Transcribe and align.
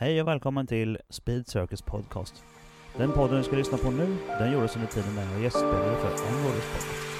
Hej 0.00 0.20
och 0.20 0.28
välkommen 0.28 0.66
till 0.66 0.98
Speed 1.10 1.48
Circus 1.48 1.82
Podcast. 1.82 2.34
Den 2.96 3.12
podden 3.12 3.36
du 3.36 3.44
ska 3.44 3.56
lyssna 3.56 3.78
på 3.78 3.90
nu, 3.90 4.16
den 4.38 4.52
gjordes 4.52 4.76
under 4.76 4.88
tiden 4.88 5.14
när 5.14 5.32
jag 5.32 5.42
gästspelade 5.42 5.96
för 5.96 6.08
Onroaders 6.08 6.64
Podcast. 6.64 7.17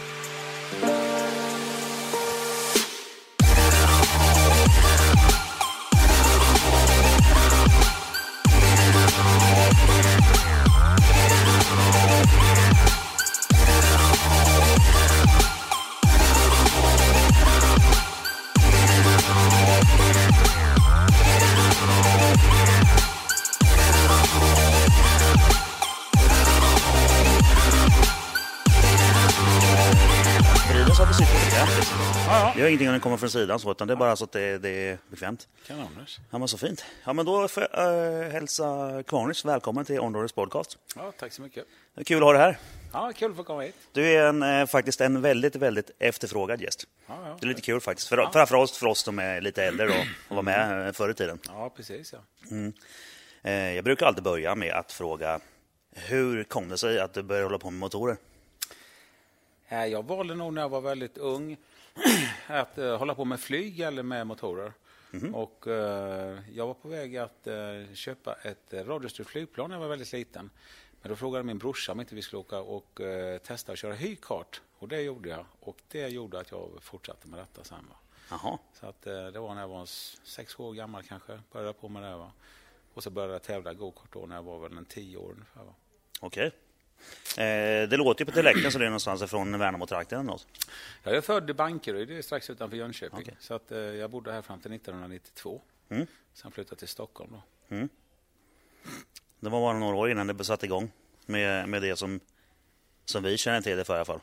Gör 32.69 32.73
ingenting 32.73 32.89
om 32.89 32.93
den 32.93 33.01
kommer 33.01 33.17
från 33.17 33.31
sidan 33.31 33.61
så, 33.61 33.71
utan 33.71 33.89
det 33.89 33.95
är 33.95 33.97
bara 33.97 34.17
så 34.17 34.25
att 34.25 34.33
det, 34.33 34.59
det 34.59 34.69
är 34.69 34.99
bekvämt. 35.11 35.49
Kanoners. 35.67 36.19
Ja 36.31 36.39
men 36.39 36.49
så 36.49 36.59
fint. 36.59 36.85
Ja 37.05 37.13
men 37.13 37.27
då 37.27 37.49
får 37.49 37.67
jag 37.73 38.25
äh, 38.25 38.31
hälsa 38.31 39.03
Kvarnis 39.07 39.45
välkommen 39.45 39.85
till 39.85 40.01
Onroaders 40.01 40.33
Podcast. 40.33 40.79
Ja, 40.97 41.13
tack 41.19 41.33
så 41.33 41.43
mycket. 41.43 41.65
Det 41.95 42.01
är 42.01 42.05
kul 42.05 42.17
att 42.17 42.23
ha 42.23 42.33
dig 42.33 42.43
här. 42.43 42.59
Ja, 42.93 43.13
kul 43.17 43.31
att 43.31 43.37
få 43.37 43.45
komma 43.45 43.63
hit. 43.63 43.75
Du 43.93 44.07
är 44.09 44.27
en, 44.27 44.43
eh, 44.43 44.67
faktiskt 44.67 45.01
en 45.01 45.21
väldigt, 45.23 45.57
väldigt 45.57 45.91
efterfrågad 45.99 46.61
gäst. 46.63 46.85
Ja, 47.07 47.15
ja. 47.25 47.37
Det 47.41 47.47
är 47.47 47.49
lite 47.49 47.61
kul 47.61 47.81
faktiskt. 47.81 48.09
För, 48.09 48.29
Framför 48.33 48.55
oss, 48.55 48.79
för 48.79 48.87
oss 48.87 49.01
som 49.01 49.19
är 49.19 49.41
lite 49.41 49.65
äldre 49.65 49.87
då, 49.87 49.95
och 50.29 50.37
var 50.37 50.43
med 50.43 50.87
eh, 50.87 50.93
förr 50.93 51.11
i 51.11 51.15
tiden. 51.15 51.39
Ja, 51.49 51.71
precis. 51.77 52.13
Ja. 52.13 52.19
Eh, 53.43 53.53
Jag 53.75 53.85
brukar 53.85 54.07
alltid 54.07 54.25
börja 54.25 54.55
med 54.55 54.73
att 54.73 54.93
fråga 54.93 55.41
hur 55.95 56.45
kom 56.45 56.69
det 56.69 56.79
sig 56.79 56.99
att 57.01 57.15
du 57.15 57.23
började 57.23 57.47
hålla 57.47 57.59
på 57.59 57.71
med 57.71 57.81
motorer? 57.81 58.17
Jag 59.69 60.07
valde 60.07 60.35
nog 60.35 60.53
när 60.53 60.63
jag 60.63 60.69
var 60.69 60.81
väldigt 60.81 61.19
ung 61.19 61.57
att 62.47 62.79
eh, 62.79 62.97
hålla 62.97 63.15
på 63.15 63.25
med 63.25 63.41
flyg 63.41 63.81
eller 63.81 64.03
med 64.03 64.27
motorer. 64.27 64.73
Och 65.35 65.67
eh, 65.67 66.39
jag 66.53 66.67
var 66.67 66.75
på 66.75 66.89
väg 66.89 67.17
att 67.17 67.47
eh, 67.47 67.95
köpa 67.95 68.35
ett 68.35 68.73
radiostyrt 68.73 69.27
flygplan 69.27 69.71
när 69.71 69.77
jag 69.77 69.81
var 69.81 69.89
väldigt 69.89 70.13
liten. 70.13 70.51
Men 71.03 71.11
då 71.11 71.17
frågade 71.17 71.45
min 71.45 71.59
brorsa 71.59 71.93
om 71.93 72.01
inte 72.01 72.15
vi 72.15 72.23
skulle 72.23 72.41
åka 72.41 72.61
och 72.61 73.01
testa 73.43 73.73
att 73.73 73.79
köra 73.79 73.95
hyrkart. 73.95 74.61
Och 74.79 74.89
det 74.89 75.01
gjorde 75.01 75.29
jag. 75.29 75.45
Och 75.61 75.77
det 75.89 76.09
gjorde 76.09 76.41
att 76.41 76.51
jag 76.51 76.71
fortsatte 76.81 77.29
med 77.29 77.39
detta 77.39 77.65
sen. 77.65 77.87
Va? 77.89 77.97
Jaha, 78.31 78.59
Så 78.73 78.87
att, 78.87 79.03
det 79.03 79.39
var 79.41 79.55
när 79.55 79.61
jag 79.61 79.69
var 79.69 79.87
sex 80.27 80.59
år 80.59 80.73
gammal 80.73 81.03
kanske. 81.03 81.41
Började 81.53 81.73
på 81.73 81.89
med 81.89 82.03
det. 82.03 82.17
Va? 82.17 82.33
Och 82.95 83.03
så 83.03 83.11
började 83.11 83.33
jag 83.33 83.43
tävla 83.43 83.75
gokart 83.75 84.13
då 84.13 84.27
när 84.27 84.35
jag 84.37 84.43
var 84.43 84.59
väl 84.59 84.77
en 84.77 84.85
tio 84.85 85.17
år 85.17 85.31
ungefär. 85.33 85.63
Okej. 86.21 86.53
Eh, 87.37 87.89
Det 87.89 87.97
låter 87.97 88.25
ju 88.25 88.27
på 88.27 88.33
dialekten 88.41 88.73
så 88.73 88.79
det 88.79 88.85
är 88.85 88.89
någonstans 88.89 89.23
ifrån 89.23 89.59
Värnamo-trakten 89.59 90.19
eller 90.21 90.31
något. 90.31 90.47
Jag 91.03 91.15
är 91.17 91.21
född 91.21 91.51
i 91.51 91.55
Bankeryd, 91.55 92.09
det 92.09 92.19
är 92.19 92.23
strax 92.23 92.51
utanför 92.51 92.77
Jönköping. 92.77 93.19
Okej. 93.21 93.37
Så 93.41 93.55
att, 93.55 93.73
eh, 93.73 93.79
jag 93.79 94.11
bodde 94.11 94.33
här 94.33 94.43
fram 94.43 94.61
till 94.61 94.71
1992. 94.73 95.63
Mm. 95.89 96.07
Sen 96.35 96.53
flyttade 96.53 96.79
till 96.79 96.89
Stockholm. 96.89 97.33
Då. 97.33 97.43
Det 99.41 99.49
var 99.49 99.61
bara 99.61 99.79
några 99.79 99.97
år 99.97 100.11
innan 100.11 100.27
det 100.27 100.45
satte 100.45 100.67
igång 100.67 100.91
med, 101.27 101.69
med 101.69 101.83
det 101.83 101.97
som, 101.97 102.21
som 103.05 103.23
vi 103.23 103.37
känner 103.37 103.61
till 103.61 103.77
det 103.77 103.85
för 103.85 103.95
i 103.95 103.97
alla 103.97 104.05
fall. 104.05 104.21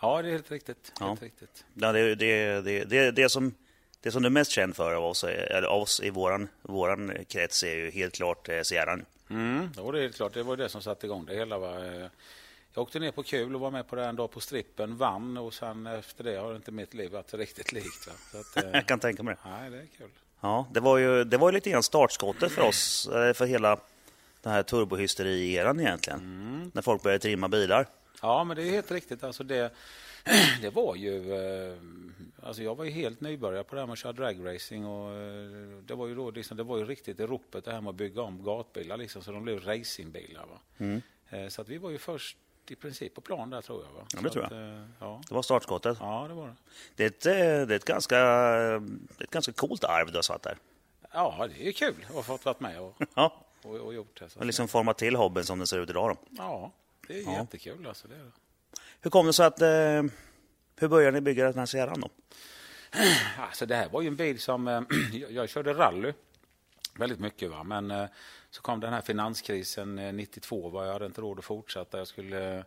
Ja, 0.00 0.22
det 0.22 0.28
är 0.28 0.32
helt 0.32 0.50
riktigt. 0.50 0.92
Ja. 1.00 1.08
Helt 1.08 1.22
riktigt. 1.22 1.64
Ja, 1.74 1.92
det, 1.92 2.14
det, 2.14 2.60
det, 2.60 2.84
det, 2.84 3.10
det, 3.10 3.28
som, 3.28 3.54
det 4.00 4.10
som 4.10 4.22
du 4.22 4.26
är 4.26 4.30
mest 4.30 4.50
känd 4.50 4.76
för 4.76 4.94
av 4.94 5.04
oss, 5.04 5.24
av 5.68 5.82
oss 5.82 6.00
i 6.00 6.10
våran, 6.10 6.48
våran 6.62 7.12
krets 7.28 7.62
är 7.62 7.74
ju 7.74 7.90
helt 7.90 8.14
klart 8.14 8.48
eh, 8.48 8.62
Sierran. 8.62 9.04
Mm. 9.30 9.70
Jo, 9.76 9.92
det 9.92 10.04
är 10.04 10.08
klart. 10.08 10.34
Det 10.34 10.42
var 10.42 10.56
det 10.56 10.68
som 10.68 10.82
satte 10.82 11.06
igång 11.06 11.24
det 11.26 11.34
hela. 11.34 11.58
Va? 11.58 11.84
Eh, 11.86 12.06
Jag 12.74 12.82
åkte 12.82 12.98
ner 12.98 13.10
på 13.10 13.22
kul 13.22 13.54
och 13.54 13.60
var 13.60 13.70
med 13.70 13.88
på 13.88 13.96
det 13.96 14.04
en 14.04 14.16
dag 14.16 14.30
på 14.30 14.40
strippen, 14.40 14.96
vann 14.96 15.36
och 15.36 15.54
sen 15.54 15.86
efter 15.86 16.24
det 16.24 16.36
har 16.36 16.56
inte 16.56 16.72
mitt 16.72 16.94
liv 16.94 17.10
varit 17.12 17.34
riktigt 17.34 17.72
likt. 17.72 18.06
Va? 18.06 18.12
Så 18.32 18.38
att, 18.38 18.64
eh, 18.64 18.70
Jag 18.72 18.86
kan 18.86 19.00
tänka 19.00 19.22
mig 19.22 19.34
det. 19.44 19.50
nej, 19.50 19.70
det 19.70 19.76
är 19.76 19.86
kul. 19.98 20.08
Ja, 20.40 20.66
det 20.72 20.80
var 20.80 20.98
ju, 20.98 21.24
det 21.24 21.36
var 21.36 21.52
lite 21.52 21.70
grann 21.70 21.82
startskottet 21.82 22.52
för 22.52 22.62
oss, 22.62 23.08
eh, 23.08 23.32
för 23.32 23.46
hela 23.46 23.78
den 24.42 24.52
här 24.52 24.62
turbohysteri-eran 24.62 25.80
egentligen. 25.80 26.70
När 26.74 26.82
folk 26.82 27.02
började 27.02 27.18
trimma 27.22 27.48
bilar. 27.48 27.86
Ja, 28.22 28.44
men 28.44 28.56
det 28.56 28.62
är 28.62 28.70
helt 28.70 28.90
riktigt. 28.90 29.24
Alltså 29.24 29.44
det, 29.44 29.70
det 30.60 30.70
var 30.70 30.96
ju... 30.96 31.34
Alltså 32.44 32.62
jag 32.62 32.74
var 32.74 32.84
ju 32.84 32.90
helt 32.90 33.20
nybörjare 33.20 33.64
på 33.64 33.74
det 33.74 33.80
här 33.80 33.86
med 33.86 33.92
att 33.92 33.98
köra 33.98 34.12
dragracing. 34.12 34.86
Och 34.86 35.12
eh, 35.12 35.78
det, 35.86 35.94
var 35.94 36.06
ju 36.06 36.14
då, 36.14 36.30
liksom, 36.30 36.56
det 36.56 36.62
var 36.62 36.78
ju 36.78 36.84
riktigt 36.84 37.20
i 37.20 37.26
ropet 37.26 37.64
det 37.64 37.72
här 37.72 37.80
med 37.80 37.90
att 37.90 37.96
bygga 37.96 38.22
om 38.22 38.42
gatbilar 38.44 38.96
liksom, 38.96 39.22
så 39.22 39.32
de 39.32 39.42
blev 39.44 39.60
racingbilar. 39.60 40.46
Va? 40.46 41.00
Eh, 41.30 41.48
Så 41.48 41.62
att 41.62 41.68
vi 41.68 41.78
var 41.78 41.90
ju 41.90 41.98
först 41.98 42.36
i 42.68 42.74
princip 42.74 43.14
på 43.14 43.20
plan 43.20 43.50
där 43.50 43.60
tror 43.62 43.84
jag. 43.84 43.92
Va? 43.92 44.06
Ja, 44.14 44.20
det 44.22 44.28
Så 44.28 44.32
tror 44.32 44.44
att, 44.44 44.52
eh, 44.52 44.84
ja. 45.00 45.20
Det 45.28 45.34
var 45.34 45.42
startskottet. 45.42 45.96
ja, 46.00 46.26
det 46.28 46.34
var 46.34 46.46
det. 46.46 46.54
Det 46.96 47.04
är 47.04 47.06
ett, 47.06 47.20
det 47.68 47.74
är 47.74 47.76
ett, 47.76 47.84
ganska, 47.84 48.18
ett 49.20 49.30
ganska 49.30 49.52
coolt 49.52 49.84
arv 49.84 50.06
du 50.10 50.14
har 50.18 50.22
satt 50.22 50.42
där. 50.42 50.56
Ja, 51.12 51.48
det 51.56 51.68
är 51.68 51.72
kul 51.72 51.94
att 52.08 52.14
ha 52.14 52.22
fått 52.22 52.44
vara 52.44 52.56
med 52.58 52.80
och, 52.80 52.94
Ja, 53.14 53.44
och, 53.62 53.74
och 53.76 53.94
gjort 53.94 54.20
det. 54.20 54.28
Så. 54.30 54.38
och 54.40 54.46
liksom 54.46 54.68
format 54.68 54.98
till 54.98 55.16
hobbyn 55.16 55.44
som 55.44 55.58
den 55.58 55.66
ser 55.66 55.78
ut 55.78 55.90
idag. 55.90 56.10
Då. 56.10 56.36
Ja, 56.42 56.72
det 57.08 57.18
är 57.18 57.22
Ja. 57.22 57.32
jättekul. 57.38 57.86
Alltså, 57.86 58.08
det 58.08 58.14
är 58.14 58.18
det. 58.18 58.30
Hur 59.00 59.10
kom 59.10 59.26
det 59.26 59.32
sig 59.32 59.46
att... 59.46 59.60
Eh, 59.62 60.02
hur 60.76 60.88
började 60.88 61.10
ni 61.14 61.20
bygga 61.20 61.44
den 61.44 61.58
här 61.58 61.66
Sierran 61.66 62.00
då? 62.00 62.10
Alltså 63.38 63.66
det 63.66 63.76
här 63.76 63.88
var 63.88 64.02
ju 64.02 64.08
en 64.08 64.16
bil 64.16 64.40
som... 64.40 64.68
eh, 64.68 64.82
jag, 65.12 65.32
jag 65.32 65.48
körde 65.48 65.72
rally 65.74 66.12
väldigt 66.98 67.20
mycket. 67.20 67.50
Va? 67.50 67.62
Men 67.64 67.90
eh, 67.90 68.06
så 68.50 68.62
kom 68.62 68.80
den 68.80 68.92
här 68.92 69.00
finanskrisen 69.00 69.98
eh, 69.98 70.12
92. 70.12 70.68
Va? 70.68 70.86
Jag 70.86 70.92
hade 70.92 71.06
inte 71.06 71.20
råd 71.20 71.38
att 71.38 71.44
fortsätta. 71.44 71.98
Jag 71.98 72.06
skulle 72.08 72.64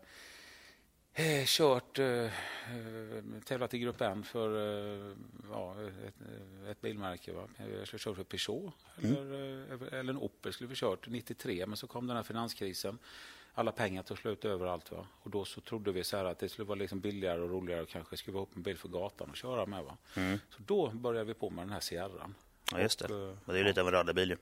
eh, 1.14 1.46
kört, 1.46 2.00
eh, 2.00 2.06
eh, 2.08 2.30
tävlat 3.46 3.74
i 3.74 3.80
Grupp 3.80 4.02
N 4.02 4.24
för 4.24 4.50
eh, 5.10 5.16
ja, 5.52 5.76
ett, 6.08 6.16
ett 6.72 6.82
bilmärke. 6.82 7.34
Va? 7.34 7.48
Jag 7.78 7.88
skulle 7.88 8.00
köra 8.00 8.16
för 8.16 8.24
Peugeot 8.24 8.74
eller, 9.02 9.94
eh, 9.94 10.00
eller 10.00 10.14
en 10.14 10.18
Opel 10.18 10.54
skulle 10.54 10.70
vi 10.70 10.76
kört 10.76 11.08
93. 11.08 11.66
Men 11.66 11.78
så 11.78 11.88
kom 11.88 12.08
den 12.08 12.16
här 12.16 12.24
finanskrisen. 12.24 12.98
Alla 13.60 13.72
pengar 13.72 14.04
tog 14.04 14.18
slut 14.18 14.46
överallt. 14.46 14.92
Va? 14.92 15.08
Och 15.24 15.30
då 15.30 15.46
så 15.46 15.62
trodde 15.62 15.92
vi 15.92 16.04
så 16.04 16.18
här 16.18 16.26
att 16.26 16.40
det 16.40 16.50
skulle 16.50 16.66
vara 16.66 16.80
liksom 16.80 17.00
billigare 17.00 17.42
och 17.42 17.50
roligare 17.50 17.82
och 17.82 17.90
kanske 17.90 18.18
skruva 18.18 18.40
upp 18.40 18.56
en 18.56 18.62
bil 18.62 18.78
för 18.78 18.90
gatan 18.90 19.30
och 19.30 19.36
köra 19.36 19.66
med. 19.66 19.84
Va? 19.84 19.98
Så 20.50 20.64
då 20.66 20.90
började 20.90 21.26
vi 21.26 21.34
på 21.34 21.50
med 21.50 21.64
den 21.66 21.74
här 21.74 21.80
Sierran. 21.80 22.36
Ja, 22.72 22.80
just 22.80 23.00
det. 23.00 23.06
Och, 23.06 23.38
Men 23.46 23.54
det 23.54 23.54
är 23.54 23.58
ju 23.58 23.64
lite 23.64 23.82
av 23.82 23.88
en 23.88 23.94
rallybil 23.94 24.30
ju. 24.30 24.38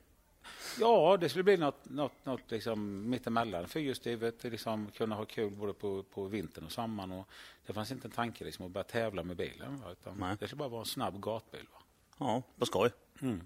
Ja, 0.80 1.16
det 1.20 1.28
skulle 1.28 1.42
bli 1.44 1.56
något, 1.56 1.84
något, 1.84 2.12
något 2.24 2.50
liksom 2.50 3.10
mittemellan. 3.10 3.68
Fyrhjulsdrivet, 3.68 4.44
liksom 4.44 4.90
kunna 4.96 5.14
ha 5.14 5.24
kul 5.24 5.50
både 5.50 5.72
på, 5.72 6.02
på 6.02 6.24
vintern 6.24 6.64
och 6.64 6.72
sommaren. 6.72 7.12
Och 7.12 7.28
det 7.66 7.72
fanns 7.72 7.92
inte 7.92 8.08
en 8.08 8.12
tanke 8.12 8.44
liksom 8.44 8.66
att 8.66 8.72
börja 8.72 8.84
tävla 8.84 9.22
med 9.22 9.36
bilen. 9.36 9.76
Va? 9.76 9.92
Utan 9.92 10.16
Nej. 10.18 10.36
det 10.40 10.46
skulle 10.46 10.58
bara 10.58 10.68
vara 10.68 10.80
en 10.80 10.86
snabb 10.86 11.20
gatbil. 11.20 11.66
Va? 11.72 11.78
Ja, 12.18 12.42
på 12.58 12.66
skoj. 12.66 12.90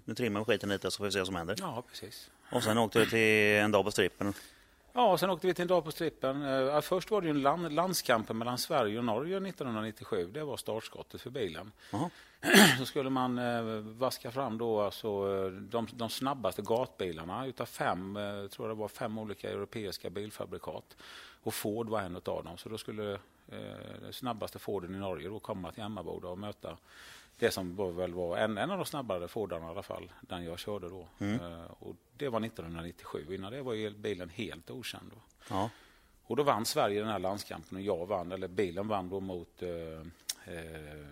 Nu 0.05 0.15
trimmar 0.15 0.39
vi 0.39 0.45
skiten 0.45 0.69
lite 0.69 0.91
så 0.91 0.97
får 0.97 1.05
vi 1.05 1.11
se 1.11 1.19
vad 1.19 1.27
som 1.27 1.35
händer. 1.35 1.55
Ja, 1.59 1.83
precis. 1.89 2.31
Och 2.51 2.63
sen 2.63 2.77
åkte 2.77 2.99
vi 2.99 3.09
till 3.09 3.63
en 3.63 3.71
dag 3.71 3.85
på 3.85 3.91
strippen. 3.91 4.33
Ja, 4.93 5.11
och 5.11 5.19
sen 5.19 5.29
åkte 5.29 5.47
vi 5.47 5.53
till 5.53 5.61
en 5.61 5.67
dag 5.67 5.83
på 5.83 5.91
strippen. 5.91 6.43
Eh, 6.43 6.81
först 6.81 7.11
var 7.11 7.21
det 7.21 7.29
en 7.29 7.41
land, 7.41 7.73
landskampen 7.73 8.37
mellan 8.37 8.57
Sverige 8.57 8.97
och 8.97 9.05
Norge 9.05 9.37
1997. 9.37 10.29
Det 10.33 10.43
var 10.43 10.57
startskottet 10.57 11.21
för 11.21 11.29
bilen. 11.29 11.71
Jaha. 11.91 12.09
så 12.77 12.85
skulle 12.85 13.09
man 13.09 13.37
eh, 13.37 13.63
vaska 13.81 14.31
fram 14.31 14.57
då 14.57 14.81
alltså, 14.81 15.07
eh, 15.07 15.51
de, 15.51 15.87
de 15.93 16.09
snabbaste 16.09 16.61
gatbilarna 16.61 17.45
utav 17.45 17.65
fem, 17.65 18.17
eh, 18.17 18.47
tror 18.47 18.67
jag 18.67 18.77
det 18.77 18.79
var 18.79 18.87
fem 18.87 19.17
olika 19.17 19.49
europeiska 19.49 20.09
bilfabrikat. 20.09 20.97
Och 21.43 21.53
Ford 21.53 21.89
var 21.89 22.01
en 22.01 22.15
av 22.15 22.43
dem. 22.43 22.57
Så 22.57 22.69
då 22.69 22.77
skulle 22.77 23.13
eh, 23.47 24.11
snabbaste 24.11 24.59
Forden 24.59 24.95
i 24.95 24.99
Norge 24.99 25.29
då 25.29 25.39
komma 25.39 25.71
till 25.71 25.83
Emmaboda 25.83 26.27
och 26.27 26.37
möta 26.37 26.77
det 27.37 27.51
som 27.51 27.75
var, 27.75 27.91
väl 27.91 28.13
var 28.13 28.37
en, 28.37 28.57
en 28.57 28.71
av 28.71 28.77
de 28.77 28.85
snabbare 28.85 29.27
Fordarna 29.27 29.67
i 29.67 29.69
alla 29.69 29.83
fall, 29.83 30.11
den 30.21 30.43
jag 30.43 30.59
körde 30.59 30.89
då. 30.89 31.07
Eh, 31.19 31.71
och 31.79 31.95
det 32.17 32.29
var 32.29 32.45
1997. 32.45 33.35
Innan 33.35 33.51
det 33.51 33.61
var 33.61 33.89
bilen 33.89 34.29
helt 34.29 34.71
okänd. 34.71 35.11
Då. 35.13 35.21
Ja. 35.49 35.69
Och 36.23 36.35
då 36.35 36.43
vann 36.43 36.65
Sverige 36.65 36.99
den 36.99 37.09
här 37.09 37.19
landskampen 37.19 37.77
och 37.77 37.83
jag 37.83 38.05
vann, 38.05 38.31
eller 38.31 38.47
bilen 38.47 38.87
vann 38.87 39.09
då 39.09 39.19
mot 39.19 39.63
eh, 39.63 39.69
eh, 40.53 41.05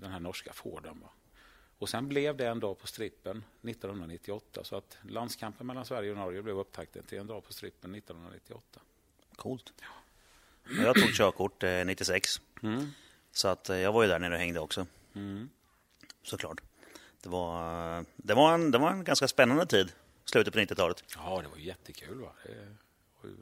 den 0.00 0.10
här 0.10 0.20
norska 0.20 0.52
Forden. 0.52 1.00
Va? 1.00 1.08
Och 1.78 1.88
sen 1.88 2.08
blev 2.08 2.36
det 2.36 2.48
en 2.48 2.60
dag 2.60 2.78
på 2.78 2.86
strippen 2.86 3.44
1998 3.62 4.64
så 4.64 4.76
att 4.76 4.98
landskampen 5.02 5.66
mellan 5.66 5.84
Sverige 5.84 6.10
och 6.10 6.16
Norge 6.16 6.42
blev 6.42 6.58
upptakten 6.58 7.02
till 7.02 7.18
en 7.18 7.26
dag 7.26 7.44
på 7.44 7.52
strippen 7.52 7.94
1998. 7.94 8.80
Coolt. 9.36 9.72
Jag 10.82 10.94
tog 10.94 11.14
körkort 11.14 11.62
eh, 11.62 11.84
96. 11.84 12.40
Mm. 12.62 12.90
Så 13.32 13.48
att 13.48 13.68
jag 13.68 13.92
var 13.92 14.02
ju 14.02 14.08
där 14.08 14.18
nere 14.18 14.34
och 14.34 14.40
hängde 14.40 14.60
också. 14.60 14.86
Mm. 15.14 15.48
Såklart. 16.24 16.60
Det 17.22 17.28
var, 17.28 17.98
eh, 17.98 18.04
det 18.16 18.34
var, 18.34 18.54
en, 18.54 18.70
det 18.70 18.78
var 18.78 18.90
en 18.90 19.04
ganska 19.04 19.28
spännande 19.28 19.66
tid. 19.66 19.92
Slutet 20.24 20.54
på 20.54 20.60
90-talet. 20.60 21.04
Ja, 21.16 21.42
det 21.42 21.48
var 21.48 21.56
jättekul. 21.56 22.20
Va? 22.20 22.32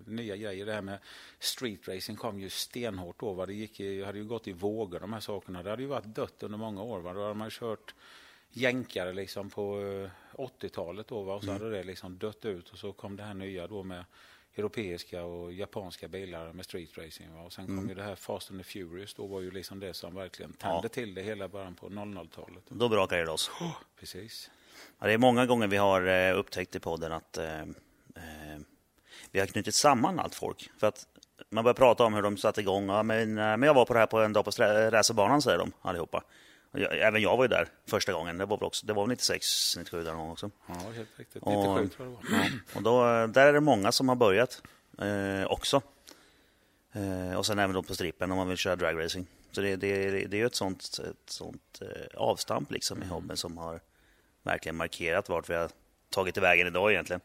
Nya 0.07 0.37
grejer. 0.37 0.67
Det 0.67 0.73
här 0.73 0.83
med 0.83 0.99
street 1.39 1.89
racing 1.89 2.19
kom 2.19 2.41
ju 2.41 2.49
stenhårt 2.51 3.21
då. 3.21 3.33
Va? 3.33 3.47
Det 3.47 3.55
gick 3.55 3.81
i, 3.81 4.05
hade 4.05 4.19
ju 4.19 4.25
gått 4.25 4.49
i 4.49 4.53
vågor 4.53 5.01
de 5.01 5.13
här 5.13 5.21
sakerna. 5.21 5.63
Det 5.63 5.71
hade 5.71 5.83
ju 5.83 5.89
varit 5.89 6.05
dött 6.15 6.43
under 6.43 6.59
många 6.59 6.83
år. 6.83 7.01
Va? 7.01 7.13
Då 7.13 7.23
hade 7.23 7.35
man 7.35 7.51
kört 7.51 7.95
jänkare 8.51 9.13
liksom 9.13 9.51
på, 9.51 9.81
eh, 9.81 10.11
80-talet 10.41 11.09
då 11.09 11.23
va? 11.23 11.35
och 11.35 11.43
så 11.45 11.51
Mm. 11.51 11.63
hade 11.63 11.77
det 11.77 11.83
liksom 11.85 12.19
dött 12.19 12.45
ut 12.45 12.69
och 12.71 12.79
så 12.79 12.93
kom 12.93 13.17
det 13.17 13.23
här 13.23 13.35
nya 13.35 13.67
då 13.67 13.83
med 13.83 14.05
europeiska 14.57 15.23
och 15.25 15.53
japanska 15.53 16.09
bilar 16.09 16.53
med 16.53 16.65
street 16.65 16.99
racing. 16.99 17.35
Va? 17.35 17.41
Och 17.43 17.53
sen 17.53 17.67
kom 17.67 17.75
Mm. 17.79 17.89
ju 17.89 17.95
det 17.95 18.03
här 18.03 18.15
Fast 18.15 18.51
and 18.51 18.61
the 18.61 18.65
Furious, 18.65 19.15
då 19.15 19.27
var 19.27 19.41
ju 19.41 19.51
liksom 19.51 19.81
det 19.81 19.95
som 19.95 20.15
verkligen 20.15 20.53
tände 20.53 20.81
Ja. 20.83 20.89
till 20.89 21.15
det 21.15 21.23
hela 21.23 21.49
början 21.49 21.75
på 21.75 21.89
00-talet. 21.89 22.63
Då 22.69 22.89
brakar 22.89 23.17
det 23.17 23.25
loss. 23.25 23.51
Precis. 24.01 24.51
Ja, 24.99 25.07
det 25.07 25.13
är 25.13 25.19
många 25.19 25.47
gånger 25.47 25.67
vi 25.69 25.77
har 25.77 26.07
eh, 26.07 26.39
upptäckt 26.39 26.75
i 26.77 26.81
podden 26.81 27.13
att 27.13 27.39
eh, 27.39 27.61
eh, 27.61 27.67
vi 29.31 29.41
har 29.41 29.47
knutit 29.47 29.75
samman 29.75 30.19
allt 30.19 30.35
folk. 30.35 30.71
För 30.79 30.87
att 30.87 31.07
man 31.51 31.65
börjar 31.65 31.75
prata 31.75 32.05
om 32.05 32.15
hur 32.15 32.23
de 32.23 32.37
satte 32.37 32.61
igång. 32.61 32.89
Ja, 32.89 33.03
men, 33.03 33.21
eh, 33.39 33.45
men 33.45 33.63
jag 33.63 33.75
var 33.75 33.85
på 33.85 33.93
det 33.93 33.99
här 33.99 34.07
på 34.07 34.19
en 34.21 34.33
dag 34.33 34.45
på 34.45 34.51
racerbanan, 34.91 35.43
säger 35.43 35.59
de 35.59 35.73
allihopa. 35.83 36.25
Jag, 36.73 36.99
även 36.99 37.23
jag 37.23 37.37
var 37.37 37.45
ju 37.45 37.49
där 37.49 37.69
första 37.87 38.13
gången. 38.13 38.39
Det 38.39 38.45
var 38.47 38.57
väl, 38.57 38.67
också, 38.67 38.87
det 38.87 38.93
var 38.93 39.03
väl 39.03 39.09
96, 39.11 39.77
97 39.77 40.05
där 40.05 40.11
någon 40.13 40.21
gång 40.21 40.31
också. 40.31 40.51
Ja, 40.67 40.75
helt 40.75 41.19
riktigt. 41.19 41.43
Och- 41.43 41.53
97 41.83 41.89
tror 41.89 42.09
jag 42.09 42.19
det 42.23 42.37
var. 42.39 42.39
Ja, 42.45 42.49
och 42.75 42.83
då, 42.83 43.27
där 43.33 43.47
är 43.47 43.53
det 43.53 43.61
många 43.61 43.93
som 43.93 44.09
har 44.09 44.17
börjat 44.17 44.63
eh, 44.99 45.45
också. 45.47 45.83
Eh, 46.93 47.35
och 47.39 47.47
sen 47.47 47.59
även 47.59 47.75
då 47.75 47.83
på 47.83 47.95
strippen 47.95 48.31
om 48.31 48.37
man 48.37 48.49
vill 48.49 48.57
köra 48.57 48.77
dragracing. 48.77 49.27
Så 49.53 49.61
det, 49.61 49.77
det, 49.77 50.11
det 50.27 50.37
är 50.37 50.39
ju 50.39 50.47
ett 50.47 50.55
sånt, 50.55 50.99
ett 50.99 51.31
sånt 51.31 51.81
eh, 51.83 52.19
avstamp 52.21 52.71
liksom 52.71 53.03
i 53.03 53.07
hobbyn 53.07 53.37
som 53.37 53.59
har 53.59 53.81
verkligen 54.43 54.77
markerat 54.77 55.29
vart 55.29 55.51
vi 55.51 55.55
har 55.55 55.71
tagit 56.11 56.37
vägen 56.37 56.67
idag 56.67 56.93
egentligen. 56.93 57.21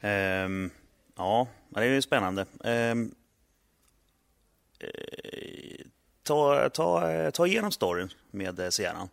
Ehm, 0.00 0.70
ja, 1.16 1.48
det 1.68 1.80
är 1.80 1.84
ju 1.84 2.02
spännande. 2.02 2.46
Eh, 6.28 6.34
ta, 6.34 6.68
ta, 6.68 7.30
ta 7.30 7.46
igenom 7.46 7.72
storyn 7.72 8.08
med 8.30 8.60
eh, 8.60 8.68
Sierran. 8.68 9.08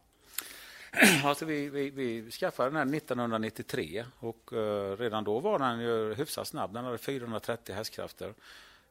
Alltså 1.24 1.46
vi, 1.46 1.70
vi, 1.70 1.90
vi 1.90 2.32
skaffade 2.32 2.70
den 2.70 2.76
här 2.76 2.98
1993 2.98 4.06
och 4.20 4.54
eh, 4.54 4.98
redan 4.98 5.24
då 5.24 5.40
var 5.40 5.60
den 5.60 5.80
ju 5.80 6.14
hyfsat 6.14 6.48
snabb. 6.48 6.74
Den 6.74 6.86
hade 6.86 6.98
430 6.98 7.76
hästkrafter. 7.76 8.34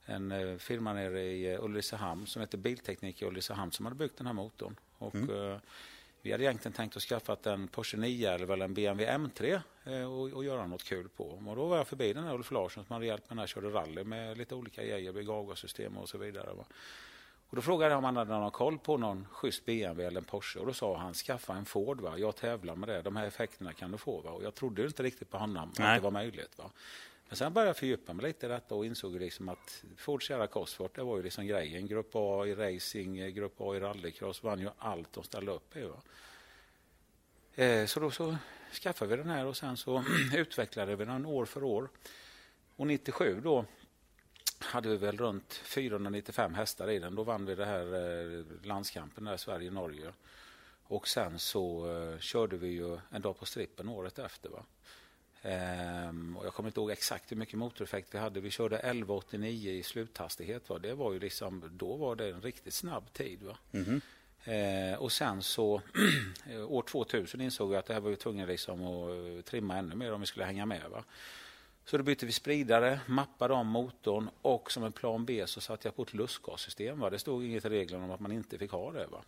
En 0.06 0.32
uh, 0.32 0.58
firma 0.58 0.92
nere 0.92 1.22
i 1.22 1.56
uh, 1.56 1.64
Ulricehamn 1.64 2.26
som 2.26 2.40
heter 2.40 2.58
Bilteknik 2.58 3.22
i 3.22 3.24
Ulricehamn 3.24 3.72
som 3.72 3.86
hade 3.86 3.96
byggt 3.96 4.18
den 4.18 4.26
här 4.26 4.34
motorn. 4.34 4.76
Och, 4.98 5.14
eh, 5.14 5.58
vi 6.22 6.32
hade 6.32 6.44
egentligen 6.44 6.72
tänkt 6.72 6.96
att 6.96 7.02
skaffa 7.02 7.36
en 7.44 7.68
Porsche 7.68 7.96
911 7.96 8.54
eller 8.54 8.64
en 8.64 8.74
BMW 8.74 9.18
M3 9.18 9.60
eh, 9.84 10.12
och, 10.12 10.32
och 10.32 10.44
göra 10.44 10.66
något 10.66 10.84
kul 10.84 11.08
på. 11.08 11.24
Och 11.24 11.56
då 11.56 11.66
var 11.66 11.76
jag 11.76 11.88
förbi 11.88 12.12
den 12.12 12.24
här 12.24 12.34
Ulf 12.34 12.50
Larsson 12.50 12.84
som 12.84 12.94
hade 12.94 13.06
hjälpt 13.06 13.30
mig 13.30 13.36
när 13.36 13.42
jag 13.42 13.48
körde 13.48 13.68
rally 13.68 14.04
med 14.04 14.38
lite 14.38 14.54
olika 14.54 14.84
grejer, 14.84 15.12
bygga 15.12 15.32
avgassystem 15.32 15.96
och 15.96 16.08
så 16.08 16.18
vidare. 16.18 16.54
Va? 16.54 16.64
Och 17.54 17.56
då 17.56 17.62
frågade 17.62 17.90
jag 17.90 17.98
om 17.98 18.04
han 18.04 18.16
hade 18.16 18.30
någon 18.30 18.50
koll 18.50 18.78
på 18.78 18.96
någon 18.96 19.26
schysst 19.30 19.64
BMW 19.64 20.06
eller 20.06 20.20
en 20.20 20.24
Porsche. 20.24 20.60
Och 20.60 20.66
då 20.66 20.72
sa 20.72 20.96
han, 20.96 21.14
skaffa 21.14 21.54
en 21.54 21.64
Ford. 21.64 22.00
Va? 22.00 22.18
Jag 22.18 22.36
tävlar 22.36 22.76
med 22.76 22.88
det. 22.88 23.02
De 23.02 23.16
här 23.16 23.26
effekterna 23.26 23.72
kan 23.72 23.90
du 23.90 23.98
få. 23.98 24.20
Va? 24.20 24.30
Och 24.30 24.44
jag 24.44 24.54
trodde 24.54 24.86
inte 24.86 25.02
riktigt 25.02 25.30
på 25.30 25.38
honom 25.38 25.72
Nej. 25.78 25.88
att 25.88 25.96
det 25.96 26.04
var 26.04 26.10
möjligt. 26.10 26.58
Va? 26.58 26.70
Men 27.28 27.36
sen 27.36 27.52
började 27.52 27.68
jag 27.68 27.76
fördjupa 27.76 28.12
mig 28.12 28.26
lite 28.26 28.46
i 28.46 28.48
detta 28.48 28.74
och 28.74 28.86
insåg 28.86 29.20
liksom 29.20 29.48
att 29.48 29.84
Ford 29.96 30.26
Sierra 30.26 30.46
Cosworth, 30.46 30.94
det 30.94 31.02
var 31.02 31.16
ju 31.16 31.22
liksom 31.22 31.46
grejen. 31.46 31.86
Grupp 31.86 32.10
A 32.14 32.46
i 32.46 32.54
racing, 32.54 33.34
Grupp 33.34 33.60
A 33.60 33.76
i 33.76 33.80
rallycross, 33.80 34.42
vann 34.42 34.60
ju 34.60 34.70
allt 34.78 35.12
de 35.12 35.24
ställde 35.24 35.52
upp 35.52 35.76
i. 35.76 35.90
Eh, 37.62 37.86
så 37.86 38.00
då 38.00 38.10
så 38.10 38.36
skaffade 38.82 39.10
vi 39.10 39.16
den 39.16 39.30
här 39.30 39.46
och 39.46 39.56
sen 39.56 39.76
så 39.76 40.04
utvecklade 40.34 40.96
vi 40.96 41.04
den 41.04 41.26
år 41.26 41.44
för 41.44 41.64
år. 41.64 41.88
Och 42.76 42.86
97 42.86 43.40
då 43.44 43.64
hade 44.64 44.88
vi 44.88 44.96
väl 44.96 45.18
runt 45.18 45.52
495 45.52 46.54
hästar 46.54 46.90
i 46.90 46.98
den. 46.98 47.14
Då 47.14 47.22
vann 47.22 47.46
vi 47.46 47.54
det 47.54 47.64
här 47.64 47.86
eh, 47.94 48.44
landskampen 48.62 49.24
där 49.24 49.36
Sverige-Norge. 49.36 50.12
Och 50.86 51.08
sen 51.08 51.38
så 51.38 51.90
eh, 51.92 52.18
körde 52.18 52.56
vi 52.56 52.68
ju 52.68 52.98
en 53.10 53.22
dag 53.22 53.38
på 53.38 53.46
strippen 53.46 53.88
året 53.88 54.18
efter. 54.18 54.48
Va? 54.48 54.64
Ehm, 55.42 56.36
och 56.36 56.46
jag 56.46 56.54
kommer 56.54 56.68
inte 56.68 56.80
ihåg 56.80 56.90
exakt 56.90 57.32
hur 57.32 57.36
mycket 57.36 57.58
motoreffekt 57.58 58.14
vi 58.14 58.18
hade. 58.18 58.40
Vi 58.40 58.50
körde 58.50 58.76
1189 58.78 59.72
i 59.72 59.82
sluthastighet. 59.82 60.68
Va? 60.68 60.78
Det 60.78 60.94
var 60.94 61.12
ju 61.12 61.18
liksom, 61.18 61.70
då 61.72 61.96
var 61.96 62.16
det 62.16 62.28
en 62.28 62.42
riktigt 62.42 62.74
snabb 62.74 63.12
tid. 63.12 63.42
Va? 63.42 63.56
Eh, 64.44 64.98
och 64.98 65.12
sen 65.12 65.42
så 65.42 65.82
år 66.68 66.82
2000 66.82 67.40
insåg 67.40 67.72
jag 67.72 67.78
att 67.78 67.86
det 67.86 67.94
här 67.94 68.00
var 68.00 68.10
vi 68.10 68.16
tvungna 68.16 68.46
liksom 68.46 68.84
att 68.86 69.08
eh, 69.10 69.42
trimma 69.44 69.76
ännu 69.76 69.94
mer 69.94 70.12
om 70.12 70.20
vi 70.20 70.26
skulle 70.26 70.44
hänga 70.44 70.66
med. 70.66 70.90
Va? 70.90 71.04
Så 71.86 71.96
då 71.96 72.02
bytte 72.02 72.26
vi 72.26 72.32
spridare, 72.32 73.00
mappade 73.06 73.54
om 73.54 73.66
motorn 73.66 74.30
och 74.42 74.72
som 74.72 74.84
en 74.84 74.92
plan 74.92 75.24
B 75.24 75.46
så 75.46 75.60
satte 75.60 75.88
jag 75.88 75.96
på 75.96 76.02
ett 76.02 76.14
lustgassystem. 76.14 77.00
Va? 77.00 77.10
Det 77.10 77.18
stod 77.18 77.44
inget 77.44 77.64
i 77.64 77.68
reglerna 77.68 78.04
om 78.04 78.10
att 78.10 78.20
man 78.20 78.32
inte 78.32 78.58
fick 78.58 78.70
ha 78.70 78.92
det. 78.92 79.06
Va? 79.06 79.22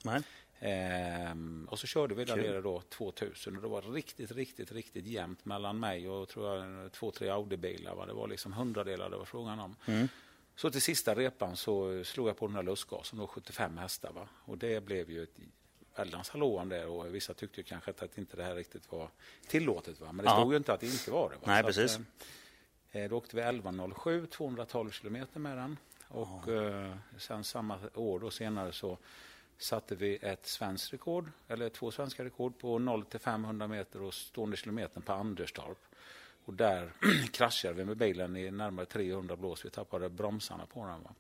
Ehm, 0.60 1.68
och 1.70 1.78
så 1.78 1.86
körde 1.86 2.14
vi 2.14 2.24
där 2.24 2.36
nere 2.36 2.60
då 2.60 2.80
2000 2.80 3.56
och 3.56 3.62
det 3.62 3.68
var 3.68 3.82
riktigt, 3.82 4.30
riktigt, 4.32 4.72
riktigt 4.72 5.06
jämnt 5.06 5.44
mellan 5.44 5.80
mig 5.80 6.08
och 6.08 6.28
tror 6.28 6.56
jag, 6.56 6.92
två, 6.92 7.10
tre 7.10 7.28
Audi-bilar. 7.28 7.94
Va? 7.94 8.06
Det 8.06 8.12
var 8.12 8.28
liksom 8.28 8.52
hundradelar 8.52 9.10
det 9.10 9.16
var 9.16 9.24
frågan 9.24 9.60
om. 9.60 9.76
Så 10.56 10.70
till 10.70 10.82
sista 10.82 11.14
repan 11.14 11.56
så 11.56 12.04
slog 12.04 12.28
jag 12.28 12.36
på 12.38 12.46
den 12.46 12.56
här 12.56 12.62
lustgasen, 12.62 13.18
då 13.18 13.26
75 13.26 13.76
hästar. 13.78 14.12
Va? 14.12 14.28
Och 14.44 14.58
det 14.58 14.84
blev 14.84 15.10
ju 15.10 15.22
ett 15.22 15.36
väldans 15.96 16.28
hallå 16.30 16.58
om 16.58 16.68
det 16.68 16.84
och 16.86 17.14
vissa 17.14 17.34
tyckte 17.34 17.62
kanske 17.62 17.90
att, 17.90 18.18
inte 18.18 18.36
det 18.36 18.42
här 18.44 18.54
riktigt 18.54 18.92
var 18.92 19.10
tillåtet. 19.48 20.00
Va? 20.00 20.12
Men 20.12 20.24
det 20.24 20.30
Ja. 20.30 20.36
stod 20.40 20.52
ju 20.52 20.56
inte 20.56 20.72
att 20.72 20.80
det 20.80 20.86
inte 20.86 21.10
var 21.10 21.30
det. 21.30 21.36
Va? 21.36 21.42
Nej, 21.46 21.62
Så 21.62 21.68
att, 21.68 21.74
precis. 21.76 21.98
Eh, 23.02 23.08
då 23.08 23.16
åkte 23.16 23.36
vi 23.36 23.42
11.07, 23.42 24.26
212 24.26 24.90
kilometer 24.90 25.40
med 25.40 25.56
den. 25.56 25.76
Och 26.08 26.48
eh, 26.48 26.92
sen 27.18 27.44
samma 27.44 27.78
år 27.94 28.18
då 28.20 28.30
senare 28.30 28.72
så 28.72 28.98
satte 29.58 29.94
vi 29.94 30.18
ett 30.22 30.46
svenskt 30.46 30.92
rekord, 30.92 31.30
eller 31.48 31.68
två 31.68 31.90
svenska 31.90 32.24
rekord 32.24 32.58
på 32.58 32.78
0 32.78 33.04
till 33.04 33.20
500 33.20 33.68
meter 33.68 34.02
och 34.02 34.14
stående 34.14 34.56
kilometer 34.56 35.00
på 35.00 35.12
Anderstorp. 35.12 35.78
Och 36.44 36.54
där 36.54 36.90
kraschade 37.32 37.74
vi 37.74 37.84
med 37.84 37.96
bilen 37.96 38.36
i 38.36 38.50
närmare 38.50 38.86
300 38.86 39.36
blås. 39.36 39.64
Vi 39.64 39.70
tappade 39.70 40.08
bromsarna 40.08 40.66
på 40.66 40.86
den. 40.86 41.02
Va? 41.02 41.10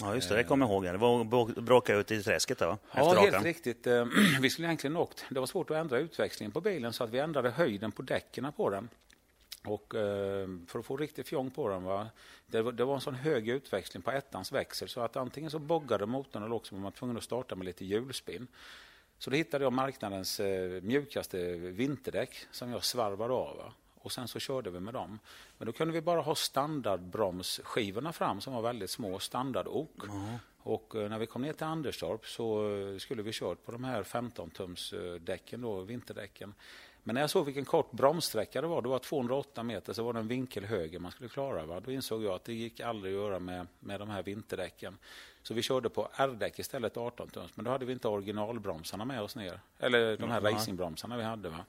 Ja, 0.00 0.14
just 0.14 0.28
det. 0.28 0.36
Det 0.36 0.44
kommer 0.44 0.66
jag 0.66 0.72
ihåg. 0.72 0.84
Det 0.84 0.96
var 0.96 1.60
bråka 1.60 1.94
ut 1.94 2.10
i 2.10 2.22
träsket 2.22 2.60
va? 2.60 2.78
Ja, 2.92 3.04
helt 3.04 3.18
rakan. 3.18 3.44
riktigt. 3.44 3.86
Eh, 3.86 4.06
Vi 4.40 4.50
skulle 4.50 4.68
egentligen 4.68 4.96
åkt. 4.96 5.24
Det 5.30 5.40
var 5.40 5.46
svårt 5.46 5.70
att 5.70 5.76
ändra 5.76 5.98
utväxlingen 5.98 6.52
på 6.52 6.60
bilen 6.60 6.92
så 6.92 7.04
att 7.04 7.10
vi 7.10 7.18
ändrade 7.18 7.50
höjden 7.50 7.92
på 7.92 8.02
däcken 8.02 8.52
på 8.56 8.70
den. 8.70 8.88
Och 9.64 9.94
eh, 9.94 10.48
för 10.66 10.78
att 10.78 10.86
få 10.86 10.96
riktigt 10.96 11.28
fjong 11.28 11.50
på 11.50 11.68
den, 11.68 11.84
va? 11.84 12.06
Det, 12.46 12.62
var, 12.62 12.72
det 12.72 12.84
var 12.84 12.94
en 12.94 13.00
sån 13.00 13.14
hög 13.14 13.48
utväxling 13.48 14.02
på 14.02 14.10
ettans 14.10 14.52
växel 14.52 14.88
så 14.88 15.00
att 15.00 15.16
antingen 15.16 15.50
så 15.50 15.58
boggade 15.58 16.06
motorn 16.06 16.42
eller 16.42 16.54
också 16.54 16.74
var 16.74 16.82
man 16.82 16.92
tvungen 16.92 17.16
att 17.16 17.22
starta 17.22 17.54
med 17.54 17.64
lite 17.64 17.84
hjulspinn. 17.84 18.46
Så 19.18 19.30
då 19.30 19.36
hittade 19.36 19.64
jag 19.64 19.72
marknadens 19.72 20.40
eh, 20.40 20.82
mjukaste 20.82 21.54
vinterdäck 21.56 22.46
som 22.50 22.70
jag 22.70 22.84
svarvade 22.84 23.34
av. 23.34 23.56
Va? 23.56 23.72
Och 23.94 24.12
sen 24.12 24.28
så 24.28 24.38
körde 24.38 24.70
vi 24.70 24.80
med 24.80 24.94
dem. 24.94 25.18
Men 25.58 25.66
då 25.66 25.72
kunde 25.72 25.94
vi 25.94 26.00
bara 26.00 26.20
ha 26.20 26.34
standardbromsskivorna 26.34 28.12
fram 28.12 28.40
som 28.40 28.54
var 28.54 28.62
väldigt 28.62 28.90
små, 28.90 29.18
standardok. 29.18 29.90
Och 30.58 30.94
eh, 30.94 31.08
när 31.08 31.18
vi 31.18 31.26
kom 31.26 31.42
ner 31.42 31.52
till 31.52 31.66
Anderstorp 31.66 32.26
så 32.26 32.68
skulle 32.98 33.22
vi 33.22 33.32
kört 33.32 33.64
på 33.64 33.72
de 33.72 33.84
här 33.84 34.02
15-tums 34.02 34.92
eh, 34.92 35.20
däcken 35.20 35.60
då, 35.60 35.80
vinterdäcken. 35.80 36.54
Men 37.06 37.14
när 37.14 37.20
jag 37.20 37.30
såg 37.30 37.46
vilken 37.46 37.64
kort 37.64 37.92
bromssträcka 37.92 38.60
det 38.60 38.66
var, 38.66 38.82
det 38.82 38.88
var 38.88 38.98
208 38.98 39.62
meter, 39.62 39.92
så 39.92 40.02
var 40.02 40.12
det 40.12 40.18
en 40.18 40.28
vinkel 40.28 40.64
höger 40.64 40.98
man 40.98 41.12
skulle 41.12 41.28
klara. 41.28 41.66
Va? 41.66 41.80
Då 41.80 41.92
insåg 41.92 42.22
jag 42.22 42.34
att 42.34 42.44
det 42.44 42.54
gick 42.54 42.80
aldrig 42.80 43.14
att 43.14 43.20
göra 43.20 43.38
med, 43.38 43.66
med 43.80 44.00
de 44.00 44.10
här 44.10 44.22
vinterdäcken. 44.22 44.98
Så 45.42 45.54
vi 45.54 45.62
körde 45.62 45.88
på 45.88 46.08
R-däck 46.14 46.58
istället, 46.58 46.96
18 46.96 47.28
tums. 47.28 47.56
Men 47.56 47.64
då 47.64 47.70
hade 47.70 47.84
vi 47.84 47.92
inte 47.92 48.08
originalbromsarna 48.08 49.04
med 49.04 49.22
oss 49.22 49.36
ner. 49.36 49.60
Eller 49.78 50.16
de 50.16 50.30
här 50.30 50.40
Nej. 50.40 50.52
racingbromsarna 50.52 51.16
vi 51.16 51.22
hade. 51.22 51.48
Va? 51.48 51.64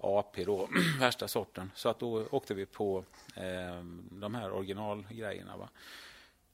AP 0.00 0.44
då, 0.44 0.68
värsta 1.00 1.28
sorten. 1.28 1.70
Så 1.74 1.88
att 1.88 1.98
då 1.98 2.26
åkte 2.30 2.54
vi 2.54 2.66
på 2.66 3.04
eh, 3.34 3.84
de 4.10 4.34
här 4.34 4.52
originalgrejerna. 4.52 5.56
Va? 5.56 5.68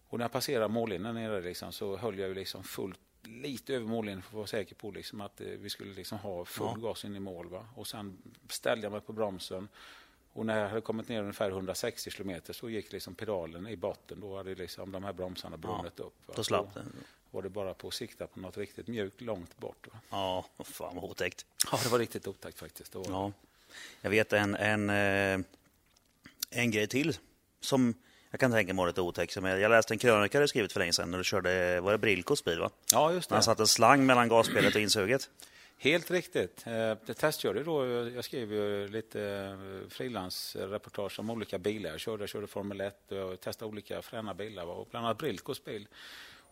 Och 0.08 0.18
när 0.18 0.24
jag 0.24 0.32
passerade 0.32 0.68
mållinjen 0.68 1.14
nere 1.14 1.40
liksom, 1.40 1.72
så 1.72 1.96
höll 1.96 2.18
jag 2.18 2.28
ju 2.28 2.34
liksom 2.34 2.64
fullt 2.64 3.03
lite 3.26 3.74
över 3.74 3.86
mållinjen 3.86 4.22
för 4.22 4.28
att 4.28 4.34
vara 4.34 4.46
säker 4.46 4.74
på 4.74 4.90
liksom 4.90 5.20
att 5.20 5.40
eh, 5.40 5.46
vi 5.46 5.70
skulle 5.70 5.94
liksom 5.94 6.18
ha 6.18 6.44
full 6.44 6.66
Ja. 6.82 6.88
gas 6.88 7.04
in 7.04 7.16
i 7.16 7.20
mål. 7.20 7.48
Va? 7.48 7.66
Och 7.76 7.86
sen 7.86 8.18
ställde 8.48 8.86
jag 8.86 8.92
mig 8.92 9.00
på 9.00 9.12
bromsen. 9.12 9.68
Och 10.32 10.46
när 10.46 10.60
jag 10.60 10.68
hade 10.68 10.80
kommit 10.80 11.08
ner 11.08 11.20
ungefär 11.20 11.50
160 11.50 12.10
kilometer 12.10 12.52
så 12.52 12.70
gick 12.70 12.92
liksom 12.92 13.14
pedalen 13.14 13.66
i 13.68 13.76
botten. 13.76 14.20
Då 14.20 14.36
hade 14.36 14.54
liksom 14.54 14.92
de 14.92 15.04
här 15.04 15.12
bromsarna 15.12 15.56
brunnit 15.56 16.00
upp. 16.00 16.14
Va? 16.26 16.34
Då 16.36 16.44
slapp 16.44 16.74
det. 16.74 16.84
var 17.30 17.42
det 17.42 17.48
bara 17.48 17.74
på 17.74 17.88
att 17.88 17.94
sikta 17.94 18.26
på 18.26 18.40
något 18.40 18.56
riktigt 18.56 18.86
mjukt 18.86 19.20
långt 19.20 19.56
bort. 19.58 19.86
Va? 19.92 19.98
Ja, 20.10 20.44
fan 20.64 20.94
vad 20.96 21.04
otäckt. 21.04 21.46
Ja, 21.72 21.78
det 21.82 21.88
var 21.88 21.98
riktigt 21.98 22.26
otäckt 22.26 22.58
faktiskt. 22.58 22.94
Ja. 22.94 23.32
Jag 24.00 24.10
vet 24.10 24.32
en, 24.32 24.54
en, 24.54 24.90
eh, 24.90 25.46
en 26.50 26.70
grej 26.70 26.86
till 26.86 27.16
som 27.60 27.94
jag 28.34 28.40
kan 28.40 28.50
tänka 28.52 28.74
mig 28.74 28.78
var 28.82 28.86
lite 28.86 29.00
otäck. 29.00 29.32
Som 29.32 29.44
jag, 29.44 29.60
jag 29.60 29.70
läste 29.70 29.94
en 29.94 29.98
krönika 29.98 30.40
du 30.40 30.48
skrivit 30.48 30.72
för 30.72 30.80
länge 30.80 30.92
sedan 30.92 31.10
när 31.10 31.18
du 31.18 31.24
körde, 31.24 31.80
var 31.80 31.92
det 31.92 31.98
Brilkos 31.98 32.44
bil 32.44 32.60
va? 32.60 32.70
ja, 32.92 33.12
just 33.12 33.28
det. 33.28 33.34
Han 33.34 33.42
satte 33.42 33.62
en 33.62 33.66
slang 33.66 34.06
mellan 34.06 34.28
gasspelet 34.28 34.74
och 34.74 34.80
insuget. 34.80 35.30
Helt 35.78 36.10
riktigt. 36.10 36.62
Eh, 36.66 36.72
Det 37.06 37.14
testkörde 37.14 37.62
då, 37.62 37.86
jag 38.14 38.24
skrev 38.24 38.52
ju 38.52 38.88
lite 38.88 39.22
eh, 39.22 39.88
frilansreportage 39.90 41.18
om 41.20 41.30
olika 41.30 41.58
bilar. 41.58 41.90
Jag 41.90 42.00
körde, 42.00 42.22
jag 42.22 42.28
körde 42.28 42.46
Formel 42.46 42.80
1 42.80 43.12
och 43.12 43.16
jag 43.16 43.40
testade 43.40 43.68
olika 43.68 44.02
fräna 44.02 44.34
bilar, 44.34 44.66
och 44.66 44.88
bland 44.90 45.06
annat 45.06 45.18
Brilkos 45.18 45.64
bil. 45.64 45.88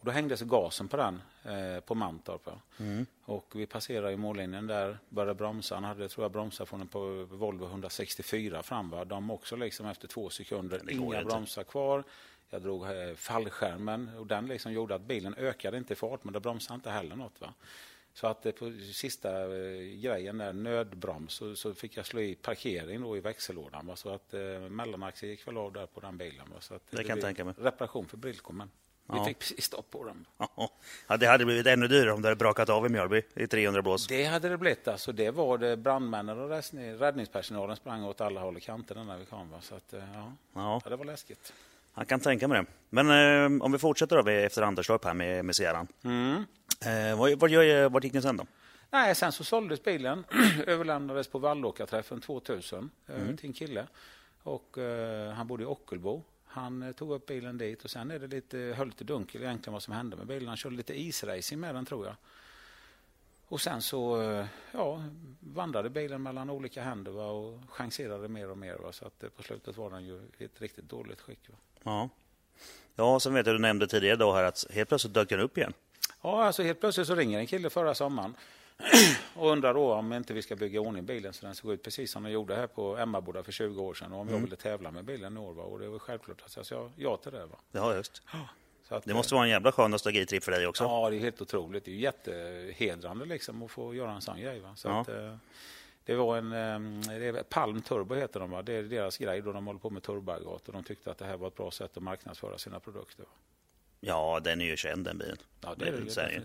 Och 0.02 0.06
då 0.06 0.12
hängdes 0.12 0.40
gasen 0.40 0.88
på 0.88 0.96
den 0.96 1.22
eh, 1.44 1.80
på 1.80 1.94
Mantorp. 1.94 2.48
Mm. 2.78 3.06
Och 3.24 3.52
vi 3.54 3.66
passerade 3.66 4.12
i 4.12 4.16
mållinjen 4.16 4.66
där, 4.66 4.98
började 5.08 5.34
bromsa. 5.34 5.74
Han 5.74 5.84
hade 5.84 6.08
tror 6.08 6.24
jag 6.24 6.32
bromsar 6.32 6.64
från 6.64 6.80
en 6.80 6.88
på 6.88 7.26
Volvo 7.30 7.66
164 7.66 8.62
fram. 8.62 8.90
Va? 8.90 9.04
De 9.04 9.30
också 9.30 9.56
liksom 9.56 9.86
efter 9.86 10.08
två 10.08 10.30
sekunder, 10.30 10.90
inga 10.90 11.24
bromsar 11.24 11.64
kvar. 11.64 12.04
Jag 12.50 12.62
drog 12.62 12.84
eh, 12.84 13.14
fallskärmen 13.14 14.10
och 14.18 14.26
den 14.26 14.46
liksom 14.46 14.72
gjorde 14.72 14.94
att 14.94 15.02
bilen 15.02 15.34
ökade 15.34 15.76
inte 15.76 15.92
i 15.92 15.96
fart 15.96 16.24
men 16.24 16.32
det 16.32 16.40
bromsade 16.40 16.74
inte 16.74 16.90
heller 16.90 17.16
något. 17.16 17.40
Va? 17.40 17.54
Så 18.14 18.26
att 18.26 18.46
eh, 18.46 18.52
på 18.52 18.72
sista 18.92 19.40
eh, 19.40 19.82
grejen 20.00 20.38
där, 20.38 20.52
nödbroms, 20.52 21.32
så, 21.32 21.56
så, 21.56 21.74
fick 21.74 21.96
jag 21.96 22.06
slå 22.06 22.20
i 22.20 22.34
parkering 22.34 23.00
då 23.00 23.16
i 23.16 23.20
växellådan. 23.20 23.86
Va? 23.86 23.96
Så 23.96 24.10
att 24.14 24.34
eh, 24.34 24.40
mellanaxeln 24.60 25.30
gick 25.30 25.46
väl 25.46 25.56
av 25.56 25.72
där 25.72 25.86
på 25.86 26.00
den 26.00 26.16
bilen. 26.16 26.50
Va? 26.54 26.60
Så 26.60 26.74
att 26.74 26.90
det, 26.90 26.96
det 26.96 27.04
kan 27.04 27.16
jag 27.16 27.24
tänka 27.24 27.44
mig. 27.44 27.54
Reparation 27.58 28.08
för 28.08 28.16
Brilco, 28.16 28.52
men 28.52 28.70
vi 29.12 29.24
fick 29.24 29.38
precis 29.38 29.64
stopp 29.64 29.90
på 29.90 30.04
den. 30.04 30.26
Ja, 31.08 31.16
det 31.16 31.26
hade 31.26 31.44
blivit 31.44 31.66
ännu 31.66 31.88
dyrare 31.88 32.12
om 32.12 32.22
det 32.22 32.28
hade 32.28 32.38
brakat 32.38 32.68
av 32.68 32.86
i 32.86 32.88
Mjölby 32.88 33.22
i 33.34 33.46
300 33.46 33.82
blås. 33.82 34.06
Det 34.06 34.24
hade 34.24 34.48
det 34.48 34.58
blivit. 34.58 34.88
Alltså, 34.88 35.12
det 35.12 35.30
var 35.30 35.58
det 35.58 35.76
brandmännen 35.76 36.38
och 36.38 36.50
räddningspersonalen 37.00 37.76
sprang 37.76 38.04
åt 38.04 38.20
alla 38.20 38.40
håll 38.40 38.56
och 38.56 38.62
kanter 38.62 38.94
när 38.94 39.18
vi 39.18 39.24
kom. 39.24 39.50
Va? 39.50 39.58
Så 39.60 39.74
att, 39.74 39.94
ja. 40.14 40.32
Ja. 40.54 40.80
det 40.88 40.96
var 40.96 41.04
läskigt. 41.04 41.52
Jag 41.94 42.08
kan 42.08 42.20
tänka 42.20 42.48
mig 42.48 42.62
det. 42.62 42.66
Men 42.90 43.10
eh, 43.54 43.64
om 43.64 43.72
vi 43.72 43.78
fortsätter 43.78 44.22
då 44.22 44.30
efter 44.30 44.62
Anderstorp 44.62 45.04
här 45.04 45.14
med, 45.14 45.44
med 45.44 45.56
Sierran. 45.56 45.88
Mm. 46.04 46.44
Eh, 46.86 47.18
vad, 47.18 47.38
vad, 47.38 47.50
gör, 47.50 47.88
vad 47.88 48.04
gick 48.04 48.12
ni 48.12 48.22
sen 48.22 48.36
då? 48.36 48.46
Nej, 48.90 49.14
sen 49.14 49.32
så 49.32 49.44
såldes 49.44 49.82
bilen, 49.82 50.24
överlämnades 50.66 51.28
på 51.28 51.38
Vallåkarträffen 51.38 52.20
2000 52.20 52.90
eh, 53.08 53.14
mm. 53.14 53.36
till 53.36 53.46
en 53.46 53.52
kille. 53.52 53.86
Och 54.42 54.78
eh, 54.78 55.32
han 55.32 55.46
bodde 55.46 55.62
i 55.62 55.66
Ockelbo. 55.66 56.22
Han 56.52 56.82
eh, 56.82 56.92
tog 56.92 57.12
upp 57.12 57.26
bilen 57.26 57.58
dit 57.58 57.84
och 57.84 57.90
sen 57.90 58.10
är 58.10 58.18
det 58.18 58.26
lite, 58.26 58.58
höll 58.58 58.86
lite 58.86 59.04
dunkel 59.04 59.42
egentligen 59.42 59.72
vad 59.72 59.82
som 59.82 59.94
hände 59.94 60.16
med 60.16 60.26
bilen. 60.26 60.48
Han 60.48 60.56
körde 60.56 60.76
lite 60.76 61.00
isracing 61.00 61.60
med 61.60 61.74
den 61.74 61.84
tror 61.84 62.06
jag. 62.06 62.14
Och 63.48 63.60
sen 63.60 63.82
så 63.82 64.22
eh, 64.22 64.46
ja, 64.72 65.04
vandrade 65.40 65.90
bilen 65.90 66.22
mellan 66.22 66.50
olika 66.50 66.82
händer 66.82 67.12
va, 67.12 67.26
och 67.26 67.60
chanserade 67.68 68.28
mer 68.28 68.50
och 68.50 68.58
mer. 68.58 68.74
Va, 68.74 68.92
så 68.92 69.06
att 69.06 69.22
eh, 69.22 69.28
på 69.28 69.42
slutet 69.42 69.76
var 69.76 69.90
den 69.90 70.04
ju 70.04 70.20
i 70.38 70.44
ett 70.44 70.60
riktigt 70.60 70.88
dåligt 70.88 71.20
skick. 71.20 71.48
Va. 71.48 71.56
Ja. 71.82 72.08
ja, 72.94 73.20
sen 73.20 73.34
vet 73.34 73.46
jag 73.46 73.54
du 73.54 73.60
nämnde 73.60 73.86
tidigare 73.86 74.16
då 74.16 74.32
här 74.32 74.44
att 74.44 74.66
helt 74.70 74.88
plötsligt 74.88 75.14
dök 75.14 75.28
den 75.28 75.40
upp 75.40 75.58
igen. 75.58 75.72
Ja, 76.22 76.44
alltså 76.44 76.62
helt 76.62 76.80
plötsligt 76.80 77.06
så 77.06 77.14
ringer 77.14 77.38
en 77.38 77.46
kille 77.46 77.70
förra 77.70 77.94
sommaren 77.94 78.34
och 79.34 79.50
undrar 79.50 79.74
då 79.74 79.92
om 79.92 80.12
inte 80.12 80.34
vi 80.34 80.42
ska 80.42 80.56
bygga 80.56 80.80
ordning 80.80 81.06
bilen 81.06 81.32
så 81.32 81.46
den 81.46 81.54
såg 81.54 81.72
ut 81.72 81.82
precis 81.82 82.10
som 82.10 82.22
den 82.22 82.32
gjorde 82.32 82.54
här 82.54 82.66
på 82.66 82.96
Emmaboda 82.96 83.42
för 83.42 83.52
20 83.52 83.82
år 83.82 83.94
sedan 83.94 84.12
och 84.12 84.20
om 84.20 84.28
mm. 84.28 84.34
jag 84.34 84.44
ville 84.44 84.56
tävla 84.56 84.90
med 84.90 85.04
bilen 85.04 85.36
i 85.36 85.40
år. 85.40 85.52
Va? 85.52 85.62
Och 85.62 85.78
det 85.78 85.88
var 85.88 85.98
självklart 85.98 86.42
att 86.46 86.56
jag 86.56 86.66
sa 86.66 86.90
ja 86.96 87.16
till 87.16 87.32
det. 87.32 87.46
Va? 87.46 87.56
Ja, 87.72 87.94
just. 87.94 88.22
Att, 88.88 89.04
det 89.04 89.14
måste 89.14 89.34
vara 89.34 89.44
en 89.44 89.50
jävla 89.50 89.72
skön 89.72 89.90
nostalgitripp 89.90 90.44
för 90.44 90.52
dig 90.52 90.66
också. 90.66 90.84
Ja, 90.84 91.10
det 91.10 91.16
är 91.16 91.20
helt 91.20 91.40
otroligt. 91.40 91.84
Det 91.84 91.90
är 91.90 91.96
jättehedrande 91.96 93.24
liksom 93.24 93.62
att 93.62 93.70
få 93.70 93.94
göra 93.94 94.12
en 94.12 94.22
sån 94.22 94.40
grej. 94.40 94.60
Va? 94.60 94.76
Så 94.76 94.88
ja. 94.88 95.00
att, 95.00 95.08
eh, 95.08 95.36
det 96.04 96.14
var 96.14 96.36
en 96.36 96.52
eh, 96.52 97.32
det 97.32 97.48
Palm 97.48 97.82
Turbo 97.82 98.14
heter 98.14 98.40
de. 98.40 98.50
Va? 98.50 98.62
Det 98.62 98.72
är 98.72 98.82
deras 98.82 99.18
grej 99.18 99.42
då 99.42 99.52
de 99.52 99.66
håller 99.66 99.80
på 99.80 99.90
med 99.90 100.02
turboaggregat 100.02 100.68
och 100.68 100.72
de 100.72 100.84
tyckte 100.84 101.10
att 101.10 101.18
det 101.18 101.24
här 101.24 101.36
var 101.36 101.48
ett 101.48 101.56
bra 101.56 101.70
sätt 101.70 101.96
att 101.96 102.02
marknadsföra 102.02 102.58
sina 102.58 102.80
produkter. 102.80 103.22
Va? 103.22 103.30
Ja, 104.04 104.40
den 104.44 104.60
är 104.60 104.64
ju 104.64 104.76
känd 104.76 105.04
den 105.04 105.18
bilen. 105.18 105.36
Ja, 105.60 105.74
det 105.78 105.88
är 105.88 105.92
det, 105.92 105.98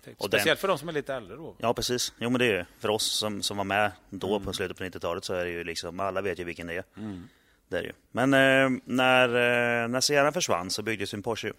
det 0.06 0.16
Och 0.18 0.26
Speciellt 0.26 0.46
den... 0.46 0.58
för 0.58 0.68
de 0.68 0.78
som 0.78 0.90
är 0.90 0.94
lite 0.94 1.14
äldre 1.14 1.36
då. 1.36 1.56
Ja, 1.58 1.74
precis. 1.74 2.14
Jo, 2.20 2.30
men 2.30 2.40
det 2.40 2.46
är 2.46 2.58
ju 2.58 2.66
för 2.80 2.90
oss 2.90 3.04
som, 3.04 3.44
som 3.44 3.58
var 3.58 3.64
med 3.64 3.92
då 4.10 4.36
mm. 4.36 4.46
på 4.46 4.54
slutet 4.54 4.78
på 4.78 4.84
90-talet 4.84 5.26
så 5.26 5.34
är 5.34 5.46
det 5.46 5.52
ju 5.52 5.64
liksom, 5.64 6.00
alla 6.00 6.22
vet 6.22 6.40
ju 6.40 6.44
vilken 6.44 6.68
det 6.68 6.74
är. 6.74 6.84
Mm. 6.98 7.30
Det 7.68 7.78
är 7.78 7.82
det 7.82 7.88
ju. 7.88 7.94
Men 8.12 8.34
eh, 8.34 8.80
när, 8.86 9.28
eh, 9.30 9.88
när 9.88 10.02
Sierra 10.02 10.32
försvann 10.32 10.70
så 10.70 10.82
byggdes 10.82 11.14
en 11.14 11.24
Porsche. 11.24 11.54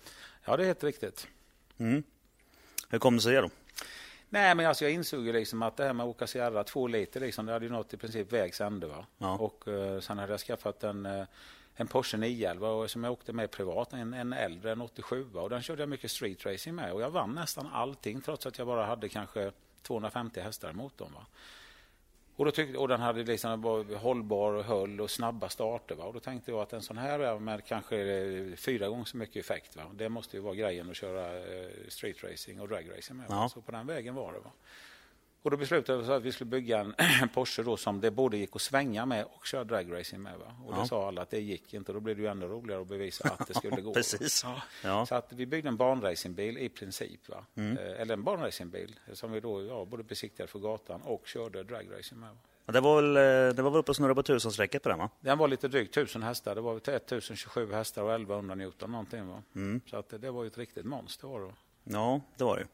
Ja, 0.45 0.57
det 0.57 0.63
är 0.63 0.67
helt 0.67 0.85
riktigt. 0.85 1.29
Mm. 1.79 2.03
Hur 2.89 2.99
kom 2.99 3.17
det 3.17 3.23
sig 3.23 3.35
då? 3.35 3.51
Nej, 4.29 4.55
men 4.55 4.67
alltså 4.67 4.85
jag 4.85 4.93
insåg 4.93 5.27
ju 5.27 5.33
liksom 5.33 5.63
att 5.63 5.77
det 5.77 5.85
här 5.85 5.93
med 5.93 6.05
att 6.05 6.11
åka 6.11 6.27
Sierra 6.27 6.65
två 6.65 6.87
liter, 6.87 7.21
liksom, 7.21 7.47
det 7.47 7.53
hade 7.53 7.65
ju 7.65 7.73
nått 7.73 7.95
i 7.95 7.97
princip 7.97 8.33
vägs 8.33 8.61
ände. 8.61 8.87
Va? 8.87 9.07
Ja. 9.19 9.35
Och 9.39 9.69
eh, 9.69 10.01
sen 10.01 10.19
hade 10.19 10.33
jag 10.33 10.41
skaffat 10.41 10.85
en, 10.85 11.07
eh, 11.07 11.25
en 11.81 11.87
Porsche 11.87 12.17
911 12.17 12.89
som 12.89 13.05
jag 13.05 13.13
åkte 13.13 13.33
med 13.33 13.51
privat, 13.51 13.93
en, 13.93 14.15
en 14.15 14.33
äldre, 14.33 14.73
en 14.73 14.81
87 14.81 15.27
och 15.35 15.51
den 15.51 15.63
körde 15.63 15.83
jag 15.83 15.89
mycket 15.89 16.11
street 16.11 16.47
racing 16.47 16.77
med 16.77 16.93
och 16.93 17.03
jag 17.03 17.11
vann 17.11 17.35
nästan 17.35 17.67
allting 17.67 18.21
trots 18.21 18.47
att 18.47 18.59
jag 18.59 18.67
bara 18.67 18.87
hade 18.87 19.09
kanske 19.09 19.53
250 19.83 20.41
hästar 20.41 20.71
i 20.71 20.73
motorn. 20.73 21.13
Va? 21.13 21.27
Och, 22.37 22.45
då 22.45 22.51
tyckte, 22.51 22.79
och 22.79 22.89
den 22.89 23.01
hade 23.01 23.23
liksom 23.23 23.65
hållbar 23.97 24.53
och 24.53 24.65
höll 24.65 25.01
och 25.01 25.11
snabba 25.11 25.49
starter. 25.49 25.95
Va? 25.95 26.05
Och 26.05 26.15
då 26.15 26.21
tänkte 26.21 26.51
jag 26.51 26.61
att 26.61 26.73
en 26.73 26.83
sån 26.83 26.99
här 26.99 27.39
med 27.39 27.65
kanske 27.65 28.57
fyra 28.57 28.89
gånger 28.89 29.05
så 29.05 29.17
mycket 29.17 29.37
effekt, 29.45 29.77
va? 29.77 29.83
det 29.93 30.09
måste 30.09 30.37
ju 30.37 30.43
vara 30.43 30.55
grejen 30.55 30.91
att 30.91 30.97
köra 30.97 31.37
eh, 31.37 31.71
street 31.89 32.25
racing 32.25 32.61
och 32.61 32.69
drag 32.69 32.91
racing 32.97 33.19
med. 33.19 33.27
Ja. 33.29 33.49
Så 33.49 33.61
på 33.61 33.73
den 33.73 33.87
vägen 33.87 34.15
var 34.15 34.33
det. 34.33 34.39
Va? 34.39 34.51
Och 35.43 35.51
då 35.51 35.57
beslutade 35.57 36.03
vi 36.03 36.13
att 36.13 36.23
vi 36.23 36.33
skulle 36.33 36.51
bygga 36.51 36.79
en 36.79 37.29
Porsche 37.35 37.63
då 37.63 37.77
som 37.77 38.01
det 38.01 38.11
både 38.11 38.37
gick 38.37 38.57
att 38.57 38.63
svänga 38.63 39.07
med 39.07 39.25
och 39.25 39.47
köra 39.47 39.65
dragracing 39.65 40.23
med. 40.23 40.39
Va? 40.39 40.55
Och 40.65 40.75
ja. 40.75 40.81
det 40.81 40.89
sa 40.89 41.09
alla 41.09 41.23
att 41.23 41.31
det 41.31 41.41
gick 41.41 41.75
inte. 41.75 41.93
Då 41.93 42.01
blev 42.01 42.17
det 42.17 42.23
ju 42.23 42.29
ännu 42.29 42.47
roligare 42.47 42.83
att 42.83 42.89
bevisa 42.89 43.29
att 43.29 43.49
det 43.49 43.55
skulle 43.55 43.81
gå. 43.81 43.95
Precis. 43.95 44.45
Ja. 44.45 44.63
Ja. 44.85 45.07
Så 45.07 45.15
att 45.15 45.33
vi 45.33 45.47
byggde 45.47 45.69
en 45.69 45.77
banracingbil 45.77 46.59
i 46.59 46.69
princip. 46.69 47.29
Va? 47.29 47.45
Mm. 47.55 47.79
Eh, 47.79 48.01
eller 48.01 48.15
en 48.15 48.25
banracingbil 48.25 48.99
som 49.13 49.33
vi 49.33 49.41
då 49.41 49.65
ja, 49.65 49.85
både 49.85 50.03
besiktigade 50.03 50.53
för 50.53 50.59
gatan 50.59 51.01
och 51.03 51.27
körde 51.27 51.65
dragracing 51.65 52.21
med. 52.21 52.31
Va? 52.31 52.73
Det 52.73 52.81
var 52.81 53.03
väl, 53.03 53.17
eh, 53.17 53.55
det 53.55 53.63
var 53.63 53.71
väl 53.71 53.81
uppe 53.81 53.91
och 53.91 53.97
snurrade 53.97 54.15
på 54.15 54.23
tusenstrecket 54.23 54.83
på 54.83 54.89
den 54.89 54.99
va? 54.99 55.11
Den 55.21 55.39
var 55.39 55.49
lite 55.49 55.69
drygt 55.69 55.95
tusen 55.95 56.23
hästar. 56.23 56.55
Det 56.55 56.61
var 56.61 56.77
1027 56.77 57.73
hästar 57.73 58.03
och 58.03 58.15
1100 58.15 58.55
Newton 58.55 58.93
någonting. 58.93 59.29
Va? 59.29 59.43
Mm. 59.55 59.81
Så 59.87 59.97
att 59.97 60.15
det 60.21 60.31
var 60.31 60.43
ju 60.43 60.47
ett 60.47 60.59
riktigt 60.59 60.85
monster. 60.85 61.29
Var 61.29 61.41
det. 61.41 61.53
Ja, 61.85 62.21
det 62.37 62.45
var 62.45 62.57
det. 62.57 62.67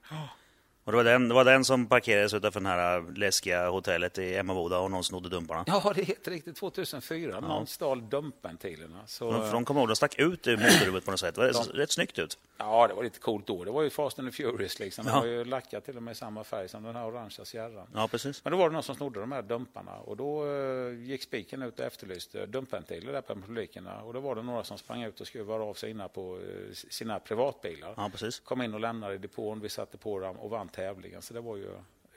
Och 0.84 0.92
det 0.92 0.96
var, 0.96 1.04
den, 1.04 1.28
det 1.28 1.34
var 1.34 1.44
den 1.44 1.64
som 1.64 1.86
parkerades 1.86 2.34
utanför 2.34 2.60
det 2.60 2.68
här 2.68 3.16
läskiga 3.16 3.68
hotellet 3.68 4.18
i 4.18 4.34
Emmaboda 4.34 4.78
och 4.78 4.90
någon 4.90 5.04
snodde 5.04 5.28
dumparna. 5.28 5.64
Ja, 5.66 5.92
det 5.94 6.00
är 6.00 6.04
helt 6.04 6.28
riktigt. 6.28 6.56
2004. 6.56 7.30
Ja. 7.32 7.40
Någon 7.40 7.66
stal 7.66 8.08
dumpventilerna. 8.08 9.06
Så... 9.06 9.32
De, 9.32 9.50
de 9.50 9.64
kom 9.64 9.78
ihåg, 9.78 9.88
de 9.88 9.96
stack 9.96 10.18
ut 10.18 10.46
ur 10.46 10.56
motorhuvudet 10.56 11.04
på 11.04 11.10
något 11.10 11.20
sätt. 11.20 11.34
Det 11.34 11.40
var 11.40 11.72
de... 11.72 11.78
rätt 11.78 11.90
snyggt 11.90 12.18
ut. 12.18 12.38
Ja, 12.56 12.86
det 12.88 12.94
var 12.94 13.04
lite 13.04 13.18
coolt 13.18 13.46
då. 13.46 13.64
Det 13.64 13.70
var 13.70 13.82
ju 13.82 13.90
Fast 13.90 14.18
and 14.18 14.28
the 14.28 14.36
Furious 14.36 14.78
liksom. 14.78 15.04
Det 15.04 15.12
var 15.12 15.24
ju 15.24 15.44
lackat 15.44 15.84
till 15.84 15.96
och 15.96 16.02
med 16.02 16.12
i 16.12 16.14
samma 16.14 16.44
färg 16.44 16.68
som 16.68 16.82
den 16.82 16.96
här 16.96 17.06
orangea 17.06 17.44
Sierran. 17.44 17.86
Ja, 17.94 18.08
precis. 18.08 18.44
Men 18.44 18.50
då 18.50 18.56
var 18.56 18.68
det 18.68 18.72
någon 18.72 18.82
som 18.82 18.94
snodde 18.94 19.20
de 19.20 19.32
här 19.32 19.42
dumparna 19.42 19.96
och 19.96 20.16
då 20.16 20.44
uh, 20.44 21.04
gick 21.04 21.22
spiken 21.22 21.62
ut 21.62 21.80
och 21.80 21.86
efterlyste 21.86 22.46
dumpventiler 22.46 23.12
där 23.12 23.20
på 23.20 23.34
publikerna. 23.34 24.02
Och 24.02 24.12
då 24.12 24.20
var 24.20 24.34
det 24.34 24.42
några 24.42 24.64
som 24.64 24.78
sprang 24.78 25.02
ut 25.02 25.20
och 25.20 25.26
skruvade 25.26 25.64
av 25.64 25.74
sig 25.74 25.94
på 26.14 26.36
uh, 26.36 26.72
sina 26.72 27.20
privatbilar. 27.20 27.94
Ja, 27.96 28.10
precis. 28.12 28.40
Kom 28.40 28.62
in 28.62 28.74
och 28.74 28.80
lämnade 28.80 29.14
i 29.14 29.18
depån. 29.18 29.60
Vi 29.60 29.68
satte 29.68 29.96
på 29.96 30.18
dem 30.18 30.36
och 30.36 30.50
vann 30.50 30.68
tävlingen. 30.74 31.22
Så 31.22 31.34
det 31.34 31.40
var 31.40 31.56
ju 31.56 31.68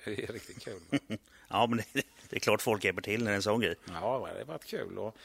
riktigt 0.05 0.63
kul. 0.63 0.81
ja, 1.47 1.67
men 1.67 1.77
det, 1.77 2.05
det, 2.29 2.35
är 2.35 2.39
klart 2.39 2.61
folk 2.61 2.83
hjälper 2.83 3.01
till 3.01 3.23
när 3.23 3.31
det 3.31 3.33
är 3.33 3.35
en 3.35 3.41
sån 3.41 3.61
grej. 3.61 3.75
Ja, 3.85 3.91
det 4.33 4.39
har 4.39 4.45
varit 4.45 4.65
kul. 4.65 4.97
Och 4.97 5.17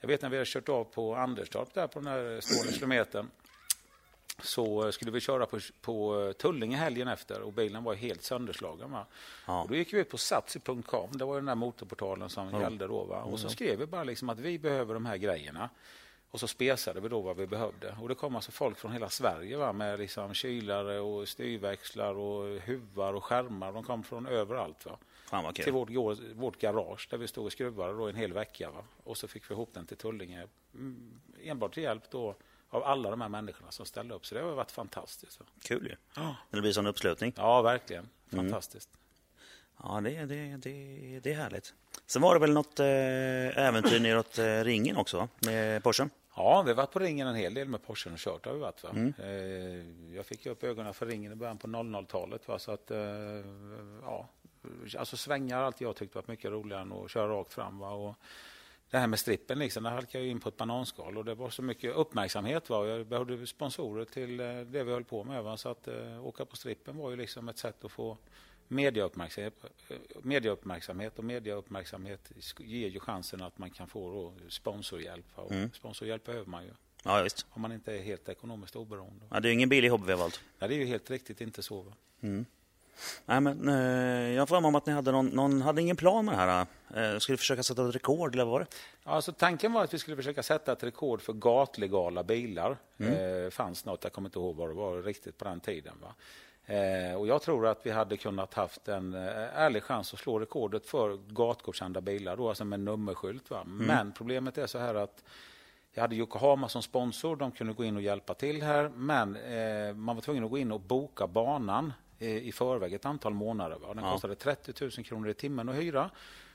jag 0.00 0.08
vet 0.08 0.22
när 0.22 0.28
vi 0.28 0.38
har 0.38 0.44
kört 0.44 0.68
av 0.68 0.84
på 0.84 1.14
Anderstorp 1.14 1.74
där 1.74 1.86
på 1.86 1.98
den 1.98 2.08
här 2.08 2.40
stående 2.40 2.72
kilometern 2.72 3.30
så 4.42 4.92
skulle 4.92 5.10
vi 5.10 5.20
köra 5.20 5.46
på, 5.46 5.58
på 5.80 6.32
Tullinge 6.38 6.76
helgen 6.76 7.08
efter 7.08 7.40
och 7.40 7.52
bilen 7.52 7.84
var 7.84 7.94
helt 7.94 8.22
sönderslagen. 8.22 8.90
Va? 8.90 9.06
Ja. 9.46 9.62
Och 9.62 9.68
då 9.68 9.74
gick 9.74 9.92
vi 9.92 9.98
ut 9.98 10.08
på 10.08 10.18
satsi.com, 10.18 11.10
det 11.12 11.24
var 11.24 11.36
den 11.36 11.44
där 11.44 11.54
motorportalen 11.54 12.28
som 12.28 12.50
ja. 12.52 12.60
gällde 12.60 12.86
då. 12.86 13.04
Va? 13.04 13.22
Och 13.22 13.40
så 13.40 13.48
skrev 13.48 13.78
vi 13.78 13.86
bara 13.86 14.04
liksom 14.04 14.28
att 14.28 14.38
vi 14.38 14.58
behöver 14.58 14.94
de 14.94 15.06
här 15.06 15.16
grejerna. 15.16 15.70
Och 16.30 16.40
så 16.40 16.48
spesade 16.48 17.00
vi 17.00 17.08
då 17.08 17.20
vad 17.20 17.36
vi 17.36 17.46
behövde. 17.46 17.96
Och 18.00 18.08
det 18.08 18.14
kom 18.14 18.36
alltså 18.36 18.52
folk 18.52 18.78
från 18.78 18.92
hela 18.92 19.08
Sverige 19.08 19.56
va? 19.56 19.72
med 19.72 19.98
liksom 19.98 20.34
kylare 20.34 21.00
och 21.00 21.28
styrväxlar 21.28 22.14
och 22.14 22.60
huvar 22.60 23.14
och 23.14 23.24
skärmar. 23.24 23.72
De 23.72 23.84
kom 23.84 24.02
från 24.02 24.26
överallt. 24.26 24.86
Va? 24.86 24.98
Fan 25.26 25.54
till 25.54 25.72
vårt, 25.72 25.90
vårt 26.34 26.58
garage 26.58 27.08
där 27.10 27.18
vi 27.18 27.28
stod 27.28 27.46
och 27.46 27.52
skruvade 27.52 27.92
då 27.92 28.08
en 28.08 28.16
hel 28.16 28.32
vecka. 28.32 28.70
Va? 28.70 28.84
Och 29.04 29.16
så 29.16 29.28
fick 29.28 29.50
vi 29.50 29.54
ihop 29.54 29.70
den 29.74 29.86
till 29.86 29.96
Tullinge. 29.96 30.46
Mm, 30.74 31.20
enbart 31.42 31.74
till 31.74 31.82
hjälp 31.82 32.10
då 32.10 32.34
av 32.70 32.84
alla 32.84 33.10
de 33.10 33.20
här 33.20 33.28
människorna 33.28 33.70
som 33.70 33.86
ställde 33.86 34.14
upp. 34.14 34.26
Så 34.26 34.34
det 34.34 34.40
har 34.40 34.50
varit 34.50 34.70
fantastiskt. 34.70 35.40
Kul 35.62 35.86
ju. 35.86 35.96
Ja. 36.16 36.36
Det 36.50 36.60
blir 36.60 36.72
sån 36.72 36.86
uppslutning. 36.86 37.32
Ja, 37.36 37.62
verkligen. 37.62 38.08
Mm. 38.32 38.44
Fantastiskt. 38.44 38.90
Mm. 38.94 39.00
Ja, 39.82 40.00
det, 40.00 40.24
det, 40.24 40.56
det, 40.56 41.20
det 41.20 41.32
är 41.32 41.36
härligt. 41.36 41.74
Sen 42.06 42.22
var 42.22 42.34
det 42.34 42.40
väl 42.40 42.52
något 42.52 42.80
eh, 42.80 42.86
äventyr 43.66 44.00
neråt 44.00 44.38
eh, 44.38 44.64
ringen 44.64 44.96
också 44.96 45.28
med 45.40 45.82
Porschen? 45.82 46.10
Ja, 46.40 46.62
vi 46.62 46.70
har 46.70 46.76
varit 46.76 46.92
på 46.92 46.98
ringen 46.98 47.28
en 47.28 47.34
hel 47.34 47.54
del 47.54 47.68
med 47.68 47.82
Porschen 47.82 48.12
och 48.12 48.18
kört. 48.18 48.46
Har 48.46 48.52
vi 48.52 48.58
varit, 48.58 48.82
va? 48.82 48.90
Mm. 48.90 49.14
Eh, 49.18 50.14
jag 50.16 50.26
fick 50.26 50.46
upp 50.46 50.64
ögonen 50.64 50.94
för 50.94 51.06
ringen 51.06 51.32
i 51.32 51.34
början 51.34 51.58
på 51.58 51.66
00-talet. 51.66 52.42
Så 52.58 52.72
att, 52.72 52.90
eh, 52.90 52.98
ja, 54.02 54.28
alltså 54.98 55.16
svängar 55.16 55.56
har 55.56 55.64
alltid 55.64 55.88
jag 55.88 55.96
tyckt 55.96 56.14
varit 56.14 56.28
mycket 56.28 56.50
roligare 56.50 56.82
än 56.82 56.92
att 56.92 57.10
köra 57.10 57.28
rakt 57.28 57.52
fram. 57.52 57.78
Va? 57.78 57.90
Och 57.90 58.14
det 58.90 58.98
här 58.98 59.06
med 59.06 59.18
strippen, 59.18 59.58
liksom, 59.58 59.82
där 59.82 59.90
halkade 59.90 60.24
jag 60.24 60.30
in 60.30 60.40
på 60.40 60.48
ett 60.48 60.56
bananskal 60.56 61.18
och 61.18 61.24
det 61.24 61.34
var 61.34 61.50
så 61.50 61.62
mycket 61.62 61.96
uppmärksamhet. 61.96 62.70
Va? 62.70 62.86
Jag 62.86 63.06
behövde 63.06 63.46
sponsorer 63.46 64.04
till 64.04 64.40
eh, 64.40 64.46
det 64.46 64.84
vi 64.84 64.92
höll 64.92 65.04
på 65.04 65.24
med. 65.24 65.44
Va? 65.44 65.56
Så 65.56 65.68
att 65.68 65.88
åka 66.22 66.44
på 66.44 66.56
strippen 66.56 66.96
var 66.96 67.10
ju 67.10 67.16
liksom 67.16 67.48
ett 67.48 67.58
sätt 67.58 67.84
att 67.84 67.92
få 67.92 68.16
mediauppmärksamhet, 68.70 69.54
eh, 69.88 69.96
mediauppmärksamhet 70.22 71.18
och 71.18 71.24
mediauppmärksamhet 71.24 72.32
ger 72.58 72.88
ju 72.88 73.00
chansen 73.00 73.42
att 73.42 73.58
man 73.58 73.70
kan 73.70 73.88
få 73.88 74.32
sponsorhjälp. 74.48 75.26
Och 75.34 75.52
mm. 75.52 75.70
Sponsorhjälp 75.72 76.24
behöver 76.24 76.46
man 76.46 76.64
ju. 76.64 76.70
Ja, 77.02 77.22
visst. 77.22 77.46
Om 77.50 77.62
man 77.62 77.72
inte 77.72 77.92
är 77.92 78.02
helt 78.02 78.28
ekonomiskt 78.28 78.76
oberoende. 78.76 79.24
Ja, 79.30 79.40
det 79.40 79.48
är 79.48 79.52
ingen 79.52 79.68
billig 79.68 79.88
hobby 79.88 80.06
vi 80.06 80.12
har 80.12 80.18
valt. 80.18 80.40
Ja, 80.58 80.68
det 80.68 80.74
är 80.74 80.78
ju 80.78 80.84
helt 80.84 81.10
riktigt 81.10 81.40
inte 81.40 81.62
så. 81.62 81.82
Va? 81.82 81.92
Nej, 83.26 83.40
men, 83.40 83.68
eh, 83.68 84.34
jag 84.36 84.48
får 84.48 84.60
mig 84.60 84.68
om 84.68 84.74
att 84.74 84.86
ni 84.86 84.92
hade 84.92 85.12
någon, 85.12 85.26
någon 85.26 85.62
hade 85.62 85.80
ingen 85.80 85.96
plan 85.96 86.24
med 86.24 86.34
det 86.34 86.38
här. 86.38 87.14
Eh, 87.14 87.18
skulle 87.18 87.38
försöka 87.38 87.62
sätta 87.62 87.88
ett 87.88 87.94
rekord 87.94 88.34
eller 88.34 88.44
vad 88.44 88.52
var 88.52 88.60
det? 88.60 88.66
Ja, 89.04 89.10
Alltså, 89.10 89.32
tanken 89.32 89.72
var 89.72 89.84
att 89.84 89.94
vi 89.94 89.98
skulle 89.98 90.16
försöka 90.16 90.42
sätta 90.42 90.72
ett 90.72 90.82
rekord 90.82 91.22
för 91.22 91.32
gatlegala 91.32 92.22
bilar. 92.22 92.76
Mm. 92.98 93.44
Eh, 93.44 93.50
fanns 93.50 93.84
något, 93.84 94.04
jag 94.04 94.12
kommer 94.12 94.28
inte 94.28 94.38
ihåg 94.38 94.56
vad 94.56 94.68
det 94.68 94.74
var 94.74 95.02
riktigt 95.02 95.38
på 95.38 95.44
den 95.44 95.60
tiden. 95.60 95.94
Va? 96.02 96.14
Eh, 96.70 97.14
och 97.14 97.26
jag 97.26 97.42
tror 97.42 97.66
att 97.66 97.86
vi 97.86 97.90
hade 97.90 98.16
kunnat 98.16 98.54
haft 98.54 98.88
en 98.88 99.14
eh, 99.14 99.58
ärlig 99.60 99.82
chans 99.82 100.14
att 100.14 100.20
slå 100.20 100.38
rekordet 100.38 100.86
för 100.86 101.18
gatgodkända 101.28 102.00
bilar, 102.00 102.36
då, 102.36 102.48
alltså 102.48 102.64
med 102.64 102.80
nummerskylt. 102.80 103.50
Va? 103.50 103.62
Men 103.66 104.12
problemet 104.12 104.58
är 104.58 104.66
så 104.66 104.78
här 104.78 104.94
att 104.94 105.24
jag 105.92 106.00
hade 106.02 106.16
Yokohama 106.16 106.68
som 106.68 106.82
sponsor, 106.82 107.36
de 107.36 107.52
kunde 107.52 107.72
gå 107.72 107.84
in 107.84 107.96
och 107.96 108.02
hjälpa 108.02 108.34
till 108.34 108.62
här, 108.62 108.88
men 108.88 109.36
eh, 109.36 109.94
man 109.94 110.16
var 110.16 110.22
tvungen 110.22 110.44
att 110.44 110.50
gå 110.50 110.58
in 110.58 110.72
och 110.72 110.80
boka 110.80 111.26
banan 111.26 111.92
eh, 112.18 112.28
i 112.36 112.52
förväg 112.52 112.92
ett 112.94 113.04
antal 113.06 113.34
månader. 113.34 113.76
Va? 113.78 113.94
Den 113.94 114.04
Ja. 114.04 114.12
kostade 114.12 114.34
30 114.34 114.72
000 114.80 114.90
kronor 114.90 115.28
i 115.28 115.34
timmen 115.34 115.68
att 115.68 115.74
hyra 115.76 116.10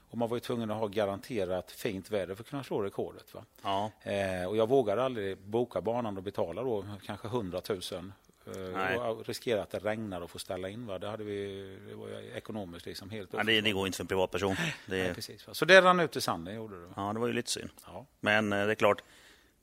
och 0.09 0.17
man 0.17 0.29
var 0.29 0.37
ju 0.37 0.41
tvungen 0.41 0.71
att 0.71 0.77
ha 0.77 0.87
garanterat 0.87 1.71
fint 1.71 2.11
väder 2.11 2.35
för 2.35 2.43
att 2.43 2.49
kunna 2.49 2.63
slå 2.63 2.81
rekordet. 2.81 3.33
Va? 3.33 3.43
Ja, 3.63 3.91
Eh, 4.11 4.47
och 4.49 4.57
jag 4.57 4.69
vågade 4.69 5.03
aldrig 5.03 5.37
boka 5.37 5.81
banan 5.81 6.17
och 6.17 6.23
betala 6.23 6.63
då 6.63 6.85
kanske 7.05 7.27
100 7.27 7.61
000 7.69 8.11
Nej. 8.73 8.95
eh, 8.95 9.01
och 9.01 9.27
riskera 9.27 9.61
att 9.63 9.69
det 9.69 9.79
regnar 9.79 10.21
och 10.21 10.31
få 10.31 10.39
ställa 10.39 10.69
in. 10.69 10.85
Va? 10.85 10.99
Det, 10.99 11.07
hade 11.07 11.23
vi, 11.23 11.77
det 11.87 11.95
var 11.95 12.07
ekonomiskt 12.35 12.85
liksom 12.85 13.09
helt 13.09 13.33
ja 13.33 13.43
det, 13.43 13.61
det 13.61 13.71
går 13.71 13.85
inte 13.87 13.95
för 13.97 14.03
en 14.03 14.07
privatperson. 14.07 14.55
Nej, 14.85 15.07
Det, 15.07 15.13
precis, 15.13 15.47
va? 15.47 15.53
Så 15.53 15.65
det 15.65 15.81
rann 15.81 15.99
ut 15.99 16.15
i 16.15 16.21
sanden, 16.21 16.55
gjorde 16.55 16.81
det. 16.81 16.89
Ja, 16.95 17.13
det 17.13 17.19
var 17.19 17.27
ju 17.27 17.33
lite 17.33 17.51
synd. 17.51 17.69
Ja, 17.85 18.05
Men 18.19 18.53
eh, 18.53 18.65
det 18.65 18.71
är 18.71 18.75
klart, 18.75 19.01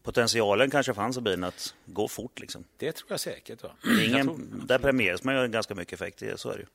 potentialen 0.03 0.71
kanske 0.71 0.95
fanns 0.95 1.19
i 1.19 1.21
bilen 1.21 1.45
att 1.45 1.75
gå 1.87 2.09
fort. 2.09 2.41
Liksom. 2.41 2.65
det 2.77 2.93
tror 2.93 3.11
jag 3.11 3.21
säkert. 3.21 3.63
Va? 3.63 3.71
Ingen, 4.07 4.27
tror- 4.27 4.67
där 4.67 4.79
premieras 4.79 5.25
man 5.25 5.43
ju 5.43 5.49
ganska 5.49 5.75
mycket 5.75 5.93
effekt, 6.01 6.23
så 6.41 6.51
är 6.51 6.55
det 6.55 6.61
ju. 6.61 6.67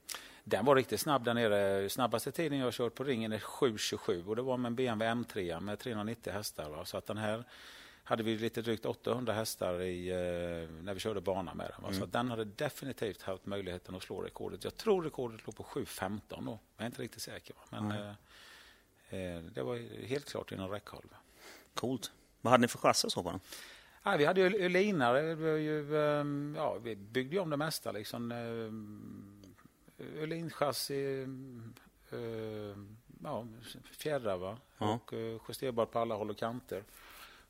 Den 0.44 0.66
var 0.66 0.76
riktigt 0.76 1.00
snabb 1.00 1.24
där 1.24 1.34
nere. 1.34 1.90
Snabbaste 1.90 2.32
tiden 2.32 2.58
jag 2.60 2.74
kört 2.74 2.96
på 2.96 3.04
ringen 3.04 3.32
är 3.34 3.40
7.27 3.40 4.28
och 4.28 4.36
det 4.36 4.42
var 4.42 4.58
med 4.58 4.70
en 4.70 4.76
BMW 4.76 5.24
M3 5.24 5.60
med 5.60 5.80
390 5.80 6.34
hästar. 6.34 6.70
Va? 6.70 6.86
Så 6.86 6.98
att 6.98 7.06
den 7.06 7.18
här 7.18 7.44
hade 8.08 8.24
vi 8.24 8.38
lite 8.38 8.62
drygt 8.62 8.86
800 8.86 9.34
hästar 9.34 9.82
i, 9.82 10.10
eh, 10.10 10.84
när 10.84 10.94
vi 10.94 11.00
körde 11.00 11.22
bana 11.22 11.54
med 11.54 11.72
den. 11.76 11.84
Va? 11.84 11.94
Så 11.94 12.04
att 12.04 12.12
den 12.12 12.30
hade 12.30 12.46
definitivt 12.46 13.22
haft 13.22 13.46
möjligheten 13.46 13.96
att 13.96 14.04
slå 14.04 14.22
rekordet. 14.22 14.64
Jag 14.64 14.78
tror 14.78 15.04
rekordet 15.04 15.48
låg 15.48 15.56
på 15.56 15.64
7.15 15.64 16.46
då. 16.46 16.60
Jag 16.78 16.84
är 16.84 16.86
inte 16.86 17.02
riktigt 17.02 17.22
säker. 17.22 17.56
Va? 17.56 17.62
Men 17.70 17.92
eh, 17.92 19.36
eh, 19.36 19.44
det 19.44 19.64
var 19.64 20.06
helt 20.06 20.30
klart 20.30 20.52
inom 20.52 20.70
räckhåll. 20.70 21.06
Va? 21.12 21.18
Coolt. 21.74 22.12
Vad 22.42 22.52
hade 22.52 22.62
ni 22.62 22.68
för 22.68 22.78
chassi 22.78 23.10
så 23.10 23.24
på 23.24 23.32
den? 23.32 23.40
Ja, 24.04 24.18
vi 24.18 24.26
hade 24.26 24.42
ju 24.42 24.66
Ölinare. 24.66 25.32
Ehm, 26.20 26.56
ja, 26.58 26.78
vi 26.78 26.96
byggde 26.96 27.36
ju 27.36 27.42
om 27.42 27.50
det 27.50 27.58
mesta. 27.58 27.92
Liksom, 27.92 28.32
Ölinchassi, 29.98 31.24
ehm, 32.12 32.98
ja, 33.24 33.48
fjärrar 33.84 34.38
va? 34.38 34.58
Ja. 34.78 34.94
och 34.94 35.14
eh, 35.14 35.42
justerbart 35.48 35.92
på 35.92 36.00
alla 36.00 36.16
håll 36.16 36.30
och 36.30 36.38
kanter. 36.38 36.84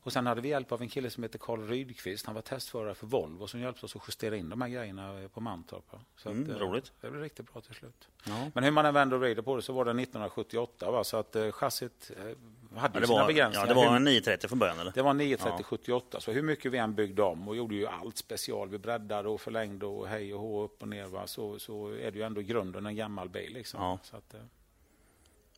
Och 0.02 0.12
sen 0.12 0.26
hade 0.26 0.40
vi 0.40 0.48
hjälp 0.48 0.72
av 0.72 0.82
en 0.82 0.88
kille 0.88 1.10
som 1.10 1.22
heter 1.22 1.38
Karl 1.38 1.60
Rydqvist. 1.68 2.26
Han 2.26 2.34
var 2.34 2.42
testförare 2.42 2.94
för 2.94 3.06
Volvo 3.06 3.46
som 3.46 3.60
hjälpte 3.60 3.86
oss 3.86 3.96
att 3.96 4.02
justera 4.08 4.36
in 4.36 4.48
de 4.48 4.60
här 4.60 4.68
grejerna 4.68 5.20
eh, 5.22 5.28
på 5.28 5.40
Mantorp. 5.40 5.84
Så 6.16 6.30
Mm, 6.30 6.42
att, 6.42 6.48
eh, 6.50 6.56
roligt. 6.56 6.92
Det 7.00 7.10
blev 7.10 7.22
riktigt 7.22 7.52
bra 7.52 7.60
till 7.60 7.74
slut. 7.74 8.08
Ja. 8.26 8.50
Men 8.54 8.64
hur 8.64 8.70
man 8.70 8.86
än 8.86 8.94
vänder 8.94 9.14
och 9.16 9.20
vrider 9.22 9.42
på 9.42 9.56
det 9.56 9.62
så 9.62 9.72
var 9.72 9.84
det 9.84 9.90
1978. 9.90 10.90
Va? 10.90 11.04
Så 11.04 11.16
att 11.16 11.36
eh, 11.36 11.50
chassit 11.52 12.10
eh, 12.16 12.78
hade 12.78 13.00
Ja, 13.00 13.06
sina 13.06 13.18
var, 13.20 13.26
begränsningar. 13.26 13.66
ja, 13.66 13.74
det 13.74 13.86
var 13.88 13.96
en 13.96 14.04
930 14.04 14.48
från 14.48 14.58
början 14.58 14.78
eller? 14.80 14.92
det 14.94 15.02
var 15.02 15.14
93078, 15.14 16.20
så 16.20 16.32
hur 16.32 16.42
mycket 16.42 16.72
vi 16.72 16.78
än 16.78 16.94
byggde 16.94 17.22
om 17.22 17.48
och 17.48 17.56
gjorde 17.56 17.74
ju 17.74 17.86
allt 17.86 18.16
special, 18.18 18.68
vi 18.68 18.78
breddade 18.78 19.28
och 19.28 19.40
förlängde 19.40 19.86
och 19.86 20.08
hej 20.08 20.34
och 20.34 20.40
hå 20.40 20.62
upp 20.64 20.82
och 20.82 20.88
ner, 20.88 21.06
va? 21.06 21.26
Så, 21.26 21.58
så 21.58 21.88
är 21.88 22.10
det 22.10 22.18
ju 22.18 22.22
ändå 22.24 22.40
i 22.40 22.44
grunden 22.44 22.86
en 22.86 22.96
gammal 22.96 23.28
bil. 23.28 23.52
Liksom. 23.52 23.82
Ja. 23.82 23.98
Så 24.02 24.16
att, 24.16 24.34
eh, 24.34 24.40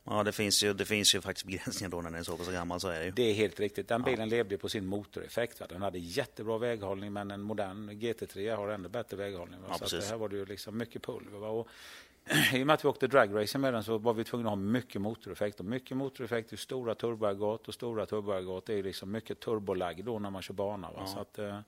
Ja, 0.03 0.23
det 0.23 0.31
finns, 0.31 0.63
ju, 0.63 0.73
det 0.73 0.85
finns 0.85 1.15
ju 1.15 1.21
faktiskt 1.21 1.45
begränsningar 1.45 1.89
då 1.89 1.97
när 1.97 2.11
den 2.11 2.19
är 2.19 2.23
så 2.23 2.37
pass 2.37 2.47
gammal, 2.47 2.79
så 2.79 2.87
är 2.87 2.99
det 2.99 3.05
ju. 3.05 3.11
det 3.11 3.23
är 3.23 3.33
helt 3.33 3.59
riktigt. 3.59 3.87
Den 3.87 4.01
bilen 4.01 4.29
levde 4.29 4.55
ju 4.55 4.57
på 4.57 4.69
sin 4.69 4.85
motoreffekt. 4.85 5.59
Va? 5.59 5.65
Den 5.69 5.81
hade 5.81 5.99
jättebra 5.99 6.57
väghållning, 6.57 7.13
men 7.13 7.31
en 7.31 7.41
modern 7.41 7.89
GT3 7.89 8.55
har 8.55 8.67
ännu 8.67 8.89
bättre 8.89 9.17
väghållning. 9.17 9.61
Va? 9.61 9.67
Ja, 9.69 9.77
så 9.77 9.83
att 9.83 9.91
precis. 9.91 10.05
det 10.05 10.11
här 10.11 10.17
var 10.17 10.29
det 10.29 10.35
ju 10.35 10.45
liksom 10.45 10.77
mycket 10.77 11.03
pulver. 11.03 11.39
Va? 11.39 11.47
Och, 11.47 11.67
I 12.53 12.63
och 12.63 12.67
med 12.67 12.73
att 12.73 12.85
vi 12.85 12.89
åkte 12.89 13.07
dragracing 13.07 13.61
med 13.61 13.73
den 13.73 13.83
så 13.83 13.97
var 13.97 14.13
vi 14.13 14.23
tvungna 14.23 14.49
att 14.49 14.51
ha 14.51 14.55
mycket 14.55 15.01
motoreffekt. 15.01 15.59
Och 15.59 15.65
mycket 15.65 15.97
motoreffekt 15.97 16.53
är 16.53 16.57
stora 16.57 16.95
turboaggregat 16.95 17.67
och 17.67 17.73
stora 17.73 18.05
turboaggregat 18.05 18.69
är 18.69 18.83
liksom 18.83 19.11
mycket 19.11 19.39
turbolagg 19.39 20.05
då 20.05 20.19
när 20.19 20.29
man 20.29 20.41
kör 20.41 20.53
bana. 20.53 20.91
Va? 20.91 21.05
Så 21.05 21.19
att, 21.19 21.39
eh, 21.39 21.59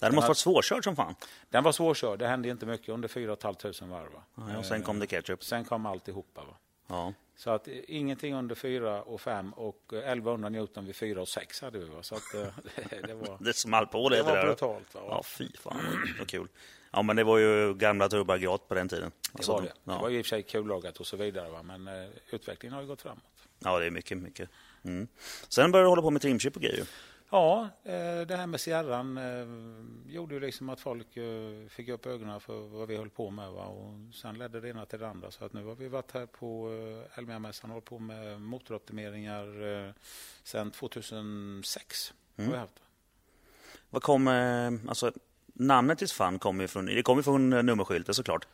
hade 0.00 0.14
måste 0.14 0.28
varit 0.28 0.38
svårkört 0.38 0.84
som 0.84 0.96
fan. 0.96 1.14
Den 1.50 1.64
var 1.64 1.72
svårkörd, 1.72 2.18
det 2.18 2.26
hände 2.26 2.48
inte 2.48 2.66
mycket 2.66 2.88
under 2.88 3.08
4 3.08 3.36
500 3.36 3.96
varv. 3.96 4.12
Va? 4.12 4.22
Ja, 4.52 4.58
och 4.58 4.64
sen 4.64 4.82
kom 4.82 4.98
det 4.98 5.06
ketchup. 5.06 5.44
Sen 5.44 5.64
kom 5.64 5.86
alltihopa. 5.86 6.44
Va? 6.44 6.54
Ja. 6.86 7.12
Så 7.36 7.50
att 7.50 7.68
eh, 7.68 7.74
ingenting 7.88 8.34
under 8.34 8.54
4 8.54 9.02
och 9.02 9.20
5 9.20 9.52
och 9.52 9.92
eh, 9.92 9.98
1100 9.98 10.48
Newton 10.48 10.86
vid 10.86 10.96
4 10.96 11.20
och 11.20 11.28
6 11.28 11.60
hade 11.60 11.78
vi. 11.78 11.84
Va? 11.84 12.02
Så 12.02 12.14
att, 12.14 12.34
eh, 12.34 12.40
det, 12.90 13.06
det 13.06 13.14
var, 13.14 13.36
Det 13.40 13.52
small 13.52 13.86
på 13.86 14.08
det, 14.08 14.16
det 14.16 14.22
var 14.22 14.36
där. 14.36 14.46
brutalt. 14.46 14.94
Va? 14.94 15.00
Ja, 15.08 15.22
fy 15.22 15.48
fan 15.58 15.76
vad 16.18 16.28
kul. 16.28 16.48
Ja, 16.90 17.02
men 17.02 17.16
det 17.16 17.24
var 17.24 17.38
ju 17.38 17.74
gamla 17.74 18.08
turboaggregat 18.08 18.68
på 18.68 18.74
den 18.74 18.88
tiden. 18.88 19.12
det 19.32 19.48
var 19.48 19.62
det. 19.62 19.72
Ja. 19.84 19.92
Det 19.92 19.98
var 19.98 20.08
ju 20.08 20.18
i 20.18 20.22
och 20.22 20.26
för 20.26 20.28
sig 20.28 20.42
kullagat 20.42 20.96
och 20.96 21.06
så 21.06 21.16
vidare. 21.16 21.50
Va? 21.50 21.62
Men 21.62 21.88
eh, 21.88 22.08
utvecklingen 22.30 22.74
har 22.74 22.82
ju 22.82 22.88
gått 22.88 23.02
framåt. 23.02 23.24
ja, 23.58 23.78
det 23.78 23.86
är 23.86 23.90
mycket, 23.90 24.18
mycket. 24.18 24.48
Mm. 24.84 25.08
Sen 25.48 25.72
började 25.72 25.86
du 25.86 25.88
hålla 25.88 26.02
på 26.02 26.10
med 26.10 26.22
trimchip 26.22 26.56
och 26.56 26.62
grejer. 26.62 26.86
Ja, 27.30 27.68
eh, 27.84 28.20
det 28.20 28.36
här 28.36 28.46
med 28.46 28.60
Sierran 28.60 29.18
eh, 29.18 29.46
gjorde 30.12 30.34
ju 30.34 30.40
liksom 30.40 30.68
att 30.68 30.80
folk 30.80 31.16
eh, 31.16 31.68
fick 31.68 31.88
upp 31.88 32.06
ögonen 32.06 32.40
för 32.40 32.68
vad 32.68 32.88
vi 32.88 32.96
höll 32.96 33.10
på 33.10 33.30
med. 33.30 33.50
Va? 33.50 33.64
Och 33.64 34.14
sen 34.14 34.38
ledde 34.38 34.60
det 34.60 34.68
ena 34.68 34.86
till 34.86 34.98
det 34.98 35.08
andra. 35.08 35.30
Så 35.30 35.44
att 35.44 35.52
nu 35.52 35.64
har 35.64 35.74
vi 35.74 35.88
varit 35.88 36.12
här 36.12 36.26
på 36.26 36.68
Elmia-mässan 37.14 37.70
och 37.70 37.74
hållit 37.74 37.84
på 37.84 37.98
med 37.98 38.40
motoroptimeringar 38.40 39.94
sedan 40.42 40.70
2006. 40.70 42.14
Har 42.36 42.44
vi 42.44 42.56
haft. 42.56 42.82
Vad 43.90 44.02
kom, 44.02 44.28
alltså, 44.88 45.12
namnet 45.46 46.10
fan 46.10 46.38
kommer 46.38 46.64
ju 46.64 46.68
från, 46.68 46.86
det 46.86 47.02
kommer 47.02 47.22
från 47.22 47.50
nummerskylten 47.50 48.14
såklart. 48.14 48.46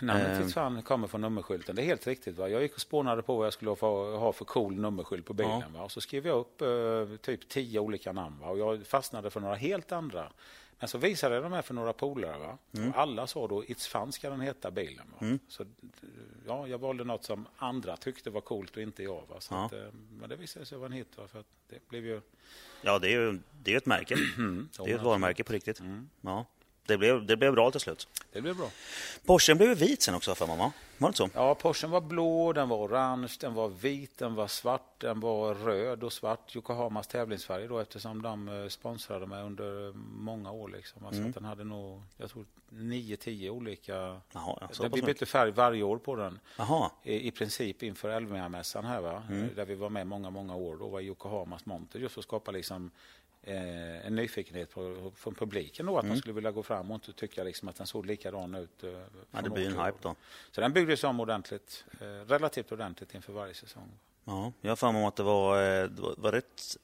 Namnet 0.00 0.28
Eh. 0.28 0.42
till 0.44 0.52
fan 0.54 0.82
kommer 0.82 1.06
från 1.06 1.20
nummerskylten. 1.20 1.76
Det 1.76 1.82
är 1.82 1.86
helt 1.86 2.06
riktigt. 2.06 2.36
Va? 2.36 2.48
Jag 2.48 2.62
gick 2.62 2.74
och 2.74 2.80
spånade 2.80 3.22
på 3.22 3.36
vad 3.36 3.46
jag 3.46 3.52
skulle 3.52 3.70
ha 3.70 4.32
för 4.32 4.44
cool 4.44 4.74
nummerskylt 4.74 5.26
på 5.26 5.32
bilen. 5.34 5.72
Va? 5.72 5.82
Och 5.82 5.92
så 5.92 6.00
skrev 6.00 6.26
jag 6.26 6.38
upp 6.38 6.62
eh, 6.62 7.16
typ 7.20 7.48
tio 7.48 7.78
olika 7.80 8.12
namn. 8.12 8.38
Va? 8.40 8.48
Och 8.48 8.58
jag 8.58 8.86
fastnade 8.86 9.30
för 9.30 9.40
några 9.40 9.54
helt 9.54 9.92
andra. 9.92 10.32
Men 10.78 10.88
så 10.88 10.98
visade 10.98 11.34
jag 11.34 11.44
de 11.44 11.52
här 11.52 11.62
för 11.62 11.74
några 11.74 11.92
polare. 11.92 12.38
Va? 12.38 12.58
Och 12.88 12.98
alla 12.98 13.26
sa 13.26 13.46
då 13.46 13.62
It's 13.62 13.88
Fun 13.88 14.12
ska 14.12 14.30
den 14.30 14.40
heta 14.40 14.70
bilen. 14.70 15.06
Va? 15.20 15.38
Så 15.48 15.64
ja, 16.46 16.66
jag 16.66 16.78
valde 16.78 17.04
något 17.04 17.24
som 17.24 17.46
andra 17.56 17.96
tyckte 17.96 18.30
var 18.30 18.40
coolt 18.40 18.76
och 18.76 18.82
inte 18.82 19.02
jag. 19.02 19.22
Va? 19.28 19.36
Så 19.40 19.54
Ja. 19.54 19.64
att, 19.66 19.72
eh, 19.72 19.78
men 20.20 20.28
det 20.28 20.36
visade 20.36 20.66
sig 20.66 20.78
vara 20.78 20.86
en 20.86 20.92
hit. 20.92 21.08
Va? 21.16 21.28
För 21.28 21.44
det 21.68 21.88
blev 21.88 22.06
ju... 22.06 22.20
Ja, 22.82 22.98
det 22.98 23.08
är 23.08 23.10
ju 23.20 23.38
det 23.62 23.72
är 23.72 23.76
ett 23.76 23.86
märke. 23.86 24.14
Mm. 24.36 24.68
Det 24.84 24.90
är 24.90 24.96
ett 24.96 25.02
varumärke 25.02 25.44
på 25.44 25.52
riktigt. 25.52 25.80
Ja. 26.20 26.44
Det 26.86 26.98
blev, 26.98 27.26
det 27.26 27.36
blev 27.36 27.52
bra 27.52 27.70
till 27.70 27.80
slut. 27.80 28.08
Det 28.32 28.40
blev 28.40 28.56
bra. 28.56 28.70
Porschen 29.26 29.58
blev 29.58 29.78
vit 29.78 30.02
sen 30.02 30.14
också 30.14 30.34
för 30.34 30.46
mamma. 30.46 30.72
Var 30.98 31.08
det 31.08 31.10
inte 31.10 31.16
så? 31.16 31.28
Ja, 31.34 31.54
Porschen 31.54 31.90
var 31.90 32.00
blå, 32.00 32.52
den 32.52 32.68
var 32.68 32.76
orange, 32.76 33.36
den 33.40 33.54
var 33.54 33.68
vit, 33.68 34.18
den 34.18 34.34
var 34.34 34.46
svart, 34.46 34.94
den 34.98 35.20
var 35.20 35.54
röd 35.54 36.04
och 36.04 36.12
svart. 36.12 36.56
Yokohamas 36.56 37.06
tävlingsfärg 37.06 37.68
då 37.68 37.78
eftersom 37.78 38.22
de 38.22 38.48
eh, 38.48 38.68
sponsrade 38.68 39.26
mig 39.26 39.42
under 39.42 39.92
många 40.20 40.52
år. 40.52 40.68
Liksom. 40.68 41.06
Alltså 41.06 41.22
att 41.22 41.34
den 41.34 41.44
hade 41.44 41.64
nog, 41.64 42.02
jag 42.16 42.30
tror, 42.30 42.44
9-10 42.70 43.48
olika... 43.48 43.92
Jaha, 44.32 44.68
ja, 44.78 44.88
vi 44.92 45.02
bytte 45.02 45.26
färg 45.26 45.50
varje 45.50 45.82
år 45.82 45.98
på 45.98 46.16
den. 46.16 46.38
Jaha. 46.58 46.90
I, 47.02 47.28
i 47.28 47.30
princip 47.30 47.82
inför 47.82 48.08
Elmia-mässan 48.08 48.84
här 48.84 49.00
va. 49.00 49.22
Där 49.56 49.64
vi 49.64 49.74
var 49.74 49.88
med 49.88 50.06
många, 50.06 50.30
många 50.30 50.54
år. 50.54 50.76
Då 50.76 50.88
var 50.88 51.00
Yokohamas 51.00 51.66
monter 51.66 51.98
just 51.98 52.14
för 52.14 52.20
att 52.20 52.24
skapa 52.24 52.50
liksom 52.50 52.90
eh, 53.42 54.06
en 54.06 54.14
nyfikenhet 54.14 54.70
på, 54.70 55.12
från 55.16 55.34
publiken 55.34 55.86
då. 55.86 55.98
Att 55.98 56.06
man 56.06 56.16
skulle 56.16 56.34
vilja 56.34 56.50
gå 56.50 56.62
fram 56.62 56.90
och 56.90 56.94
inte 56.94 57.12
tycka 57.12 57.44
liksom 57.44 57.68
att 57.68 57.76
den 57.76 57.86
såg 57.86 58.06
likadan 58.06 58.54
ut. 58.54 58.84
Eh, 58.84 58.90
Ja, 59.30 59.40
det 59.42 59.50
blir 59.50 59.66
en 59.66 59.84
hype 59.84 59.98
då. 60.02 60.14
Så 60.50 60.60
den 60.60 60.72
byggdes 60.72 61.04
om 61.04 61.20
ordentligt, 61.20 61.84
eh, 62.00 62.06
relativt 62.06 62.72
ordentligt 62.72 63.14
inför 63.14 63.32
varje 63.32 63.54
säsong. 63.54 63.90
Ja, 64.24 64.52
jag 64.60 64.70
har 64.70 64.76
för 64.76 64.92
mig 64.92 65.04
att 65.04 65.16
det 65.16 65.22
var, 65.22 65.56
eh, 65.62 65.84
det 65.88 66.02
var, 66.02 66.14
var 66.18 66.32
rätt, 66.32 66.76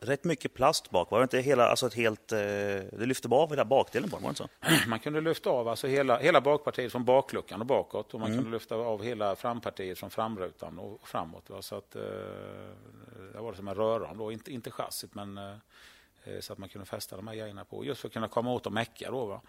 rätt 0.00 0.24
mycket 0.24 0.54
plast 0.54 0.90
bak. 0.90 1.10
Var 1.10 1.18
det 1.18 1.22
inte 1.22 1.38
hela, 1.38 1.68
alltså 1.68 1.86
ett 1.86 1.94
helt, 1.94 2.32
eh, 2.32 2.38
det 2.38 3.06
lyfte 3.06 3.28
bara 3.28 3.42
av 3.42 3.50
hela 3.50 3.64
bakdelen 3.64 4.10
den, 4.10 4.22
var 4.22 4.34
så? 4.34 4.48
Man 4.88 4.98
kunde 4.98 5.20
lyfta 5.20 5.50
av 5.50 5.68
alltså 5.68 5.86
hela, 5.86 6.18
hela 6.18 6.40
bakpartiet 6.40 6.92
från 6.92 7.04
bakluckan 7.04 7.60
och 7.60 7.66
bakåt 7.66 8.14
och 8.14 8.20
man 8.20 8.34
kunde 8.34 8.50
lyfta 8.50 8.74
av 8.74 9.02
hela 9.04 9.36
frampartiet 9.36 9.98
från 9.98 10.10
framrutan 10.10 10.78
och 10.78 11.08
framåt. 11.08 11.50
Va? 11.50 11.62
Så 11.62 11.76
att, 11.76 11.96
eh, 11.96 12.02
det 13.32 13.40
var 13.40 13.50
det 13.50 13.56
som 13.56 13.68
en 13.68 13.74
röran 13.74 14.18
då, 14.18 14.32
inte, 14.32 14.52
inte 14.52 14.70
chassit 14.70 15.14
men 15.14 15.38
eh, 15.38 15.54
eh, 16.24 16.40
så 16.40 16.52
att 16.52 16.58
man 16.58 16.68
kunde 16.68 16.86
fästa 16.86 17.16
de 17.16 17.28
här 17.28 17.34
grejerna 17.34 17.64
på. 17.64 17.84
Just 17.84 18.00
för 18.00 18.08
att 18.08 18.14
kunna 18.14 18.28
komma 18.28 18.52
åt 18.52 18.66
och 18.66 18.72
mecka 18.72 19.10
då. 19.10 19.24
Va? 19.26 19.40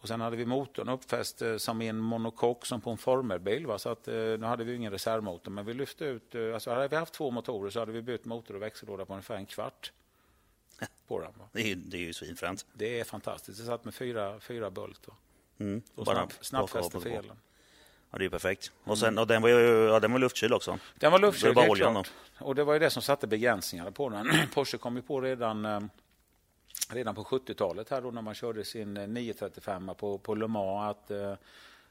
Och 0.00 0.08
sen 0.08 0.20
hade 0.20 0.36
vi 0.36 0.46
motorn 0.46 0.88
uppfäst 0.88 1.42
eh, 1.42 1.56
som 1.56 1.82
i 1.82 1.88
en 1.88 1.98
monokock 1.98 2.66
som 2.66 2.80
på 2.80 2.90
en 2.90 2.98
formelbil. 2.98 3.66
Va? 3.66 3.78
Så 3.78 3.88
att, 3.88 4.08
eh, 4.08 4.14
nu 4.14 4.42
hade 4.42 4.64
vi 4.64 4.70
ju 4.70 4.76
ingen 4.76 4.92
reservmotor 4.92 5.50
men 5.50 5.64
vi 5.64 5.74
lyfte 5.74 6.04
ut, 6.04 6.34
eh, 6.34 6.54
alltså 6.54 6.70
hade 6.70 6.88
vi 6.88 6.96
haft 6.96 7.14
två 7.14 7.30
motorer 7.30 7.70
så 7.70 7.80
hade 7.80 7.92
vi 7.92 8.02
bytt 8.02 8.24
motor 8.24 8.54
och 8.54 8.62
växellåda 8.62 9.04
på 9.04 9.12
ungefär 9.12 9.36
en 9.36 9.46
kvart. 9.46 9.92
på 11.06 11.20
den. 11.20 11.32
Va? 11.38 11.48
Det 11.52 11.72
är, 11.72 11.76
det 11.76 11.96
är 11.96 12.00
ju 12.00 12.12
svinfränt. 12.12 12.66
Det 12.72 13.00
är 13.00 13.04
fantastiskt. 13.04 13.58
Det 13.58 13.64
satt 13.64 13.84
med 13.84 13.94
fyra, 13.94 14.40
fyra 14.40 14.70
bult. 14.70 15.08
Va? 15.08 15.14
Mm. 15.58 15.82
Och 15.94 16.06
snabb, 16.06 16.32
snabbfäste 16.40 17.00
felen. 17.00 17.36
Ja, 18.10 18.18
det 18.18 18.22
är 18.22 18.26
ju 18.26 18.30
perfekt. 18.30 18.72
Och, 18.84 18.98
sen, 18.98 19.18
och 19.18 19.26
den 19.26 19.42
var 19.42 19.48
ju 19.48 19.88
ja, 19.88 20.00
den 20.00 20.12
var 20.12 20.18
luftkyld 20.18 20.52
också. 20.52 20.78
Den 20.98 21.12
var 21.12 21.18
Det 21.18 21.26
är 21.26 21.26
luftkyld, 21.26 21.54
bara 21.54 21.62
helt 21.62 21.72
oljan 21.72 21.92
klart. 21.92 22.10
Och 22.38 22.54
det 22.54 22.64
var 22.64 22.72
ju 22.72 22.78
det 22.78 22.90
som 22.90 23.02
satte 23.02 23.26
begränsningarna 23.26 23.90
på 23.90 24.08
den. 24.08 24.32
Porsche 24.54 24.78
kom 24.78 24.96
ju 24.96 25.02
på 25.02 25.20
redan, 25.20 25.64
eh, 25.64 25.80
redan 26.92 27.14
på 27.14 27.24
70-talet 27.24 27.90
här 27.90 28.00
då 28.00 28.10
när 28.10 28.22
man 28.22 28.34
körde 28.34 28.64
sin 28.64 28.96
eh, 28.96 29.08
935 29.08 29.90
på, 29.96 30.18
på 30.18 30.34
Le 30.34 30.46
Mans 30.46 30.96
att 30.96 31.10
eh, 31.10 31.34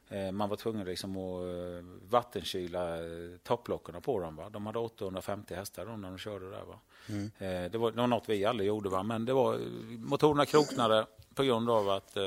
eh, 0.09 0.31
man 0.31 0.49
var 0.49 0.55
tvungen 0.55 0.85
liksom 0.85 1.17
att 1.17 1.43
eh, 1.43 1.85
vattenkyla 2.09 2.97
eh, 2.97 3.37
topplocken 3.43 4.01
på 4.01 4.19
dem. 4.19 4.35
Va? 4.35 4.49
De 4.49 4.65
hade 4.65 4.79
850 4.79 5.55
hästar 5.55 5.85
då 5.85 5.91
när 5.91 6.09
de 6.09 6.17
körde 6.17 6.49
där. 6.49 6.63
Va? 6.63 6.79
Eh, 7.15 7.71
det, 7.71 7.77
var, 7.77 7.91
det 7.91 7.97
var 7.97 8.07
något 8.07 8.29
vi 8.29 8.45
aldrig 8.45 8.67
gjorde, 8.67 8.89
va? 8.89 9.03
men 9.03 9.25
det 9.25 9.33
var, 9.33 9.53
eh, 9.53 9.59
motorerna 9.97 10.45
kroknade 10.45 11.05
på 11.33 11.43
grund 11.43 11.69
av 11.69 11.89
att 11.89 12.17
eh, 12.17 12.23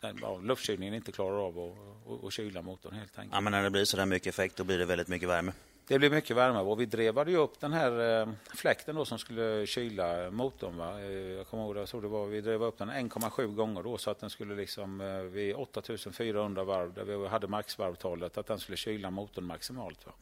den, 0.00 0.18
ja, 0.22 0.38
luftkylningen 0.42 0.94
inte 0.94 1.12
klarar 1.12 1.46
av 1.46 1.58
att, 1.58 2.12
att, 2.12 2.24
att 2.24 2.32
kyla 2.32 2.62
motorn 2.62 2.94
helt 2.94 3.18
enkelt. 3.18 3.34
Ja, 3.34 3.40
men 3.40 3.50
när 3.50 3.62
det 3.62 3.70
blir 3.70 3.84
så 3.84 3.96
där 3.96 4.06
mycket 4.06 4.26
effekt 4.26 4.56
då 4.56 4.64
blir 4.64 4.78
det 4.78 4.84
väldigt 4.84 5.08
mycket 5.08 5.28
värme. 5.28 5.52
Det 5.88 5.98
blev 5.98 6.12
mycket 6.12 6.36
värme 6.36 6.58
och 6.58 6.80
vi 6.80 6.86
drevade 6.86 7.30
ju 7.30 7.36
upp 7.36 7.60
den 7.60 7.72
här 7.72 8.20
eh, 8.22 8.28
fläkten 8.54 8.94
då 8.96 9.04
som 9.04 9.18
skulle 9.18 9.66
kyla 9.66 10.30
motorn. 10.30 10.76
Va? 10.76 11.00
Eh, 11.00 11.06
Jag 11.12 11.46
kommer 11.46 11.64
ihåg 11.64 11.76
jag 11.76 11.88
såg 11.88 12.02
det 12.02 12.08
var, 12.08 12.26
vi 12.26 12.40
drev 12.40 12.62
upp 12.62 12.78
den 12.78 12.90
1,7 12.90 13.54
gånger 13.54 13.82
då 13.82 13.98
så 13.98 14.10
att 14.10 14.20
den 14.20 14.30
skulle 14.30 14.54
liksom 14.54 15.00
eh, 15.00 15.18
vid 15.20 15.54
8400 15.54 16.64
varv 16.64 16.92
där 16.94 17.04
vi 17.04 17.28
hade 17.28 17.46
maxvarvtalet 17.46 18.38
att 18.38 18.46
den 18.46 18.58
skulle 18.60 18.76
kyla 18.76 19.10
motorn 19.10 19.44
maximalt. 19.44 20.06
Va? 20.06 20.12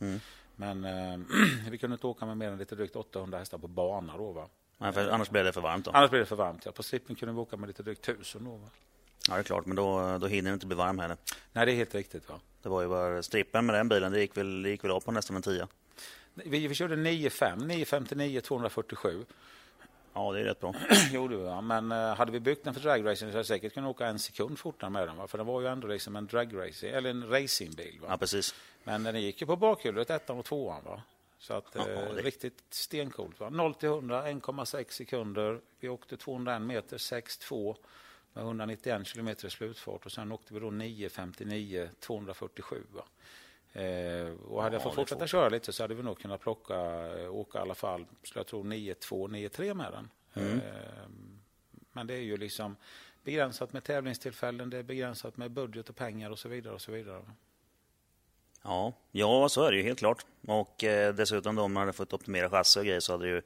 Men 0.57 0.85
eh, 0.85 1.19
vi 1.71 1.79
kunde 1.79 1.95
inte 1.95 2.07
åka 2.07 2.27
med 2.27 2.37
mer 2.37 2.49
än 2.51 2.59
lite 2.59 2.75
drygt 2.75 2.97
800 2.97 3.39
hästar 3.39 3.59
på 3.59 3.69
bana 3.69 4.17
då. 4.17 4.33
Va? 4.33 4.49
Ja, 4.79 4.93
för 4.93 5.09
annars 5.09 5.31
blir 5.31 5.45
det 5.45 5.53
för 5.53 5.61
varmt 5.61 5.85
då. 5.85 5.91
Annars 5.91 6.11
blev 6.11 6.23
det 6.23 6.27
för 6.27 6.37
varmt. 6.37 6.67
Ja. 6.67 6.73
På 6.73 6.83
strippen 6.83 7.17
kunde 7.17 7.35
vi 7.35 7.41
åka 7.41 7.57
med 7.57 7.67
lite 7.67 7.83
drygt 7.83 8.09
1000 8.09 8.45
då. 8.45 8.51
Va? 8.51 8.69
Ja, 9.29 9.35
det 9.35 9.41
är 9.41 9.45
klart, 9.45 9.67
men 9.67 9.77
då, 9.77 10.19
då 10.19 10.27
hinner 10.27 10.51
det 10.51 10.55
inte 10.55 10.67
bli 10.67 10.77
varm 10.77 10.99
heller. 10.99 11.17
Nej, 11.53 11.67
det 11.67 11.73
är 11.73 11.77
helt 11.77 11.95
riktigt. 11.95 12.29
Va? 12.29 12.35
Det 12.67 12.71
var 12.71 12.83
ju 12.83 12.89
bara 12.89 13.23
strippen 13.23 13.67
med 13.67 13.75
den 13.75 13.89
bilen, 13.89 14.13
det 14.13 14.21
gick 14.21 14.37
väl, 14.37 14.63
det 14.63 14.69
gick 14.71 14.85
väl 14.85 14.91
av 14.91 15.01
på 15.01 15.13
nästan 15.13 15.37
en 15.37 15.43
tia. 15.43 15.69
Vi, 16.35 16.67
vi 16.69 16.75
körde 16.75 16.97
9,5, 16.97 17.67
959 17.67 18.41
247. 18.41 19.25
Ja, 20.15 20.33
det 20.33 20.41
är 20.41 20.45
rätt 20.45 20.61
bra. 20.61 20.75
gjorde 21.13 21.37
vi, 21.37 21.43
va? 21.43 21.61
men 21.61 21.93
eh, 21.93 22.15
hade 22.15 22.33
vi 22.33 22.41
byggt 22.41 22.65
den 22.65 22.75
för 22.75 22.81
dragracing 22.81 23.17
så 23.17 23.27
hade 23.27 23.39
jag 23.39 23.47
säkert 23.47 23.75
kunnat 23.75 23.91
åka 23.91 24.07
en 24.07 24.19
sekund 24.19 24.59
fortare 24.59 24.91
med 24.91 25.09
den. 25.09 25.17
Va? 25.17 25.27
För 25.27 25.39
den 25.39 25.47
var 25.47 25.61
ju 25.61 25.67
ändå 25.67 25.87
liksom 25.87 26.17
en 26.17 26.27
dragracing, 26.27 26.91
eller 26.91 27.11
en 27.11 27.29
racingbil. 27.29 27.99
Va? 28.01 28.07
Ja, 28.11 28.17
precis. 28.17 28.55
Men 28.85 29.03
den 29.03 29.21
gick 29.23 29.41
ju 29.41 29.47
på 29.47 29.57
bakhjulet, 29.57 30.11
ettan 30.11 30.39
och 30.39 30.45
tvåan. 30.45 30.85
Va? 30.85 31.03
Så 31.39 31.55
att, 31.55 31.77
eh, 31.77 31.83
Ja, 31.89 32.13
det- 32.15 32.23
riktigt 32.23 32.63
stencoolt. 32.71 33.41
Va? 33.41 33.51
0 33.51 33.75
till 33.75 33.89
100, 33.89 34.29
1,6 34.29 34.95
sekunder. 34.97 35.61
Vi 35.81 35.89
åkte 35.89 36.17
201 36.17 36.63
meter, 36.63 36.99
6,2 36.99 37.77
med 38.37 38.44
191 38.44 39.07
kilometer 39.07 39.46
i 39.46 39.51
slutfart 39.51 40.07
och 40.07 40.12
sen 40.12 40.33
åkte 40.33 40.55
vi 40.55 40.61
då 40.61 40.66
9,59, 40.70 41.88
247. 42.01 42.83
Va? 42.92 43.05
Eh, 43.81 44.31
och 44.31 44.62
hade 44.62 44.75
Ja, 44.77 44.79
jag 44.79 44.83
fått 44.83 44.94
fortsätta 44.94 45.20
fort. 45.20 45.29
köra 45.31 45.49
lite 45.49 45.72
så 45.72 45.83
hade 45.83 45.94
vi 45.94 46.03
nog 46.03 46.18
kunnat 46.18 46.40
plocka, 46.40 46.75
eh, 46.75 47.35
åka 47.35 47.59
i 47.59 47.61
alla 47.61 47.75
fall, 47.75 48.07
skulle 48.22 48.40
jag 48.40 48.46
tro 48.46 48.62
9,2, 48.62 49.29
9,3 49.29 49.75
med 49.75 49.92
den. 49.92 50.11
Mm. 50.44 50.59
Eh, 50.59 51.09
men 51.92 52.07
det 52.07 52.14
är 52.14 52.20
ju 52.20 52.37
liksom 52.37 52.77
begränsat 53.25 53.72
med 53.72 53.85
tävlingstillfällen, 53.85 54.70
det 54.70 54.79
är 54.79 54.83
begränsat 54.83 55.37
med 55.37 55.51
budget 55.51 55.88
och 55.88 55.96
pengar 55.96 56.31
och 56.31 56.38
så 56.38 56.49
vidare. 56.49 56.75
och 56.75 56.81
så 56.81 56.92
vidare. 56.92 57.22
Ja, 58.62 58.92
ja, 59.12 59.49
så 59.49 59.62
är 59.62 59.70
det 59.70 59.77
ju 59.77 59.83
helt 59.83 59.99
klart. 59.99 60.27
Och 60.46 60.85
eh, 60.85 61.14
dessutom 61.14 61.55
då, 61.55 61.62
om 61.62 61.72
man 61.72 61.81
hade 61.81 61.92
fått 61.92 62.12
optimera 62.12 62.51
chassi 62.51 62.81
och 62.81 62.85
grejer 62.85 63.01
så 63.01 63.12
hade 63.12 63.25
det 63.25 63.31
ju 63.31 63.42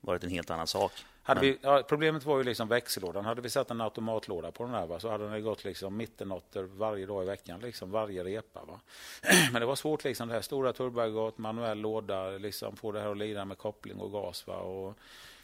varit 0.00 0.24
en 0.24 0.30
helt 0.30 0.50
annan 0.50 0.66
sak. 0.66 0.92
Hade 1.22 1.40
vi, 1.40 1.58
ja, 1.62 1.82
problemet 1.88 2.24
var 2.24 2.38
ju 2.38 2.44
liksom 2.44 2.68
växellådan. 2.68 3.24
Hade 3.24 3.40
vi 3.40 3.50
satt 3.50 3.70
en 3.70 3.80
automatlåda 3.80 4.52
på 4.52 4.64
den 4.64 4.74
här 4.74 4.86
va, 4.86 5.00
så 5.00 5.10
hade 5.10 5.30
den 5.30 5.42
gått 5.42 5.64
liksom 5.64 5.96
mittenåttor 5.96 6.62
varje 6.62 7.06
dag 7.06 7.22
i 7.22 7.26
veckan, 7.26 7.60
liksom 7.60 7.90
varje 7.90 8.24
repa. 8.24 8.64
Va. 8.64 8.80
Men 9.52 9.60
det 9.60 9.66
var 9.66 9.76
svårt, 9.76 10.04
liksom 10.04 10.28
det 10.28 10.34
här 10.34 10.42
stora 10.42 10.72
turboaggregat, 10.72 11.38
manuell 11.38 11.78
låda, 11.78 12.30
liksom 12.30 12.76
få 12.76 12.92
det 12.92 13.00
här 13.00 13.10
att 13.10 13.16
lira 13.16 13.44
med 13.44 13.58
koppling 13.58 14.00
och 14.00 14.12
gas. 14.12 14.46
Va, 14.46 14.56
och, 14.56 14.98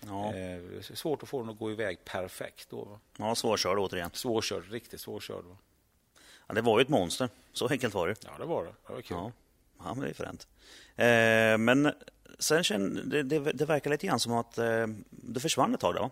Ja, 0.06 0.34
eh, 0.34 0.80
svårt 0.80 1.22
att 1.22 1.28
få 1.28 1.40
den 1.40 1.50
att 1.50 1.58
gå 1.58 1.70
iväg 1.70 2.04
perfekt. 2.04 2.70
Då, 2.70 2.84
va. 2.84 2.98
ja 3.16 3.34
svårkörd 3.34 3.78
återigen. 3.78 4.10
Svårkörd, 4.12 4.70
riktigt 4.70 5.00
svårkörd. 5.00 5.44
Va. 5.44 5.56
Ja, 6.46 6.54
det 6.54 6.60
var 6.60 6.78
ju 6.78 6.82
ett 6.82 6.88
monster. 6.88 7.28
Så 7.52 7.68
enkelt 7.68 7.94
var 7.94 8.08
det. 8.08 8.14
Ja, 8.24 8.30
det 8.38 8.44
var 8.44 8.64
det. 8.64 8.72
Det 8.86 8.92
var 8.92 9.02
kul. 9.02 9.16
Ja, 9.16 9.32
ja 9.84 9.94
men 9.94 10.00
det 10.04 10.10
är 10.10 10.14
fränt. 10.14 10.48
Eh, 10.96 11.58
men 11.58 11.92
sen 12.38 12.64
känner 12.64 13.02
det, 13.02 13.22
det, 13.22 13.38
det 13.38 13.64
verkar 13.64 13.90
lite 13.90 14.06
grann 14.06 14.20
som 14.20 14.32
att 14.32 14.58
eh, 14.58 14.86
det 15.10 15.40
försvann 15.40 15.74
ett 15.74 15.80
tag 15.80 15.94
då. 15.94 16.10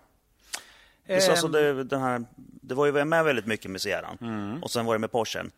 Det, 1.07 1.29
alltså 1.29 1.49
det, 1.49 1.85
den 1.85 2.01
här, 2.01 2.25
det 2.37 2.75
var 2.75 2.87
ju 2.87 3.05
med 3.05 3.25
väldigt 3.25 3.47
mycket 3.47 3.71
med 3.71 3.81
Sierran 3.81 4.19
Mm. 4.21 4.63
och 4.63 4.71
sen 4.71 4.87
var 4.87 4.95
det 4.95 4.99
med 4.99 5.11
Porschen. 5.11 5.51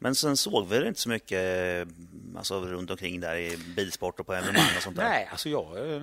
Men 0.00 0.14
sen 0.14 0.36
såg 0.36 0.68
vi 0.68 0.78
det 0.78 0.88
inte 0.88 1.00
så 1.00 1.08
mycket 1.08 1.38
eh, 1.38 1.94
alltså, 2.36 2.60
runt 2.60 2.90
omkring 2.90 3.20
där 3.20 3.36
i 3.36 3.56
bilsport 3.76 4.20
och 4.20 4.26
på 4.26 4.34
evenemang 4.34 4.76
och 4.76 4.82
sånt 4.82 4.96
där. 4.96 5.04
Nej, 5.04 5.28
alltså 5.30 5.48
jag, 5.48 5.94
eh, 5.94 6.02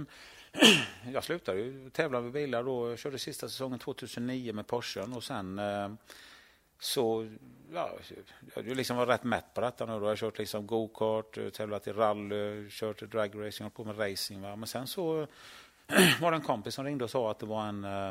jag 1.14 1.24
slutade 1.24 1.60
ju 1.60 1.90
tävla 1.90 2.22
med 2.22 2.32
bilar 2.32 2.64
då. 2.64 2.90
Jag 2.90 3.00
körde 3.00 3.20
sista 3.20 3.50
säsongen 3.50 3.80
2009 3.80 4.54
med 4.54 4.68
Porschen 4.68 5.14
och 5.14 5.24
sen 5.24 5.60
eh, 5.60 5.90
så, 6.80 7.30
ja, 7.74 7.92
jag 8.56 8.66
liksom 8.66 8.98
var 8.98 9.06
rätt 9.06 9.24
mätt 9.24 9.54
på 9.54 9.62
detta 9.62 9.86
nu 9.86 9.92
då. 9.92 10.00
Jag 10.00 10.10
har 10.10 10.16
kört 10.16 10.38
liksom 10.38 10.68
go-kart, 10.68 11.38
eh, 11.38 11.50
tävlat 11.50 11.88
i 11.88 11.92
rally, 11.92 12.70
kört 12.70 13.00
dragracing, 13.02 13.64
hållit 13.64 13.76
på 13.76 13.84
med 13.84 14.00
racing. 14.00 14.42
Va? 14.42 14.56
Men 14.56 14.68
sen 14.68 14.88
så 14.88 15.28
var 16.22 16.32
det 16.32 16.38
en 16.38 16.42
kompis 16.42 16.74
som 16.74 16.86
ringde 16.86 17.04
och 17.04 17.10
sa 17.10 17.32
att 17.32 17.40
det 17.40 17.46
var 17.46 17.66
en, 17.66 17.84
eh, 17.84 18.10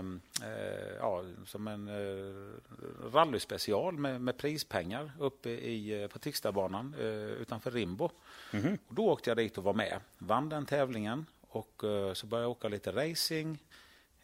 eh, 0.48 0.94
ja, 0.98 1.24
som 1.46 1.68
en 1.68 1.88
eh, 1.88 3.12
rallyspecial 3.12 3.98
med, 3.98 4.20
med 4.20 4.38
prispengar 4.38 5.12
uppe 5.18 5.50
i, 5.50 6.02
eh, 6.02 6.09
på 6.09 6.18
Tixtabanan 6.18 6.94
eh, 6.98 7.07
utanför 7.14 7.70
Rimbo. 7.70 8.11
Och 8.88 8.94
då 8.94 9.09
åkte 9.09 9.31
jag 9.31 9.37
dit 9.37 9.59
och 9.59 9.64
var 9.64 9.74
med, 9.74 10.00
vann 10.18 10.48
den 10.48 10.66
tävlingen 10.66 11.26
och 11.40 11.85
eh, 11.85 12.12
så 12.12 12.26
började 12.26 12.44
jag 12.44 12.50
åka 12.50 12.68
lite 12.68 12.92
racing 12.92 13.59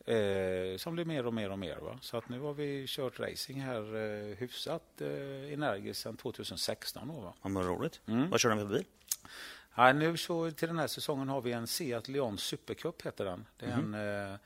eh, 0.07 0.77
som 0.77 0.95
blev 0.95 1.07
mer 1.07 1.27
och 1.27 1.35
mer 1.35 1.51
och 1.51 1.59
mer. 1.59 1.77
Va? 1.77 1.99
Så 2.03 2.17
att 2.17 2.29
nu 2.29 2.41
har 2.41 2.55
vi 2.55 2.85
kört 2.89 3.21
racing 3.21 3.61
här 3.61 3.95
eh, 3.97 4.37
hyfsat 4.37 5.01
eh, 5.01 5.53
energiskt 5.53 6.01
sedan 6.01 6.17
2016. 6.17 7.09
Då, 7.09 7.21
va? 7.21 7.35
Ja, 7.43 7.49
men 7.49 7.63
roligt. 7.63 8.01
Mm. 8.07 8.31
Vad 8.31 8.41
kör 8.41 8.49
den 8.51 8.59
för 8.59 8.75
bil? 8.75 8.85
Ja, 9.75 9.93
nu 9.93 10.17
så 10.17 10.51
till 10.51 10.69
den 10.69 10.79
här 10.79 10.87
säsongen 10.87 11.29
har 11.29 11.41
vi 11.41 11.53
en 11.53 11.67
Seat 11.67 12.09
Leon 12.09 12.39
Supercup 12.39 13.03
heter 13.07 13.25
den. 13.25 13.47
Det 13.57 13.67
är 13.67 13.71
en, 13.73 13.95
eh, 13.95 14.39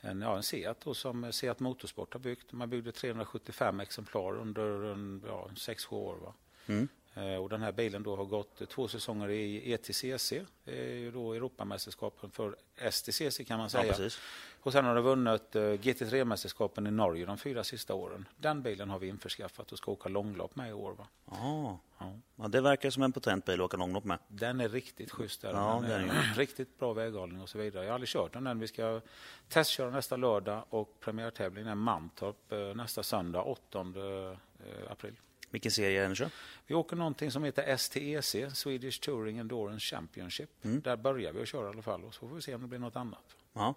en, 0.00 0.20
ja, 0.22 0.36
en 0.36 0.42
Seat 0.42 0.80
då, 0.84 0.94
som 0.94 1.32
Seat 1.32 1.60
Motorsport 1.60 2.12
har 2.12 2.20
byggt. 2.20 2.52
Man 2.52 2.70
byggde 2.70 2.92
375 2.92 3.80
exemplar 3.80 4.36
under 4.38 4.92
en, 4.92 5.22
ja, 5.26 5.50
6-7 5.56 5.92
år. 5.94 6.16
Va? 6.16 6.34
Mm. 6.66 6.88
Eh, 7.14 7.34
Och 7.36 7.48
den 7.48 7.62
här 7.62 7.72
bilen 7.72 8.02
då 8.02 8.16
har 8.16 8.24
gått 8.24 8.68
två 8.68 8.88
säsonger 8.88 9.28
i 9.30 9.72
ETCC, 9.72 10.30
det 10.64 10.80
är 10.90 10.94
ju 10.94 11.10
då 11.10 11.32
Europamästerskapen 11.32 12.30
för 12.30 12.56
STCC 12.90 13.40
kan 13.46 13.58
man 13.58 13.64
Ja, 13.64 13.68
säga. 13.80 13.92
precis. 13.92 14.18
Och 14.66 14.72
sen 14.72 14.84
har 14.84 14.94
den 14.94 15.04
vunnit 15.04 15.56
eh, 15.56 15.60
GT3-mästerskapen 15.60 16.88
i 16.88 16.90
Norge 16.90 17.26
de 17.26 17.38
fyra 17.38 17.64
sista 17.64 17.94
åren. 17.94 18.28
Den 18.36 18.62
bilen 18.62 18.90
har 18.90 18.98
vi 18.98 19.08
införskaffat 19.08 19.72
och 19.72 19.78
ska 19.78 19.92
åka 19.92 20.08
långlopp 20.08 20.56
med 20.56 20.70
i 20.70 20.72
år. 20.72 20.92
Va? 20.92 21.06
Ja. 21.30 21.78
Ja. 21.98 22.12
ja, 22.36 22.48
det 22.48 22.60
verkar 22.60 22.90
som 22.90 23.02
en 23.02 23.12
potent 23.12 23.44
bil 23.44 23.54
att 23.54 23.64
åka 23.64 23.76
långlopp 23.76 24.04
med. 24.04 24.18
Den 24.28 24.60
är 24.60 24.68
riktigt 24.68 25.10
schysst. 25.10 25.42
Där. 25.42 25.52
Ja, 25.52 25.78
den 25.82 25.90
är 25.90 25.98
är 25.98 26.06
den 26.06 26.34
riktigt 26.36 26.78
bra 26.78 26.92
väghållning 26.92 27.42
och 27.42 27.48
så 27.48 27.58
vidare. 27.58 27.84
Jag 27.84 27.90
har 27.90 27.94
aldrig 27.94 28.08
kört 28.08 28.32
den 28.32 28.46
än. 28.46 28.58
Vi 28.58 28.66
ska 28.66 29.00
testköra 29.48 29.90
nästa 29.90 30.16
lördag 30.16 30.64
och 30.70 31.00
premiärtävlingen 31.00 31.68
är 31.68 31.74
Mantorp 31.74 32.52
eh, 32.52 32.58
nästa 32.58 33.02
söndag 33.02 33.42
8 33.42 33.80
eh, 33.80 34.92
april. 34.92 35.14
Vilken 35.50 35.70
serie 35.70 36.00
är 36.00 36.06
den 36.06 36.14
kör? 36.14 36.30
Vi 36.66 36.74
åker 36.74 36.96
någonting 36.96 37.30
som 37.30 37.44
heter 37.44 37.76
STEC, 37.76 38.36
Swedish 38.54 39.00
Touring 39.00 39.38
Endurance 39.38 39.96
Championship. 39.96 40.50
Mm. 40.64 40.80
Där 40.80 40.96
börjar 40.96 41.32
vi 41.32 41.42
att 41.42 41.48
köra 41.48 41.66
i 41.66 41.68
alla 41.68 41.82
fall 41.82 42.04
och 42.04 42.14
så 42.14 42.28
får 42.28 42.36
vi 42.36 42.42
se 42.42 42.54
om 42.54 42.62
det 42.62 42.68
blir 42.68 42.78
något 42.78 42.96
annat. 42.96 43.36
Ja. 43.52 43.74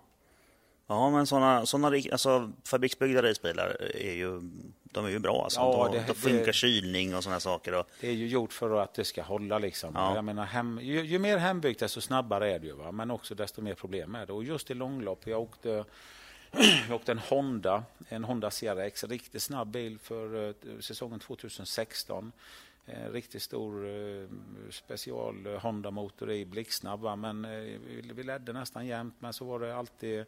Ja, 0.92 1.10
men 1.10 1.28
sådana, 1.28 1.66
såna, 1.66 1.88
alltså, 2.12 2.52
fabriksbyggda 2.66 3.24
racebilar 3.24 3.78
är 3.96 4.14
ju, 4.14 4.42
de 4.84 5.06
är 5.06 5.10
ju 5.10 5.20
bra. 5.20 5.44
Alltså. 5.44 5.60
Ja, 5.60 5.90
de, 5.92 5.98
det- 5.98 6.04
de 6.08 6.14
funkar 6.16 6.46
det- 6.46 6.54
kylning 6.54 7.16
och 7.16 7.24
sådana 7.24 7.40
saker. 7.40 7.74
Och, 7.74 7.88
Det 8.02 8.08
är 8.08 8.12
ju 8.14 8.28
gjort 8.28 8.54
för 8.54 8.80
att 8.84 8.94
det 8.94 9.06
ska 9.06 9.22
hålla. 9.24 9.60
Liksom. 9.60 9.92
Ja. 9.96 10.16
Jag 10.16 10.24
menar, 10.26 10.46
hem, 10.46 10.80
ju, 10.82 11.02
ju 11.06 11.20
mer 11.20 11.38
hembyggt 11.38 11.80
desto 11.80 12.02
snabbare 12.02 12.52
är 12.52 12.60
det 12.60 12.68
ju. 12.68 12.74
Va? 12.74 12.92
Men 12.92 13.12
också 13.12 13.36
desto 13.36 13.62
mer 13.62 13.74
problem 13.76 14.16
är 14.16 14.26
det. 14.26 14.34
Och 14.34 14.44
just 14.44 14.72
i 14.72 14.74
långlopp, 14.74 15.28
jag 15.28 15.42
åkte, 15.42 15.86
jag 16.88 16.96
åkte 16.96 17.12
en 17.12 17.20
Honda, 17.20 17.84
en 18.10 18.24
Honda 18.24 18.50
CRX, 18.52 19.04
en 19.04 19.10
riktigt 19.10 19.42
snabb 19.44 19.68
bil 19.68 20.00
för 20.00 20.48
eh, 20.50 20.54
säsongen 20.80 21.20
2016. 21.20 22.32
En 22.86 23.12
riktigt 23.12 23.42
stor 23.42 23.88
eh, 23.88 24.28
special 24.72 25.46
eh, 25.46 25.60
Honda-motor 25.60 26.32
i 26.32 26.46
blixtsnabb. 26.46 27.20
Men 27.20 27.46
eh, 27.46 27.80
vi 28.16 28.24
ledde 28.24 28.54
nästan 28.54 28.88
jämt, 28.88 29.16
men 29.20 29.34
så 29.34 29.46
var 29.46 29.60
det 29.60 29.76
alltid 29.76 30.26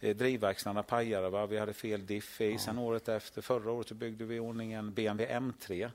eh, 0.00 0.16
drivverkstäderna 0.16 0.82
pajade. 0.82 1.28
Va? 1.30 1.46
Vi 1.46 1.58
hade 1.58 1.72
fel 1.72 2.06
diff 2.06 2.40
i. 2.40 2.58
Sen 2.58 2.78
året 2.78 3.08
efter, 3.08 3.42
förra 3.42 3.70
året, 3.70 3.88
så 3.88 3.94
byggde 3.94 4.24
vi 4.24 4.34
i 4.36 4.40
ordning 4.40 4.72
en 4.72 4.94
BMW 4.94 5.38
M3. 5.38 5.90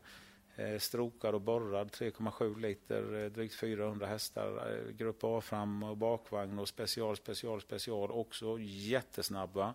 Eh, 0.55 0.79
strokad 0.79 1.35
och 1.35 1.41
borrad 1.41 1.91
3,7 1.91 2.59
liter, 2.59 3.23
eh, 3.23 3.31
drygt 3.31 3.55
400 3.55 4.05
hästar. 4.07 4.73
Eh, 4.73 4.91
grupp 4.91 5.23
A 5.23 5.41
fram 5.41 5.83
och 5.83 5.97
bakvagn 5.97 6.59
och 6.59 6.67
special, 6.67 7.15
special, 7.17 7.61
special. 7.61 8.11
Också 8.11 8.57
jättesnabba. 8.59 9.73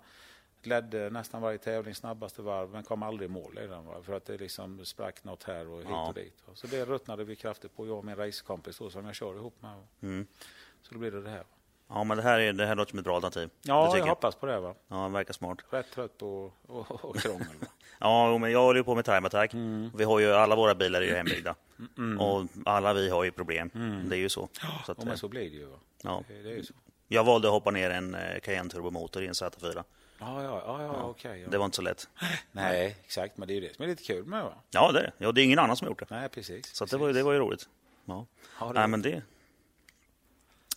Ledde 0.63 1.11
nästan 1.11 1.43
varje 1.43 1.59
tävling 1.59 1.95
snabbaste 1.95 2.43
varv 2.43 2.71
men 2.71 2.83
kom 2.83 3.03
aldrig 3.03 3.31
i 3.31 3.33
mål 3.33 3.59
i 3.65 3.67
den. 3.67 3.85
Va? 3.87 4.03
För 4.03 4.13
att 4.13 4.25
det 4.25 4.39
liksom 4.39 4.85
sprack 4.85 5.25
något 5.25 5.43
här 5.43 5.69
och 5.69 5.79
hit 5.79 5.87
Ja. 5.91 6.09
och 6.09 6.15
dit. 6.15 6.43
Va? 6.47 6.53
Så 6.55 6.67
det 6.67 6.85
ruttnade 6.85 7.25
vi 7.25 7.37
kraftigt 7.37 7.77
på, 7.77 7.87
jag 7.87 7.99
och 7.99 8.05
min 8.05 8.17
racekompis 8.17 8.79
då, 8.79 8.91
som 8.91 9.05
jag 9.07 9.15
kör 9.15 9.35
ihop 9.35 9.63
med. 9.63 9.83
Mm. 10.03 10.27
Så 10.83 10.95
då 10.95 10.99
blir 11.01 11.11
det 11.11 11.23
det 11.23 11.31
här. 11.31 11.45
Ja, 11.95 12.05
men 12.05 12.17
det 12.17 12.23
här, 12.23 12.41
är, 12.41 12.53
det 12.53 12.67
här 12.67 12.75
låter 12.75 12.91
som 12.91 12.99
ett 12.99 13.05
bra 13.05 13.15
alternativ. 13.15 13.51
Ja, 13.63 13.87
tycker 13.87 13.99
jag 13.99 14.15
hoppas 14.15 14.35
på 14.35 14.47
det. 14.47 14.61
Va? 14.61 14.75
Ja, 14.89 14.97
det 14.97 15.09
verkar 15.09 15.33
smart. 15.33 15.59
Rätt 15.71 15.91
trött 15.91 16.19
på 16.19 16.53
och, 16.67 17.05
och 17.05 17.17
krångel. 17.17 17.47
Ja, 17.99 18.39
men 18.39 18.53
jag 18.53 18.61
håller 18.63 18.81
ju 18.81 18.85
på 18.85 18.95
med 18.95 19.05
time 19.05 19.27
attack. 19.27 19.55
Mm. 19.55 19.91
Vi 19.97 20.05
har 20.05 20.19
ju 20.19 20.33
alla 20.33 20.57
våra 20.57 20.75
bilar 20.75 21.03
är 21.03 21.07
ju 21.07 21.15
hembyggda. 21.15 21.55
Och 22.19 22.47
alla 22.65 22.93
vi 22.93 23.11
har 23.11 23.25
ju 23.25 23.31
problem. 23.31 23.71
Det 24.09 24.17
är 24.17 24.19
ju 24.19 24.29
så. 24.29 24.49
så, 24.87 24.93
att, 24.93 24.99
Ja, 24.99 25.05
men 25.05 25.19
så 25.19 25.29
blir 25.29 25.51
det 25.51 25.57
ju. 25.57 25.67
Va? 25.67 25.77
ja. 26.03 26.23
Det, 26.29 26.43
det 26.43 26.51
är 26.51 26.57
ju 26.57 26.65
så. 26.65 26.75
Jag 27.09 27.25
valde 27.25 27.49
att 27.49 27.53
hoppa 27.53 27.71
ner 27.71 27.91
en 27.91 28.15
eh, 28.15 28.41
Cayenne 28.41 28.71
turbomotor 28.71 29.23
i 29.23 29.27
en 29.27 29.33
Z4. 29.33 29.85
Ja, 30.19 30.43
ja, 30.43 30.63
ja, 30.67 30.83
ja, 30.83 31.03
okej. 31.03 31.41
ja. 31.41 31.49
Det 31.51 31.59
var 31.59 31.65
inte 31.65 31.77
så 31.77 31.83
lätt. 31.83 32.09
Nej, 32.53 32.97
exakt. 33.05 33.37
Men 33.39 33.49
det 33.49 33.55
är 33.55 33.61
ju 33.61 33.69
det 33.69 33.75
som 33.75 33.83
är 33.85 33.89
lite 33.89 34.03
kul 34.03 34.25
med 34.25 34.45
va? 34.45 34.55
Ja, 34.71 34.93
det 34.93 34.99
är 34.99 35.03
det. 35.03 35.13
Ja, 35.19 35.33
det 35.33 35.41
är 35.41 35.45
ingen 35.45 35.59
annan 35.59 35.77
som 35.77 35.85
har 35.87 35.91
gjort 35.91 35.99
det. 35.99 36.07
Nej, 36.11 36.29
precis. 36.29 36.75
Så 36.75 36.85
att 36.85 36.91
det, 36.91 36.97
var, 36.97 37.13
det 37.13 37.23
var 37.23 37.33
ju 37.33 37.39
roligt. 37.39 37.69
Ja, 38.05 38.27
Ja, 38.61 38.67
det 38.67 38.73
Nej, 38.73 38.89
men 38.89 39.03
det... 39.03 39.23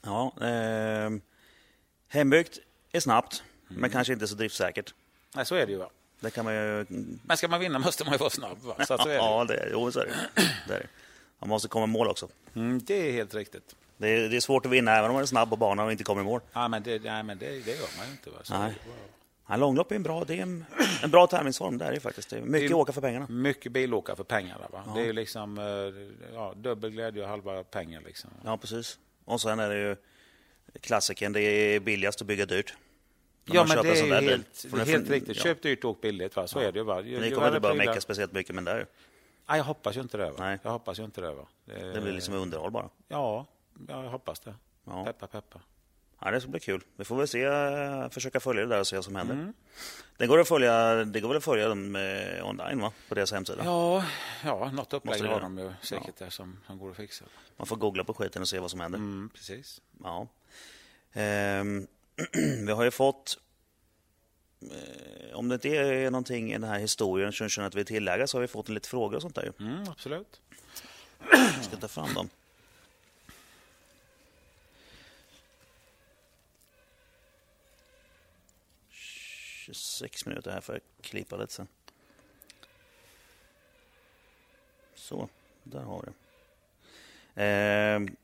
Ja, 0.04 0.34
eh, 0.42 1.10
hembyggt 2.08 2.60
är 2.92 3.00
snabbt, 3.00 3.44
Mm. 3.70 3.82
men 3.82 3.90
kanske 3.90 4.14
inte 4.14 4.28
så 4.28 4.36
driftsäkert. 4.36 4.94
Nej, 5.36 5.46
så 5.46 5.56
är 5.56 5.66
det 5.66 5.72
ju. 5.72 5.78
Va? 5.78 5.90
Det 6.20 6.32
kan 6.32 6.46
man 6.46 6.54
ju... 6.54 6.86
Men 7.24 7.38
ska 7.38 7.48
man 7.48 7.60
vinna 7.60 7.80
måste 7.80 8.04
man 8.04 8.14
ju 8.14 8.18
vara 8.18 8.30
snabb. 8.30 8.58
Va? 8.62 8.76
Så 8.80 8.98
så 8.98 9.04
är 9.04 9.08
det. 9.08 9.14
Ja, 9.16 9.46
det 9.48 9.54
är, 9.58 9.70
jo, 9.72 9.92
så 9.92 10.00
är 10.00 10.06
det. 10.06 10.14
det, 10.68 10.74
är 10.74 10.80
det. 10.80 10.88
Man 11.40 11.50
måste 11.50 11.68
komma 11.68 11.84
i 11.84 11.88
mål 11.88 12.08
också. 12.08 12.28
Mm, 12.56 12.80
det 12.84 12.94
är 13.10 13.12
helt 13.12 13.34
riktigt. 13.34 13.76
Det 13.98 14.08
är, 14.08 14.30
det 14.30 14.36
är 14.36 14.40
svårt 14.40 14.66
att 14.66 14.72
vinna 14.72 14.92
även 14.96 15.10
om 15.10 15.14
man 15.14 15.22
är 15.24 15.26
snabb 15.28 15.50
på 15.50 15.56
banan 15.56 15.86
och 15.86 15.92
inte 15.92 16.04
kommer 16.04 16.22
i 16.22 16.26
mål. 16.26 16.42
Ja, 16.54 16.68
men 16.68 16.84
det, 16.84 17.04
nej, 17.04 17.24
men 17.24 17.38
det, 17.38 17.46
det 17.50 17.72
gör 17.72 17.98
man 17.98 18.06
ju 18.06 18.12
inte. 18.12 18.30
Va? 18.30 18.38
Så 18.44 18.58
Nej. 18.60 18.74
bra. 18.86 18.94
Ja, 19.50 19.56
långlopp 19.56 19.92
är 19.92 19.96
en 19.96 20.04
bra, 20.04 20.24
det 20.24 20.38
är 20.38 20.42
en, 20.42 20.66
en 21.04 21.12
bra 21.12 21.28
tävlingsform. 21.28 21.78
Det 21.78 21.86
är 21.86 22.00
faktiskt. 22.00 22.30
Det 22.30 22.38
är 22.38 22.42
mycket 22.42 22.70
Det 22.70 22.74
är- 22.74 22.78
åka 22.78 22.92
för 22.92 23.02
pengarna. 23.02 23.28
Mycket 23.30 23.72
bilåka 23.72 24.16
för 24.16 24.24
pengarna. 24.24 24.68
Va? 24.72 24.84
Det 24.96 25.02
är 25.02 25.14
liksom 25.14 25.58
eh, 25.58 26.34
ja, 26.36 26.54
dubbel 26.56 26.90
glädje 26.92 27.24
och 27.24 27.30
halva 27.30 27.64
pengar. 27.64 28.02
Liksom. 28.06 28.30
Ja, 28.46 28.58
precis. 28.58 29.00
Och 29.28 29.42
sen 29.42 29.60
är 29.60 29.70
det 29.70 29.80
ju 29.80 29.96
klassikern, 30.82 31.34
det 31.34 31.42
är 31.42 31.80
billigast 31.80 32.22
att 32.22 32.28
bygga 32.28 32.46
dyrt. 32.46 32.74
När 33.46 33.56
Ja, 33.56 33.66
men 33.68 33.84
det 33.84 33.90
är 34.00 34.10
där 34.10 34.22
helt, 34.22 34.66
det 34.72 34.82
är 34.82 34.86
helt 34.86 35.10
riktigt. 35.10 35.38
ja. 35.38 35.44
Köp 35.44 35.62
dyrt 35.62 35.84
och 35.84 35.98
billigt. 36.02 36.36
Va? 36.36 36.48
Så 36.48 36.60
är 36.60 36.72
det 36.72 36.80
ju. 36.80 36.84
Va? 36.86 37.02
Ju- 37.02 37.20
Ni 37.20 37.32
kommer 37.32 37.48
inte 37.48 37.60
prylar- 37.62 37.76
mecka 37.86 38.02
speciellt 38.02 38.32
mycket 38.34 38.56
med 38.56 38.66
det. 38.66 38.72
här. 38.72 38.88
Nej, 39.50 39.58
jag 39.58 39.64
hoppas 39.64 39.98
ju 39.98 40.02
inte 40.02 40.18
det. 40.18 40.30
Va? 40.30 40.36
Nej. 40.40 40.60
Jag 40.64 40.72
hoppas 40.72 41.00
ju 41.00 41.04
inte 41.04 41.22
det. 41.22 41.34
Va? 41.34 41.48
Det 41.66 42.02
blir 42.02 42.12
liksom 42.14 42.34
underhåll 42.34 42.72
bara. 42.72 42.90
Ja, 43.08 43.46
ja, 43.88 44.04
jag 44.04 44.10
hoppas 44.12 44.40
det. 44.40 44.56
Ja. 44.86 45.06
Peppa, 45.06 45.28
peppa. 45.28 45.62
Ja, 46.20 46.32
det 46.32 46.42
ska 46.42 46.50
bli 46.50 46.60
kul. 46.60 46.84
Vi 46.96 47.06
får 47.06 47.16
väl 47.16 47.28
se, 47.28 47.44
eh, 47.44 48.10
försöka 48.10 48.40
följa 48.40 48.62
det 48.64 48.70
där 48.70 48.80
och 48.80 48.88
se 48.88 48.96
vad 48.96 49.06
som 49.06 49.16
händer. 49.16 49.36
Mm. 49.36 49.54
Det 50.18 50.28
går 50.28 50.40
att 50.40 50.48
följa, 50.48 50.96
det 51.06 51.20
går 51.20 51.28
väl 51.28 51.38
att 51.38 51.44
följa 51.44 51.68
dem 51.68 51.96
eh, 51.96 52.50
online 52.50 52.82
va? 52.82 52.92
På 53.10 53.16
deras 53.16 53.32
hemsida. 53.32 53.62
Ja, 53.66 54.06
ja 54.44 54.72
något 54.72 54.94
upplägg 54.94 55.22
har 55.22 55.42
de 55.42 55.58
ju 55.58 55.74
säkert 55.82 56.18
där 56.18 56.30
som, 56.30 56.58
som 56.68 56.78
går 56.78 56.92
att 56.92 56.98
fixa. 56.98 57.26
Man 57.58 57.68
får 57.68 57.76
googla 57.76 58.04
på 58.04 58.14
skiten 58.14 58.42
och 58.42 58.48
se 58.48 58.60
vad 58.60 58.72
som 58.72 58.80
händer. 58.80 59.00
Mm, 59.00 59.30
precis. 59.34 59.82
Ja. 60.04 60.28
Ehm, 61.14 61.88
vi 62.66 62.72
har 62.72 62.84
ju 62.84 62.92
fått, 62.92 63.38
eh, 64.62 65.36
om 65.36 65.50
det 65.50 65.56
inte 65.56 65.70
är 65.70 66.12
någonting 66.12 66.50
i 66.50 66.54
den 66.54 66.70
här 66.70 66.80
historien 66.80 67.34
som 67.34 67.50
känner 67.50 67.68
att 67.68 67.76
vi 67.76 67.82
är 67.82 67.86
tillägga 67.86 68.28
så 68.28 68.38
har 68.38 68.42
vi 68.42 68.48
fått 68.48 68.68
en 68.68 68.74
lite 68.74 68.90
frågor 68.90 69.16
och 69.16 69.22
sånt 69.22 69.36
där. 69.36 69.44
ju. 69.60 69.66
Mm, 69.66 69.90
absolut. 69.90 70.42
Jag 71.32 71.64
ska 71.64 71.78
ta 71.78 71.88
fram 71.88 72.14
dem. 72.14 72.30
...26 79.68 80.28
minuter 80.30 80.52
här 80.52 80.62
för 80.62 80.76
att 80.76 80.82
klippa 81.02 81.38
lite 81.38 81.54
sen. 81.54 81.68
Så, 84.96 85.30
där 85.64 85.82
har 85.82 86.02
vi 86.02 86.08
det. 86.08 86.14
Ehm, 87.44 88.16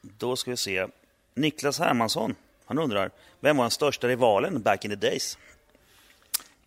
då 0.00 0.36
ska 0.36 0.50
vi 0.50 0.56
se. 0.56 0.86
Niklas 1.34 1.78
Hermansson, 1.78 2.34
han 2.64 2.78
undrar... 2.78 3.10
...vem 3.40 3.56
var 3.56 3.64
den 3.64 3.70
största 3.70 4.08
rivalen 4.08 4.62
back 4.62 4.84
in 4.84 4.90
the 4.90 4.96
days? 4.96 5.38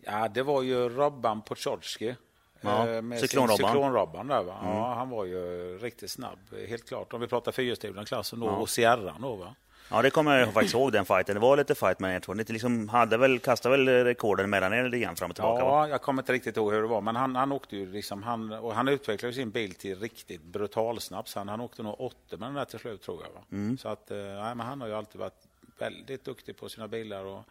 Ja, 0.00 0.28
det 0.28 0.42
var 0.42 0.62
ju 0.62 0.88
Robban 0.88 1.42
Potsorski. 1.42 2.14
Ja, 2.60 2.88
eh, 2.88 3.02
med 3.02 3.18
cyklon-Robban. 3.20 4.28
där, 4.28 4.42
va? 4.42 4.58
Ja, 4.62 4.94
han 4.94 5.10
var 5.10 5.24
ju 5.24 5.78
riktigt 5.78 6.10
snabb, 6.10 6.38
helt 6.68 6.88
klart. 6.88 7.12
Om 7.12 7.20
vi 7.20 7.26
pratar 7.26 7.52
fyrhjulsdriven-klassen 7.52 8.40
då, 8.40 8.46
och 8.46 8.68
Sierran 8.68 9.20
då, 9.20 9.36
va? 9.36 9.54
Ja, 9.90 10.02
det 10.02 10.10
kommer 10.10 10.38
jag 10.38 10.52
faktiskt 10.52 10.74
ihåg 10.74 10.92
den 10.92 11.04
fighten. 11.04 11.34
Det 11.34 11.40
var 11.40 11.56
lite 11.56 11.74
fight 11.74 12.00
med 12.00 12.16
er 12.16 12.20
två. 12.20 12.34
Ni 12.34 12.44
liksom 12.44 12.88
hade 12.88 13.16
väl, 13.16 13.38
kastade 13.38 13.76
väl 13.76 14.04
rekorden 14.04 14.50
mellan 14.50 14.72
er 14.72 14.84
lite 14.84 14.98
grann 14.98 15.16
fram 15.16 15.30
och 15.30 15.36
tillbaka? 15.36 15.64
va? 15.64 15.70
Ja, 15.70 15.88
jag 15.88 16.02
kommer 16.02 16.22
inte 16.22 16.32
riktigt 16.32 16.56
ihåg 16.56 16.72
hur 16.72 16.82
det 16.82 16.88
var, 16.88 17.00
men 17.00 17.16
han, 17.16 17.36
han 17.36 17.52
åkte 17.52 17.76
ju 17.76 17.92
liksom, 17.92 18.22
han, 18.22 18.52
och 18.52 18.74
han 18.74 18.88
utvecklade 18.88 19.34
sin 19.34 19.50
bil 19.50 19.74
till 19.74 20.00
riktigt 20.00 20.42
brutalsnabb. 20.42 21.28
Så 21.28 21.40
han, 21.40 21.48
han 21.48 21.60
åkte 21.60 21.82
nog 21.82 22.00
80 22.00 22.36
med 22.36 22.48
den 22.48 22.54
där 22.54 22.64
till 22.64 22.78
slut 22.78 23.02
tror 23.02 23.22
jag. 23.22 23.30
Va? 23.30 23.40
Mm. 23.52 23.78
Så 23.78 23.88
att, 23.88 24.10
eh, 24.10 24.16
nej, 24.16 24.54
men 24.54 24.60
han 24.60 24.80
har 24.80 24.88
ju 24.88 24.94
alltid 24.94 25.20
varit 25.20 25.46
väldigt 25.78 26.24
duktig 26.24 26.56
på 26.56 26.68
sina 26.68 26.88
bilar 26.88 27.24
och 27.24 27.44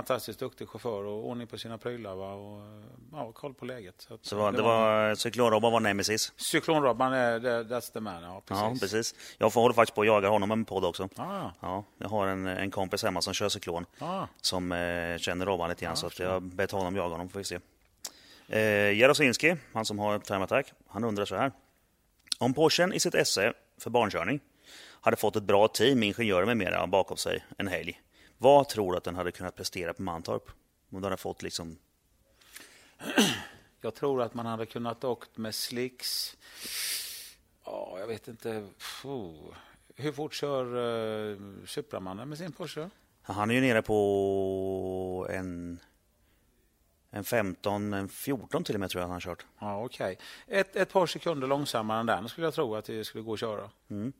fantastiskt 0.00 0.38
duktig 0.38 0.68
chaufför 0.68 1.04
och 1.04 1.28
ordning 1.28 1.46
på 1.46 1.58
sina 1.58 1.78
prylar 1.78 2.14
va? 2.14 2.32
och 2.32 2.60
ja, 3.12 3.32
koll 3.32 3.54
på 3.54 3.64
läget. 3.64 3.94
Så, 3.98 4.18
Så 4.22 4.36
var, 4.36 4.52
det 4.52 4.62
var, 4.62 5.14
cyklonrobban 5.14 5.72
var 5.72 5.80
nemesis. 5.80 6.32
Cyklonrobban 6.36 7.12
är 7.12 7.40
det, 7.40 7.62
that's 7.62 7.92
the 7.92 8.00
man, 8.00 8.22
ja 8.22 8.42
precis. 8.46 8.62
Ja, 8.62 8.76
precis. 8.80 9.14
Jag 9.38 9.52
får- 9.52 9.60
håller 9.60 9.74
faktiskt 9.74 9.94
på 9.94 10.00
att 10.00 10.06
jaga 10.06 10.28
honom 10.28 10.48
med 10.48 10.56
en 10.58 10.64
podd 10.64 10.84
också. 10.84 11.08
Ah, 11.16 11.50
Ja, 11.60 11.84
jag 11.98 12.08
har 12.08 12.26
en, 12.26 12.46
en 12.46 12.70
kompis 12.70 13.02
hemma 13.02 13.22
som 13.22 13.34
kör 13.34 13.48
cyklon. 13.48 13.86
ah. 13.98 14.26
Som 14.40 14.72
eh, 14.72 15.18
känner 15.18 15.46
Robban 15.46 15.68
lite 15.68 15.84
grann. 15.84 15.96
så 15.96 16.06
att 16.06 16.18
jag 16.18 16.30
har 16.30 16.40
bett 16.40 16.70
honom 16.70 16.96
jaga 16.96 17.10
honom, 17.14 17.28
får 17.28 17.38
vi 17.38 17.44
se. 17.44 17.58
Eh, 18.48 18.98
Jarosinski, 18.98 19.56
han 19.72 19.84
som 19.84 19.98
har 19.98 20.18
Time 20.18 20.44
Attack, 20.44 20.72
han 20.88 21.04
undrar 21.04 21.24
så 21.24 21.36
här. 21.36 21.52
Om 22.38 22.54
Porschen 22.54 22.92
i 22.92 23.00
sitt 23.00 23.14
esse 23.14 23.52
för 23.78 23.90
barnkörning 23.90 24.40
hade 25.00 25.16
fått 25.16 25.36
ett 25.36 25.42
bra 25.42 25.68
team, 25.68 26.02
ingenjörer 26.02 26.46
med 26.46 26.56
mera 26.56 26.86
bakom 26.86 27.16
sig 27.16 27.44
en 27.58 27.68
helg. 27.68 28.00
Vad 28.42 28.68
tror 28.68 28.92
du 28.92 28.98
att 28.98 29.04
den 29.04 29.14
hade 29.14 29.32
kunnat 29.32 29.56
prestera 29.56 29.94
på 29.94 30.02
Mantorp? 30.02 30.48
Om 30.90 31.00
den 31.00 31.04
hade 31.04 31.16
fått 31.16 31.42
liksom... 31.42 31.78
Jag 33.80 33.94
tror 33.94 34.22
att 34.22 34.34
man 34.34 34.46
hade 34.46 34.66
kunnat 34.66 35.04
åkt 35.04 35.36
med 35.36 35.54
slicks. 35.54 36.36
Ja, 37.64 37.96
jag 37.98 38.06
vet 38.06 38.28
inte. 38.28 38.68
Puh. 39.02 39.54
Hur 39.96 40.12
fort 40.12 40.34
kör 40.34 40.76
uh, 40.76 41.38
Supramannen 41.66 42.28
med 42.28 42.38
sin 42.38 42.52
Porsche? 42.52 42.90
Han 43.22 43.50
är 43.50 43.54
ju 43.54 43.60
nere 43.60 43.82
på 43.82 45.26
en... 45.30 45.80
En 47.10 47.24
15, 47.24 47.92
en 47.92 48.08
14 48.08 48.64
till 48.64 48.74
och 48.74 48.80
med 48.80 48.90
tror 48.90 49.00
jag 49.00 49.08
han 49.08 49.14
har 49.14 49.20
kört. 49.20 49.46
Ja, 49.58 49.84
okej. 49.84 50.18
Ett, 50.46 50.76
ett 50.76 50.92
par 50.92 51.06
sekunder 51.06 51.46
långsammare 51.46 52.00
än 52.00 52.06
den 52.06 52.28
skulle 52.28 52.46
jag 52.46 52.54
tro 52.54 52.74
att 52.74 52.84
det 52.84 53.04
skulle 53.04 53.24
gå 53.24 53.32
att 53.32 53.40
köra. 53.40 53.70
Mm. 53.90 54.12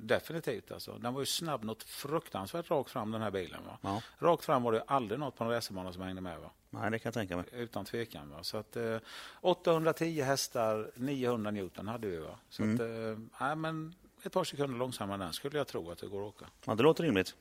Definitivt 0.00 0.70
alltså. 0.72 0.92
Den 0.98 1.14
var 1.14 1.20
ju 1.20 1.26
snabb 1.26 1.64
något 1.64 1.82
fruktansvärt 1.82 2.70
rakt 2.70 2.90
fram 2.90 3.10
den 3.10 3.22
här 3.22 3.30
bilen. 3.30 3.60
Va? 3.66 3.78
Ja. 3.82 4.02
Rakt 4.18 4.44
fram 4.44 4.62
var 4.62 4.72
det 4.72 4.82
aldrig 4.86 5.20
något 5.20 5.36
på 5.36 5.44
en 5.44 5.50
racerbana 5.50 5.92
som 5.92 6.02
hängde 6.02 6.20
med. 6.20 6.38
Va? 6.40 6.50
Nej, 6.70 6.90
det 6.90 6.98
kan 6.98 7.08
jag 7.10 7.14
tänka 7.14 7.36
mig. 7.36 7.44
Utan 7.52 7.84
tvekan. 7.84 8.30
Va? 8.30 8.42
Så 8.42 8.56
att, 8.56 8.76
eh, 8.76 8.96
810 9.40 10.22
hästar, 10.22 10.90
900 10.94 11.50
Newton 11.50 11.88
hade 11.88 12.08
vi. 12.08 12.16
Va? 12.18 12.38
Så 12.48 12.62
att, 12.62 12.80
eh, 12.80 12.86
nej, 13.40 13.56
men 13.56 13.94
ett 14.22 14.32
par 14.32 14.44
sekunder 14.44 14.78
långsammare 14.78 15.14
än 15.14 15.20
den 15.20 15.32
skulle 15.32 15.58
jag 15.58 15.66
tro 15.66 15.90
att 15.90 15.98
det 15.98 16.06
går 16.06 16.20
att 16.28 16.34
åka. 16.34 16.46
Ja, 16.64 16.74
det 16.74 16.82
låter 16.82 17.04
rimligt. 17.04 17.34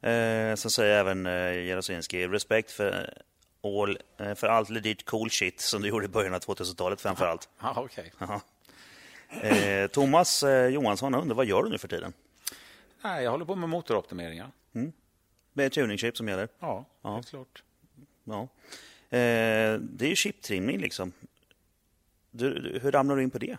Eh, 0.00 0.54
sen 0.56 0.70
säger 0.70 1.00
även 1.00 1.26
eh, 1.26 1.32
Jarosinski, 1.66 2.26
respekt 2.28 2.70
för, 2.70 3.14
all, 3.62 3.98
eh, 4.18 4.34
för 4.34 4.46
allt 4.46 4.70
legit 4.70 5.04
cool 5.04 5.30
shit 5.30 5.60
som 5.60 5.82
du 5.82 5.88
gjorde 5.88 6.04
i 6.04 6.08
början 6.08 6.34
av 6.34 6.38
2000-talet 6.40 7.00
framför 7.00 7.26
allt. 7.26 7.48
Ja, 7.60 7.72
okej. 7.76 8.12
Jaha. 8.18 8.40
Eh, 9.30 9.86
Thomas 9.86 10.42
eh, 10.42 10.66
Johansson 10.68 11.14
undrar, 11.14 11.34
vad 11.36 11.46
gör 11.46 11.62
du 11.62 11.68
nu 11.68 11.78
för 11.78 11.88
tiden? 11.88 12.12
Nej, 13.02 13.24
jag 13.24 13.30
håller 13.30 13.44
på 13.44 13.54
med 13.56 13.68
motoroptimeringar. 13.68 14.50
Det 15.52 15.64
är 15.64 15.68
tuning 15.68 15.98
chip 15.98 16.16
som 16.16 16.28
gäller. 16.28 16.48
Ja, 16.60 16.84
Ja. 17.02 17.14
helt 17.14 17.28
klart. 17.30 17.62
Ja. 18.24 18.40
Eh, 19.16 19.74
det 19.80 20.04
är 20.04 20.08
ju 20.08 20.16
chiptrimning 20.16 20.78
liksom. 20.78 21.12
Du, 22.30 22.58
du, 22.58 22.78
hur 22.78 22.92
ramlar 22.92 23.16
du 23.16 23.22
in 23.22 23.30
på 23.30 23.38
det? 23.38 23.56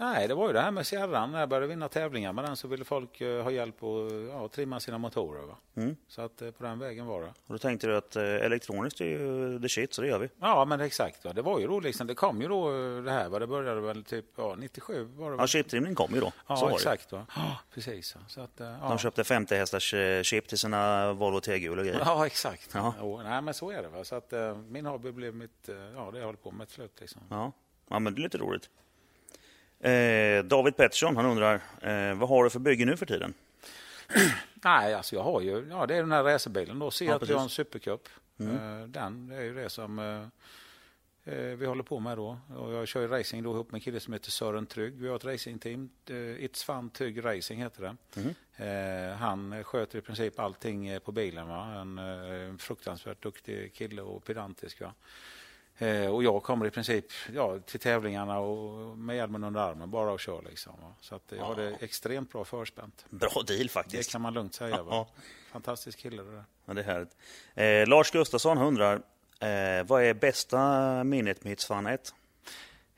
Nej, 0.00 0.28
det 0.28 0.34
var 0.34 0.46
ju 0.46 0.52
det 0.52 0.60
här 0.60 0.70
med 0.70 0.86
Sierran. 0.86 1.32
När 1.32 1.40
jag 1.40 1.48
började 1.48 1.66
vinna 1.66 1.88
tävlingar 1.88 2.32
med 2.32 2.44
den 2.44 2.56
så 2.56 2.68
ville 2.68 2.84
folk 2.84 3.20
eh, 3.20 3.42
ha 3.42 3.50
hjälp 3.50 3.82
att 3.82 4.12
ja, 4.30 4.48
trimma 4.48 4.80
sina 4.80 4.98
motorer. 4.98 5.54
Mm. 5.76 5.96
Så 6.08 6.22
att 6.22 6.42
eh, 6.42 6.50
på 6.50 6.64
den 6.64 6.78
vägen 6.78 7.06
var 7.06 7.20
det. 7.22 7.26
Och 7.28 7.34
då 7.54 7.58
tänkte 7.58 7.86
du 7.86 7.96
att 7.96 8.16
eh, 8.16 8.22
elektroniskt 8.22 9.00
är 9.00 9.04
ju 9.04 9.58
the 9.60 9.68
shit, 9.68 9.94
så 9.94 10.02
det 10.02 10.08
gör 10.08 10.18
vi. 10.18 10.28
Ja, 10.40 10.64
men 10.64 10.80
exakt. 10.80 11.24
Va? 11.24 11.32
Det 11.32 11.42
var 11.42 11.60
ju 11.60 11.66
då 11.66 11.80
liksom, 11.80 12.06
det 12.06 12.14
kom 12.14 12.42
ju 12.42 12.48
då 12.48 12.70
det 13.00 13.10
här. 13.10 13.28
Va? 13.28 13.38
Det 13.38 13.46
började 13.46 13.80
väl 13.80 14.04
typ 14.04 14.24
ja, 14.36 14.54
97 14.58 15.04
var 15.16 15.30
det 15.30 15.32
Ja, 15.34 15.36
väl? 15.36 15.48
chiptrimning 15.48 15.94
kom 15.94 16.14
ju 16.14 16.20
då. 16.20 16.32
Ja, 16.46 16.56
så 16.56 16.68
exakt. 16.68 17.12
Va? 17.12 17.26
Ja, 17.36 17.58
precis. 17.74 18.16
Så 18.28 18.40
att, 18.40 18.50
ja. 18.56 18.76
De 18.88 18.98
köpte 18.98 19.24
50 19.24 19.54
hästars 19.54 19.94
chip 20.22 20.48
till 20.48 20.58
sina 20.58 21.12
Volvo 21.12 21.40
T-hjul 21.40 21.78
och 21.78 21.84
grejer. 21.84 22.02
Ja, 22.04 22.26
exakt. 22.26 22.70
Ja. 22.74 22.94
Jo, 23.00 23.20
nej, 23.22 23.42
men 23.42 23.54
så 23.54 23.70
är 23.70 23.82
det. 23.82 23.88
Va? 23.88 24.04
Så 24.04 24.14
att, 24.14 24.32
min 24.68 24.86
hobby 24.86 25.12
blev 25.12 25.34
mitt, 25.34 25.68
ja, 25.94 26.10
det 26.12 26.18
jag 26.18 26.26
håller 26.26 26.38
på 26.38 26.50
med 26.50 26.66
till 26.66 26.74
slut. 26.74 27.00
Liksom. 27.00 27.22
Ja. 27.30 27.52
ja, 27.90 27.98
men 27.98 28.14
det 28.14 28.20
är 28.20 28.22
lite 28.22 28.38
roligt. 28.38 28.70
Eh, 29.80 30.44
David 30.44 30.76
Pettersson 30.76 31.16
han 31.16 31.26
undrar, 31.26 31.54
eh, 31.82 32.14
vad 32.18 32.28
har 32.28 32.44
du 32.44 32.50
för 32.50 32.58
bygge 32.58 32.84
nu 32.84 32.96
för 32.96 33.06
tiden? 33.06 33.34
Nej, 34.54 34.94
alltså 34.94 35.16
jag 35.16 35.22
har 35.22 35.40
ju, 35.40 35.66
ja 35.70 35.86
det 35.86 35.94
är 35.96 36.00
den 36.00 36.12
här 36.12 36.22
racerbilen 36.24 36.78
då. 36.78 36.90
Seat 36.90 37.20
precis. 37.20 37.34
Leon 37.36 37.48
Supercup. 37.50 38.08
Eh, 38.40 38.82
Den 38.86 39.30
är 39.30 39.42
ju 39.42 39.54
det 39.54 39.70
som 39.70 39.98
eh, 39.98 41.34
eh, 41.34 41.42
vi 41.56 41.66
håller 41.66 41.82
på 41.82 41.98
med 42.00 42.16
då. 42.18 42.38
Och 42.56 42.72
jag 42.72 42.88
kör 42.88 43.08
racing 43.08 43.42
då 43.44 43.50
ihop 43.54 43.70
med 43.72 43.78
en 43.78 43.82
kille 43.82 44.00
som 44.00 44.12
heter 44.12 44.30
Sören 44.30 44.66
Trygg. 44.66 44.94
Vi 44.94 45.08
har 45.08 45.16
ett 45.16 45.24
racingteam. 45.24 45.90
eh, 46.06 46.12
It's 46.14 46.64
Fun 46.64 46.90
Trygg 46.90 47.24
Racing 47.24 47.62
heter 47.62 47.82
det. 47.82 47.96
Eh, 48.64 49.16
Han 49.16 49.64
sköter 49.64 49.98
i 49.98 50.02
princip 50.02 50.38
allting 50.38 51.00
på 51.04 51.12
bilen. 51.12 51.48
Va? 51.48 51.64
En 51.80 52.58
fruktansvärt 52.58 53.22
duktig 53.22 53.74
kille 53.74 54.02
och 54.02 54.24
pedantisk. 54.24 54.80
Va? 54.80 54.94
Eh, 55.78 56.06
Och 56.14 56.24
jag 56.24 56.42
kommer 56.42 56.66
i 56.66 56.70
princip 56.70 57.04
ja, 57.34 57.58
till 57.58 57.80
tävlingarna 57.80 58.38
och 58.38 58.98
med 58.98 59.16
hjälmen 59.16 59.44
under 59.44 59.60
armen 59.60 59.90
bara 59.90 60.12
och 60.12 60.20
kör. 60.20 60.42
Liksom, 60.48 60.72
va? 60.82 60.92
Så 61.00 61.14
att 61.14 61.22
jag 61.36 61.44
har 61.44 61.54
det 61.56 61.70
extremt 61.80 62.32
bra 62.32 62.44
förspänt. 62.44 63.04
Bra 63.10 63.42
deal 63.46 63.58
Det 63.62 63.68
faktiskt. 63.68 64.12
kan 64.12 64.20
man 64.20 64.34
lugnt 64.34 64.54
säga. 64.54 64.84
Ja. 64.90 65.08
Fantastisk 65.52 65.98
kille 65.98 66.22
det 66.22 66.30
där. 66.32 66.44
Ja, 66.64 66.74
det 66.74 66.80
är 66.80 66.84
härligt. 66.84 67.16
Eh, 67.54 67.88
Lars 67.88 68.10
Gustafsson 68.10 68.58
undrar, 68.58 68.94
eh, 69.40 69.86
vad 69.86 70.02
är 70.02 70.14
bästa 70.14 71.04
minnet 71.04 71.44
med 71.44 71.50
Hits 71.50 71.66
Fun 71.66 71.86
1? 71.86 72.14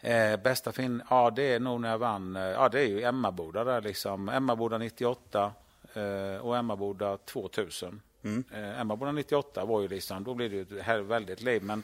Eh, 0.01 0.37
bästa 0.37 0.73
fin, 0.73 1.03
ja 1.11 1.31
det 1.31 1.43
är 1.43 1.61
nog 1.61 1.81
när 1.81 1.91
jag 1.91 1.99
vann, 1.99 2.37
eh, 2.37 2.43
ja 2.43 2.69
det 2.69 2.81
är 2.81 2.87
ju 2.87 3.03
Emmaboda 3.03 3.65
där 3.65 3.81
liksom. 3.81 4.29
Emmaboda 4.29 4.79
98 4.79 5.53
eh, 5.95 6.37
och 6.41 6.57
Emmaboda 6.57 7.17
2000. 7.17 8.01
Eh, 8.53 8.81
Emmaboda 8.81 9.13
98 9.13 9.65
var 9.65 9.81
ju 9.81 9.89
liksom, 9.89 10.25
då 10.25 10.35
blev 10.35 10.51
det 10.51 10.57
ju 10.57 10.63
ett 10.79 10.85
här 10.85 10.99
väldigt 11.01 11.41
liv. 11.43 11.63
Men 11.63 11.83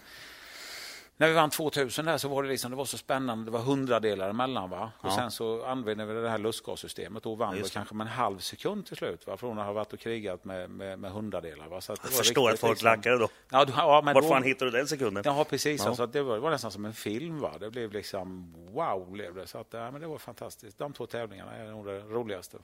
när 1.19 1.29
vi 1.29 1.35
vann 1.35 1.51
2000 1.51 2.05
där 2.05 2.19
så 2.19 2.29
var 2.29 2.43
det 2.43 2.49
liksom, 2.49 2.71
det 2.71 2.77
var 2.77 2.85
så 2.85 2.99
spännande. 2.99 3.45
Det 3.45 3.51
var 3.51 3.61
hundradelar 3.61 4.31
emellan 4.31 4.71
va. 4.71 4.93
Och 5.01 5.13
sen 5.13 5.31
så 5.31 5.65
använde 5.65 6.05
vi 6.05 6.15
det 6.23 6.29
här 6.31 6.39
lustgassystemet 6.39 7.27
och 7.27 7.39
vann 7.39 7.55
vi 7.55 7.63
det. 7.63 7.73
kanske 7.73 7.95
med 7.95 8.05
en 8.07 8.13
halv 8.13 8.39
sekund 8.39 8.87
till 8.87 8.97
slut. 8.97 9.27
Va? 9.27 9.37
Från 9.37 9.59
att 9.59 9.67
ha 9.67 9.73
varit 9.73 9.93
och 9.93 9.99
krigat 9.99 10.45
med, 10.45 10.71
med, 10.71 10.99
med 10.99 11.11
hundradelar. 11.13 11.67
Va? 11.69 11.81
Så 11.81 11.93
att 11.93 12.03
det 12.03 12.09
Jag 12.09 12.13
var 12.13 12.19
förstår 12.19 12.43
att 12.49 12.53
riktigt 12.53 12.61
folk 12.61 12.71
liksom- 12.73 12.87
lackade 12.89 13.19
då. 13.19 13.29
Ja, 13.51 13.65
du- 13.65 13.73
ja, 13.77 14.03
men 14.05 14.15
Var 14.15 14.23
då- 14.23 14.29
fan 14.29 14.43
hittade 14.43 14.71
du 14.71 14.77
den 14.79 14.87
sekunden? 14.89 15.23
Ja, 15.27 15.45
precis. 15.45 15.81
Ja. 15.83 15.89
Alltså, 15.89 16.07
det, 16.07 16.23
var, 16.23 16.35
det 16.35 16.41
var 16.41 16.51
nästan 16.51 16.71
som 16.71 16.85
en 16.85 16.95
film. 16.95 17.41
Va? 17.41 17.53
Det 17.61 17.71
blev 17.71 17.93
liksom 17.93 18.55
wow. 18.73 19.11
Blev 19.11 19.35
det. 19.35 19.47
Så 19.47 19.59
att, 19.59 19.67
ja, 19.71 19.91
men 19.91 20.01
det 20.01 20.07
var 20.07 20.19
fantastiskt. 20.19 20.79
De 20.79 20.93
två 20.93 21.07
tävlingarna 21.07 21.53
är 21.57 21.71
nog 21.71 21.87
det 21.87 21.99
roligaste. 22.01 22.57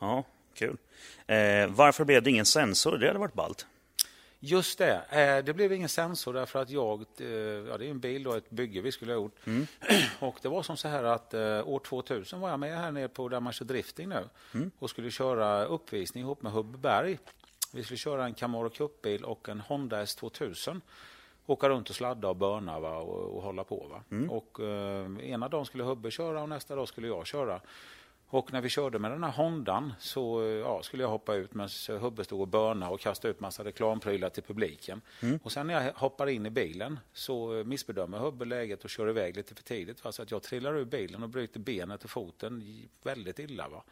Ja, 0.00 0.24
kul. 0.54 0.76
Eh, 1.26 1.66
varför 1.68 2.04
blev 2.04 2.22
det 2.22 2.30
ingen 2.30 2.46
sensor? 2.46 2.98
Det 2.98 3.06
hade 3.06 3.18
varit 3.18 3.34
ballt. 3.34 3.66
Just 4.42 4.78
det. 4.78 5.02
Eh, 5.10 5.44
det 5.44 5.54
blev 5.54 5.72
ingen 5.72 5.88
sensor 5.88 6.32
därför 6.32 6.62
att 6.62 6.70
jag, 6.70 7.04
eh, 7.18 7.26
ja 7.28 7.78
det 7.78 7.86
är 7.86 7.90
en 7.90 8.00
bil 8.00 8.26
och 8.26 8.36
ett 8.36 8.50
bygge 8.50 8.80
vi 8.80 8.92
skulle 8.92 9.12
ha 9.12 9.20
gjort. 9.20 9.36
Och 10.20 10.38
det 10.42 10.48
var 10.48 10.62
som 10.62 10.76
så 10.76 10.88
här 10.88 11.04
att 11.04 11.34
eh, 11.34 11.68
år 11.68 11.78
2000 11.78 12.40
var 12.40 12.50
jag 12.50 12.60
med 12.60 12.78
här 12.78 12.92
nere 12.92 13.08
på 13.08 13.28
där 13.28 13.40
man 13.40 13.52
kör 13.52 13.64
drifting 13.64 14.08
nu 14.08 14.28
och 14.78 14.90
skulle 14.90 15.10
köra 15.10 15.64
uppvisning 15.64 16.24
ihop 16.24 16.42
med 16.42 16.52
Hubbe 16.52 16.78
Berg. 16.78 17.18
Vi 17.72 17.84
skulle 17.84 17.98
köra 17.98 18.24
en 18.24 18.34
Camaro 18.34 18.70
Cup-bil 18.70 19.24
och 19.24 19.48
en 19.48 19.60
Honda 19.60 20.04
S2000. 20.04 20.80
Åka 21.46 21.68
runt 21.68 21.90
och 21.90 21.96
sladda 21.96 22.28
och 22.28 22.36
börna 22.36 22.80
va, 22.80 22.96
och, 22.96 23.36
och 23.36 23.42
hålla 23.42 23.64
på. 23.64 23.86
Va? 23.90 24.02
Och, 24.30 24.60
eh, 24.60 25.30
ena 25.30 25.48
dagen 25.48 25.64
skulle 25.66 25.84
Hubbe 25.84 26.10
köra 26.10 26.42
och 26.42 26.48
nästa 26.48 26.76
dag 26.76 26.88
skulle 26.88 27.06
jag 27.06 27.26
köra. 27.26 27.60
Och 28.32 28.52
när 28.52 28.60
vi 28.60 28.68
körde 28.68 28.98
med 28.98 29.10
den 29.10 29.24
här 29.24 29.30
Hondan 29.30 29.92
så 29.98 30.42
eh, 30.42 30.48
ja, 30.48 30.82
skulle 30.82 31.02
jag 31.02 31.10
hoppa 31.10 31.34
ut 31.34 31.54
medan 31.54 31.68
Hubbe 32.00 32.24
stod 32.24 32.40
och 32.40 32.48
börna 32.48 32.90
och 32.90 33.00
kastade 33.00 33.30
ut 33.30 33.40
massa 33.40 33.64
reklamprylar 33.64 34.28
till 34.28 34.42
publiken. 34.42 35.00
Och 35.42 35.52
sen 35.52 35.66
när 35.66 35.84
jag 35.84 35.92
hoppar 35.92 36.26
in 36.26 36.46
i 36.46 36.50
bilen 36.50 36.98
så 37.12 37.58
eh, 37.58 37.64
missbedömer 37.64 38.18
Hubbe 38.18 38.44
läget 38.44 38.84
och 38.84 38.90
kör 38.90 39.08
iväg 39.08 39.36
lite 39.36 39.54
för 39.54 39.62
tidigt. 39.62 40.04
Va? 40.04 40.12
Så 40.12 40.22
att 40.22 40.30
jag 40.30 40.42
trillar 40.42 40.76
ur 40.76 40.84
bilen 40.84 41.22
och 41.22 41.28
bryter 41.28 41.60
benet 41.60 42.04
och 42.04 42.10
foten 42.10 42.82
väldigt 43.02 43.38
illa. 43.38 43.68
Va? 43.68 43.82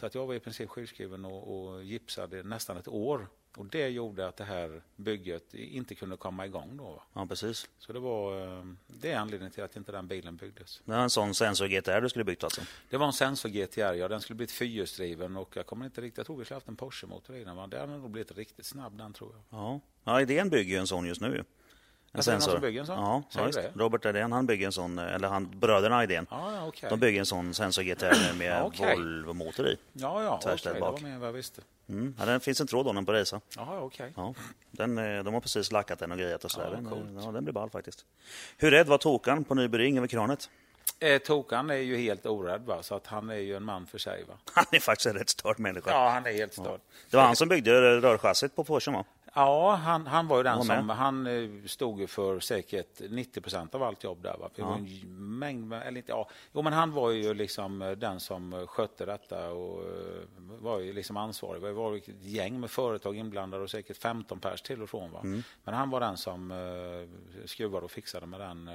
Så 0.00 0.06
att 0.06 0.14
jag 0.14 0.26
var 0.26 0.34
i 0.34 0.40
princip 0.40 0.68
sjukskriven 0.68 1.24
och, 1.24 1.66
och 1.66 1.84
gipsade 1.84 2.42
nästan 2.42 2.76
ett 2.76 2.88
år. 2.88 3.26
Och 3.56 3.66
det 3.66 3.88
gjorde 3.88 4.28
att 4.28 4.36
det 4.36 4.44
här 4.44 4.82
bygget 4.96 5.54
inte 5.54 5.94
kunde 5.94 6.16
komma 6.16 6.46
igång 6.46 6.76
då. 6.76 7.02
Ja, 7.12 7.26
precis. 7.26 7.68
Så 7.78 7.92
det 7.92 7.98
var 8.00 8.40
eh, 8.58 8.64
det 8.86 9.12
är 9.12 9.18
anledningen 9.18 9.52
till 9.52 9.62
att 9.62 9.76
inte 9.76 9.92
den 9.92 10.08
bilen 10.08 10.36
byggdes. 10.36 10.80
Det 10.84 10.92
var 10.92 10.98
en 10.98 11.10
sån 11.10 11.34
sensor 11.34 11.66
GTR 11.66 12.00
du 12.00 12.08
skulle 12.08 12.24
byggt 12.24 12.44
alltså? 12.44 12.60
Det 12.90 12.96
var 12.96 13.06
en 13.06 13.12
Sensor 13.12 13.48
GTR, 13.48 13.94
ja. 13.94 14.08
Den 14.08 14.20
skulle 14.20 14.36
blivit 14.36 14.52
fyrhjulsdriven 14.52 15.36
och 15.36 15.56
jag 15.56 15.66
kommer 15.66 15.84
inte 15.84 16.00
riktigt, 16.00 16.16
jag 16.16 16.26
tror 16.26 16.36
vi 16.36 16.44
skulle 16.44 16.56
haft 16.56 16.68
en 16.68 16.76
Porsche-motor 16.76 17.36
i 17.36 17.44
den. 17.44 17.56
Den 17.56 17.80
hade 17.80 17.86
nog 17.86 18.10
blivit 18.10 18.36
riktigt 18.36 18.66
snabb 18.66 18.98
den 18.98 19.12
tror 19.12 19.32
jag. 19.34 19.58
Ja, 19.58 19.80
ja 20.04 20.20
idén 20.20 20.50
bygger 20.50 20.74
ju 20.74 20.80
en 20.80 20.86
sån 20.86 21.06
just 21.06 21.20
nu. 21.20 21.44
En 22.14 22.20
det 22.24 22.32
någon 22.32 22.40
som 22.40 22.64
en 22.64 22.86
sån? 22.86 22.96
Ja, 22.96 23.22
ja 23.34 23.46
det? 23.46 23.72
Robert 23.74 24.04
Edén, 24.04 24.32
han 24.32 24.46
bygger 24.46 24.66
en 24.66 24.72
sån, 24.72 24.98
eller 24.98 25.28
han, 25.28 25.50
bröderna 25.60 26.04
Idén. 26.04 26.26
Ja, 26.30 26.54
ja 26.54 26.66
okej. 26.66 26.90
De 26.90 27.00
bygger 27.00 27.20
en 27.20 27.26
sån 27.26 27.54
sensor 27.54 27.82
GTR 27.82 28.34
med 28.38 28.46
Ja, 28.46 28.62
okej. 28.62 28.96
Volvo-motor 28.96 29.66
i. 29.66 29.76
Ja, 29.92 30.22
ja, 30.22 30.40
okej. 30.42 30.58
Det 30.74 30.80
bak. 30.80 31.02
var 31.02 31.08
mer 31.08 31.18
vad 31.18 31.34
visste. 31.34 31.62
Mm. 31.88 32.14
Ja, 32.18 32.24
den 32.24 32.40
finns 32.40 32.60
en 32.60 32.66
tråd 32.66 32.88
om 32.88 32.94
den 32.94 33.06
på 33.06 33.12
Resa. 33.12 33.40
Okej. 33.58 34.12
Ja, 34.16 34.34
den, 34.70 34.98
eh, 34.98 35.24
de 35.24 35.34
har 35.34 35.40
precis 35.40 35.72
lackat 35.72 35.98
den 35.98 36.12
och 36.12 36.18
grejat 36.18 36.44
och 36.44 36.50
sådär. 36.50 36.68
Ja, 36.70 36.76
den, 36.76 37.16
eh, 37.18 37.24
ja, 37.24 37.32
den 37.32 37.44
blir 37.44 37.54
ball 37.54 37.70
faktiskt. 37.70 38.04
Hur 38.56 38.70
rädd 38.70 38.86
var 38.86 38.98
Tokan 38.98 39.44
på 39.44 39.54
Nyby 39.54 39.78
Ring 39.78 39.98
över 39.98 40.08
kranet? 40.08 40.50
Eh, 40.98 41.18
Tokan 41.18 41.70
är 41.70 41.74
ju 41.74 41.96
helt 41.96 42.26
orädd, 42.26 42.62
va? 42.62 42.82
så 42.82 42.94
att 42.94 43.06
han 43.06 43.30
är 43.30 43.36
ju 43.36 43.56
en 43.56 43.64
man 43.64 43.86
för 43.86 43.98
sig. 43.98 44.24
Va? 44.28 44.34
Han 44.52 44.64
är 44.70 44.80
faktiskt 44.80 45.06
en 45.06 45.14
rätt 45.14 45.28
störd 45.28 45.58
människa. 45.58 45.90
Ja, 45.90 46.08
han 46.08 46.26
är 46.26 46.32
helt 46.32 46.52
störd. 46.52 46.80
Det 47.10 47.16
var 47.16 47.24
han 47.24 47.36
som 47.36 47.48
byggde 47.48 48.00
rörchassit 48.00 48.56
på 48.56 48.64
Porschen 48.64 48.94
va? 48.94 49.04
Ja, 49.34 49.74
han, 49.74 50.06
han 50.06 50.28
var 50.28 50.36
ju 50.36 50.42
den 50.42 50.56
som, 50.64 50.88
han 50.88 51.26
eh, 51.26 51.50
stod 51.66 52.00
ju 52.00 52.06
för 52.06 52.40
säkert 52.40 53.00
90 53.10 53.40
procent 53.40 53.74
av 53.74 53.82
allt 53.82 54.04
jobb 54.04 54.22
där. 54.22 54.36
Va? 54.40 54.50
Det 54.54 54.62
var 54.62 54.74
en 54.74 55.38
mängd, 55.38 55.72
eller 55.74 55.96
inte, 55.96 56.12
ja, 56.12 56.28
jo 56.52 56.62
men 56.62 56.72
han 56.72 56.92
var 56.92 57.10
ju 57.10 57.34
liksom 57.34 57.82
eh, 57.82 57.90
den 57.90 58.20
som 58.20 58.52
eh, 58.52 58.66
skötte 58.66 59.06
detta 59.06 59.50
och 59.50 59.84
var 60.60 60.78
ju 60.78 60.92
liksom 60.92 61.16
ansvarig. 61.16 61.62
Det 61.62 61.72
var 61.72 61.96
ett 61.96 62.08
gäng 62.22 62.60
med 62.60 62.70
företag 62.70 63.16
inblandade 63.16 63.62
och 63.62 63.70
säkert 63.70 63.96
15 63.96 64.38
pers 64.40 64.62
till 64.62 64.82
och 64.82 64.90
från. 64.90 65.12
Va? 65.12 65.20
Mm. 65.24 65.42
Men 65.64 65.74
han 65.74 65.90
var 65.90 66.00
den 66.00 66.16
som 66.16 66.52
skruvade 67.44 67.84
och 67.84 67.90
fixade 67.90 68.26
med 68.26 68.40
den. 68.40 68.70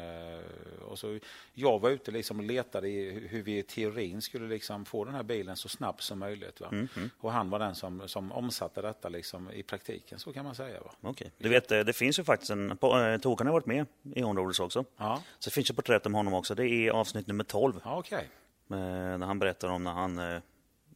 Och 0.87 0.99
så, 0.99 1.19
jag 1.53 1.79
var 1.79 1.89
ute 1.89 2.11
liksom 2.11 2.39
och 2.39 2.45
letade 2.45 2.89
i 2.89 3.11
hu- 3.11 3.27
hur 3.27 3.41
vi 3.43 3.57
i 3.57 3.63
teorin 3.63 4.21
skulle 4.21 4.47
liksom 4.47 4.85
få 4.85 5.05
den 5.05 5.13
här 5.15 5.23
bilen 5.23 5.55
så 5.55 5.69
snabbt 5.69 6.01
som 6.03 6.19
möjligt. 6.19 6.61
Va? 6.61 6.67
Mm, 6.71 6.87
Och 7.19 7.31
han 7.31 7.49
var 7.49 7.59
den 7.59 7.75
som, 7.75 8.07
som 8.07 8.31
omsatte 8.31 8.81
detta 8.81 9.09
liksom 9.09 9.51
i 9.51 9.63
praktiken, 9.63 10.19
så 10.19 10.33
kan 10.33 10.46
man 10.47 10.55
säga. 10.55 10.79
Va? 10.81 10.91
Okej. 11.01 11.31
Du 11.37 11.49
vet, 11.49 11.71
eh, 11.71 11.79
det 11.79 11.93
finns 11.93 12.19
ju 12.19 12.23
faktiskt 12.23 12.51
en... 12.51 12.71
eh, 12.71 13.17
Tokan 13.17 13.47
har 13.47 13.53
varit 13.53 13.65
med 13.65 13.85
i 14.15 14.21
Rules 14.23 14.59
också. 14.59 14.85
Ja, 14.97 15.21
Så 15.39 15.49
det 15.49 15.53
finns 15.53 15.69
ju 15.69 15.73
porträtt 15.73 16.05
om 16.05 16.13
honom 16.13 16.33
också. 16.33 16.55
Det 16.55 16.67
är 16.67 16.91
avsnitt 16.91 17.27
nummer 17.27 17.43
12. 17.43 17.81
ja 17.83 17.97
okej. 17.97 18.29
eh, 18.71 18.77
När 19.17 19.25
han 19.25 19.39
berättar 19.39 19.67
om 19.67 19.83
när 19.83 19.91
han 19.91 20.41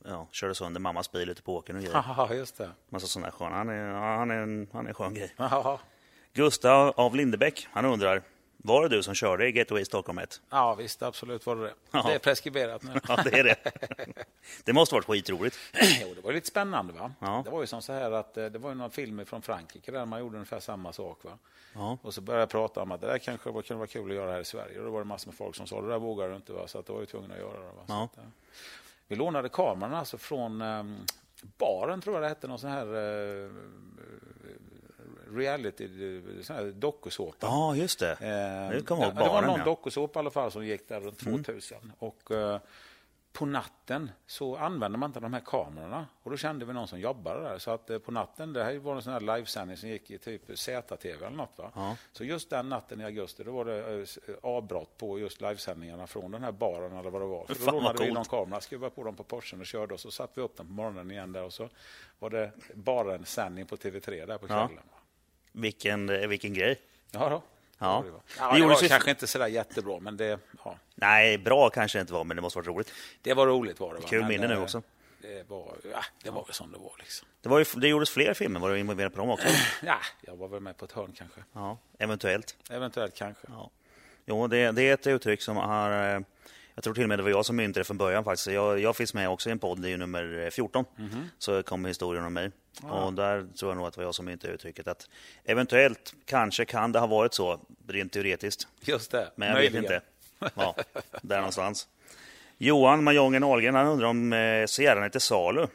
ja, 0.05 0.27
körde 0.31 0.55
sönder 0.55 0.79
mammas 0.79 1.11
bil 1.11 1.29
ute 1.29 1.41
på 1.41 1.55
åkern 1.55 1.75
och 1.75 1.81
grejer. 1.81 2.03
Ja, 2.17 2.33
just 2.33 2.57
det. 2.57 2.69
Massa 2.89 3.07
sådana 3.07 3.27
där 3.27 3.31
skön. 3.37 3.51
Han 3.51 3.69
är, 3.69 3.89
han 3.93 4.31
är 4.31 4.35
en, 4.35 4.67
han 4.73 4.85
är 4.85 4.89
en 4.89 4.95
skön 4.95 5.13
grej. 5.13 5.35
Gustav 6.33 6.93
av 6.97 7.15
Lindebäck, 7.15 7.67
han 7.71 7.85
undrar. 7.85 8.21
Var 8.63 8.81
det 8.83 8.89
du 8.95 9.03
som 9.03 9.13
körde 9.13 9.47
i 9.47 9.51
Gateway 9.51 9.85
Stockholm 9.85 10.17
1? 10.17 10.41
ja 10.49 10.75
visst, 10.75 11.01
absolut 11.03 11.45
var 11.45 11.55
det 11.55 11.61
det. 11.63 11.73
Ja. 11.91 12.03
Det 12.07 12.13
är 12.13 12.19
preskriberat 12.19 12.83
nu. 12.83 12.99
Ja, 13.07 13.23
det 13.23 13.39
är 13.39 13.43
det. 13.43 13.55
Det 14.63 14.73
måste 14.73 14.95
varit 14.95 15.05
skitroligt. 15.05 15.57
jo, 16.01 16.13
det 16.15 16.21
var 16.21 16.33
lite 16.33 16.47
spännande. 16.47 16.93
va? 16.93 17.11
Ja. 17.19 17.41
Det 17.45 17.51
var 17.51 17.61
ju 17.61 17.67
som 17.67 17.81
så 17.81 17.93
här 17.93 18.11
att 18.11 18.37
eh, 18.37 18.45
det 18.45 18.59
var 18.59 18.69
ju 18.69 18.75
någon 18.75 18.91
film 18.91 19.25
från 19.25 19.41
Frankrike 19.41 19.91
där 19.91 20.05
man 20.05 20.19
gjorde 20.19 20.35
ungefär 20.35 20.59
samma 20.59 20.93
sak. 20.93 21.23
Va? 21.23 21.37
Ja. 21.73 21.97
Och 22.01 22.13
så 22.13 22.21
började 22.21 22.41
jag 22.41 22.49
prata 22.49 22.81
om 22.81 22.91
att 22.91 23.01
det 23.01 23.07
där 23.07 23.17
kanske 23.17 23.51
var- 23.51 23.61
kunde 23.61 23.77
vara 23.79 23.87
kul 23.87 24.09
att 24.11 24.15
göra 24.15 24.31
här 24.31 24.39
i 24.39 24.45
Sverige. 24.45 24.79
Och 24.79 24.85
då 24.85 24.91
var 24.91 24.99
det 24.99 25.05
massor 25.05 25.27
med 25.27 25.35
folk 25.37 25.55
som 25.55 25.67
sa 25.67 25.81
det 25.81 25.87
där 25.87 25.99
vågar 25.99 26.29
du 26.29 26.35
inte. 26.35 26.53
Va? 26.53 26.67
Så 26.67 26.79
att 26.79 26.85
då 26.85 26.93
var 26.93 26.99
jag 27.01 27.09
tvungen 27.09 27.31
att 27.31 27.37
göra 27.37 27.59
det. 27.59 27.65
Va? 27.65 27.83
Ja. 27.87 28.03
att, 28.03 28.17
eh, 28.17 28.23
vi 29.07 29.15
lånade 29.15 29.49
kameran 29.49 29.93
alltså 29.93 30.17
från 30.17 30.61
ehm, 30.61 30.97
baren, 31.57 32.01
tror 32.01 32.15
jag 32.15 32.23
det 32.23 32.27
hette, 32.29 32.47
någon 32.47 32.59
sån 32.59 32.69
här 32.69 32.85
eh, 32.95 33.49
reality, 35.35 35.85
eh, 35.85 36.43
sån 36.43 36.55
här 36.55 36.65
dokusåpa. 36.65 37.37
Ja, 37.47 37.75
just 37.75 37.99
det. 37.99 38.11
Eh, 38.11 38.75
Det 38.77 38.85
kommer 38.85 39.03
ihåg 39.03 39.13
det 39.15 39.19
var 39.19 39.41
någon 39.41 39.49
ja. 39.49 39.53
Mm. 39.53 39.65
dokusåpa 39.65 40.19
i 40.19 40.21
alla 40.21 40.31
fall 40.31 40.51
som 40.51 40.65
gick 40.65 40.87
där 40.89 40.99
runt 40.99 41.19
2000. 41.19 41.91
Och 41.99 42.31
eh, 42.31 42.59
på 43.33 43.45
natten 43.45 44.11
så 44.27 44.55
använde 44.55 44.97
man 44.97 45.09
inte 45.09 45.19
de 45.19 45.33
här 45.33 45.41
kamerorna. 45.45 46.07
Och 46.23 46.31
då 46.31 46.37
kände 46.37 46.65
vi 46.65 46.73
någon 46.73 46.87
som 46.87 46.99
jobbade 46.99 47.41
där. 47.43 47.57
Så 47.57 47.71
att 47.71 47.89
eh, 47.89 47.97
på 47.97 48.11
natten, 48.11 48.53
det 48.53 48.63
här 48.63 48.77
var 48.77 48.95
en 48.95 49.01
sån 49.01 49.13
här 49.13 49.19
livesändning 49.19 49.77
som 49.77 49.89
gick 49.89 50.11
i 50.11 50.17
typ 50.17 50.41
ZTV 50.59 51.25
eller 51.25 51.29
något. 51.37 51.57
Va? 51.57 51.71
Ja. 51.75 51.95
Så 52.11 52.23
just 52.23 52.49
den 52.49 52.69
natten 52.69 53.01
i 53.01 53.03
augusti 53.03 53.43
då 53.43 53.51
var 53.51 53.65
det 53.65 53.99
eh, 54.01 54.33
avbrott 54.43 54.97
på 54.97 55.19
just 55.19 55.41
livesändningarna 55.41 56.07
från 56.07 56.31
den 56.31 56.43
här 56.43 56.51
baren 56.51 56.97
eller 56.97 57.09
vad 57.09 57.21
det 57.21 57.25
var. 57.27 57.45
Så 57.47 57.55
Fan, 57.55 57.65
då 57.65 57.79
lånade 57.79 58.05
vi 58.05 58.11
någon 58.11 58.25
kamera, 58.25 58.61
skruvade 58.61 58.95
på 58.95 59.03
dem 59.03 59.15
på 59.15 59.23
Porschen 59.23 59.59
och 59.59 59.65
körde 59.65 59.93
och 59.93 59.99
så 59.99 60.11
satte 60.11 60.33
vi 60.35 60.41
upp 60.41 60.57
den 60.57 60.67
på 60.67 60.73
morgonen 60.73 61.11
igen 61.11 61.31
där 61.31 61.43
och 61.43 61.53
så 61.53 61.69
var 62.19 62.29
det 62.29 62.51
bara 62.73 63.15
en 63.15 63.25
sändning 63.25 63.65
på 63.65 63.75
TV3 63.75 64.25
där 64.25 64.37
på 64.37 64.45
Ja. 64.49 64.67
kvällen. 64.67 64.83
va. 64.91 64.97
Vilken, 65.51 66.09
eh, 66.09 66.27
vilken 66.27 66.53
grej. 66.53 66.79
Ja, 67.11 67.29
då. 67.29 67.43
Ja. 67.77 68.03
Det, 68.05 68.11
var. 68.11 68.19
Det 68.19 68.23
Ja, 68.39 68.53
det, 68.53 68.65
var 68.65 68.87
kanske 68.87 69.09
inte 69.09 69.27
sådär 69.27 69.47
jättebra, 69.47 69.99
men 69.99 70.17
det, 70.17 70.39
ja, 70.63 70.77
Nej, 70.95 71.37
bra 71.37 71.69
kanske 71.69 71.97
det 71.97 72.01
inte 72.01 72.13
var, 72.13 72.23
men 72.23 72.35
det 72.35 72.41
måste 72.41 72.59
varit 72.59 72.67
roligt. 72.67 72.93
det 73.21 73.33
var 73.33 73.47
roligt. 73.47 73.79
Var 73.79 73.93
det, 73.93 73.99
va? 73.99 74.07
Kul 74.07 74.25
minne 74.25 74.47
nu 74.47 74.53
eh, 74.53 74.63
också. 74.63 74.81
Det 75.21 75.49
var, 75.49 75.75
ja, 75.91 76.03
det 76.23 76.29
var 76.29 76.45
väl 76.45 76.53
som 76.53 76.71
det 76.71 76.77
var. 76.77 76.93
Liksom. 76.99 77.27
Det, 77.41 77.49
var 77.49 77.59
ju, 77.59 77.65
det 77.75 77.87
gjordes 77.87 78.09
fler 78.09 78.33
filmer, 78.33 78.59
var 78.59 78.69
du 78.69 78.79
involverad 78.79 79.13
på 79.13 79.19
dem 79.19 79.29
också? 79.29 79.47
Ja, 79.85 79.97
jag 80.21 80.35
var 80.35 80.47
väl 80.47 80.59
med 80.59 80.77
på 80.77 80.85
ett 80.85 80.91
hörn 80.91 81.13
kanske. 81.17 81.39
Ja, 81.53 81.77
eventuellt. 81.99 82.55
Eventuellt 82.69 83.15
kanske. 83.15 83.47
Ja. 83.47 83.69
Jo, 84.25 84.47
det, 84.47 84.71
det 84.71 84.81
är 84.81 84.93
ett 84.93 85.07
uttryck 85.07 85.41
som 85.41 85.57
har... 85.57 86.23
eh, 86.71 86.75
Jag 86.75 86.83
tror 86.83 86.93
till 86.93 87.03
och 87.03 87.09
med 87.09 87.19
det 87.19 87.23
var 87.23 87.29
jag 87.29 87.45
som 87.45 87.55
myntade 87.55 87.79
det 87.79 87.83
från 87.83 87.97
början 87.97 88.23
faktiskt. 88.23 88.47
Jag, 88.47 88.79
jag 88.79 88.95
finns 88.95 89.13
med 89.13 89.29
också 89.29 89.49
i 89.49 89.51
en 89.51 89.59
podd, 89.59 89.81
det 89.81 89.87
är 89.87 89.89
ju 89.89 89.97
nummer 89.97 90.49
14. 90.51 90.85
Mhm. 90.95 91.29
Så 91.37 91.63
kommer 91.63 91.89
historien 91.89 92.25
om 92.25 92.33
mig. 92.33 92.51
Och 92.83 93.13
där 93.13 93.47
tror 93.59 93.71
jag 93.71 93.77
nog 93.77 93.87
att 93.87 93.93
det 93.93 93.99
var 93.99 94.05
jag 94.05 94.15
som 94.15 94.25
myntade 94.25 94.53
uttrycket 94.53 94.87
att 94.87 95.09
eventuellt, 95.43 96.13
kanske 96.25 96.65
kan 96.65 96.91
det 96.91 96.99
ha 96.99 97.07
varit 97.07 97.33
så, 97.33 97.59
rent 97.87 98.13
teoretiskt. 98.13 98.67
Just 98.81 99.11
det. 99.11 99.31
Men 99.35 99.47
jag 99.47 99.55
Möjligen. 99.55 99.81
vet 99.83 99.91
inte. 99.91 100.01
Ja, 100.55 100.75
där 101.21 101.37
någonstans. 101.37 101.87
Johan 102.57 103.03
Majongen 103.03 103.43
Ahlgren, 103.43 103.75
han 103.75 103.87
undrar 103.87 104.07
om 104.07 104.33
eh, 104.33 104.65
Sierran 104.65 105.03
är 105.03 105.09
till 105.09 105.21
salu. 105.21 105.67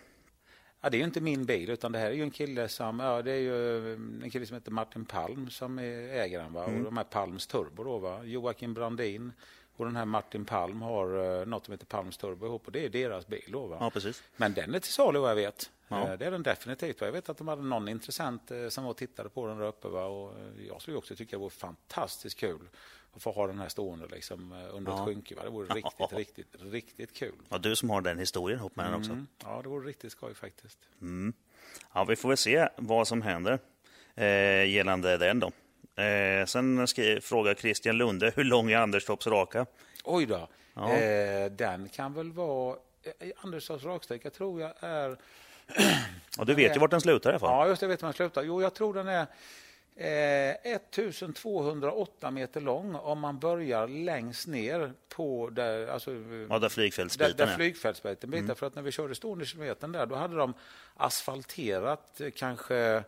Ja, 0.81 0.91
det 0.91 0.97
är 0.97 0.99
ju 0.99 1.05
inte 1.05 1.21
min 1.21 1.45
bil, 1.45 1.71
utan 1.71 1.93
det 1.93 1.99
här 1.99 2.07
är 2.07 2.13
ju 2.15 2.23
en 2.23 2.31
kille 2.31 2.69
som, 2.69 3.01
ja, 3.01 3.23
det 3.23 3.31
är 3.33 3.39
ju 3.41 3.93
en 4.23 4.31
kille 4.31 4.47
som 4.47 4.55
heter 4.55 4.71
Martin 4.71 5.05
Palm 5.05 5.51
som 5.51 5.79
är 5.79 6.09
ägaren. 6.23 6.53
Va? 6.53 6.65
Mm. 6.65 6.79
Och 6.79 6.85
de 6.85 6.97
här 6.97 7.05
Palms 7.05 7.47
Turbo 7.47 7.85
då, 7.85 7.99
va? 7.99 8.25
Joakim 8.25 8.75
Brandin 8.75 9.33
och 9.77 9.85
den 9.87 9.97
här 9.97 10.05
Martin 10.05 10.45
Palm 10.45 10.83
har 10.83 11.41
eh, 11.41 11.47
något 11.47 11.65
som 11.65 11.73
heter 11.73 11.87
Palms 11.87 12.17
Turbo 12.19 12.47
ihop 12.47 12.67
och 12.67 12.73
det 12.73 12.85
är 12.85 12.89
deras 12.89 13.27
bil 13.27 13.45
då. 13.53 13.77
Ja, 13.81 13.91
precis. 13.91 14.23
Men 14.37 14.55
den 14.55 14.75
är 14.75 14.79
till 14.79 14.93
salu 14.93 15.19
vad 15.19 15.31
jag 15.31 15.37
vet. 15.37 15.71
Ja. 15.89 16.09
Eh, 16.13 16.19
Det 16.19 16.27
är 16.27 16.31
den 16.31 16.43
definitivt. 16.43 17.01
Jag 17.01 17.13
vet 17.13 17.29
att 17.29 17.39
de 17.39 17.49
hade 17.49 17.63
någon 17.63 17.89
intressent 17.89 18.51
eh, 18.51 18.69
som 18.69 18.85
var 18.85 18.91
och 18.91 18.97
tittade 18.97 19.29
på 19.29 19.47
den 19.47 19.59
där 19.59 19.67
uppe. 19.67 19.89
Va? 19.89 20.05
Och 20.05 20.39
eh, 20.39 20.67
jag 20.69 20.83
skulle 20.83 20.97
också 20.97 21.17
tycka 21.17 21.37
det 21.37 21.41
vore 21.41 21.51
fantastiskt 21.51 22.39
kul 22.39 22.69
att 23.13 23.23
få 23.23 23.31
ha 23.33 23.47
den 23.47 23.59
här 23.59 23.69
stående 23.69 24.07
liksom, 24.07 24.53
under 24.73 24.93
Ja. 24.93 24.99
ett 24.99 25.05
skynke. 25.09 25.35
Va? 25.35 25.43
Det 25.45 25.51
vore 25.51 25.69
riktigt, 25.75 26.13
riktigt, 26.13 26.57
riktigt 26.61 27.13
kul. 27.17 27.35
Ja, 27.49 27.59
du 27.59 27.77
som 27.77 27.91
har 27.91 28.01
den 28.01 28.19
historien 28.19 28.59
ihop 28.59 28.77
med 28.77 28.87
den 28.87 28.95
också. 28.95 29.13
Mm. 29.13 29.27
Ja, 29.45 29.61
det 29.63 29.69
vore 29.69 29.89
riktigt 29.89 30.13
skoj 30.13 30.35
faktiskt. 30.35 30.79
Ja, 31.95 32.05
vi 32.05 32.17
får 32.17 32.29
väl 32.29 32.39
se 32.39 32.69
vad 32.77 33.09
som 33.09 33.23
händer 33.23 33.59
eh, 34.15 34.65
gällande 34.71 35.17
den 35.19 35.41
då. 35.41 35.51
Eh, 35.97 36.47
sen 36.47 36.87
skri- 36.87 37.21
frågar 37.21 37.55
Christian 37.55 37.97
Lunde, 37.99 38.33
hur 38.37 38.45
lång 38.45 38.71
är 38.71 38.77
Anderstorps 38.77 39.27
raka? 39.27 39.67
Oj 40.05 40.27
då. 40.27 40.49
Ja. 40.75 40.93
Eh, 40.93 41.51
den 41.51 41.89
kan 41.89 42.15
väl 42.15 42.33
vara... 42.33 42.77
Eh, 43.03 43.29
Anderssons 43.37 43.85
raksträcka 43.85 44.31
tror 44.31 44.61
jag 44.61 44.73
är... 44.81 45.17
Ja, 46.39 46.45
du 46.45 46.55
vet 46.55 46.77
ju 46.77 46.81
vart 46.81 46.91
den 46.91 47.01
slutar 47.01 47.31
i 47.31 47.33
alla 47.33 47.41
fall. 47.41 47.51
Ja, 47.51 47.69
just 47.69 47.81
det. 47.81 47.87
vet 47.87 48.03
man 48.03 48.13
slutar. 48.13 48.43
Jo, 48.43 48.63
jag 48.63 48.75
tror 48.75 48.95
den 48.95 49.09
är 49.09 49.27
eh, 49.97 50.57
1208 50.75 52.31
meter 52.31 52.61
lång 52.61 52.95
om 52.95 53.19
man 53.21 53.39
börjar 53.39 53.89
längst 53.89 54.47
ner 54.47 54.93
på 55.09 55.51
där, 55.51 55.87
alltså, 55.87 56.11
Ja, 56.11 56.17
där 56.19 56.61
där, 56.61 56.69
flygfältsbiten 56.69 57.37
där 57.37 57.47
är. 57.47 57.57
flygfältsbiten 57.57 58.35
mm. 58.35 58.57
För 58.57 58.67
att 58.67 58.75
när 58.75 58.83
vi 58.83 58.93
körde 58.93 59.15
stående 59.15 59.45
kilometern 59.47 59.93
där, 59.93 60.07
då 60.07 60.15
hade 60.15 60.37
de 60.37 60.55
asfalterat 60.97 62.21
eh, 62.21 62.31
kanske 62.31 63.05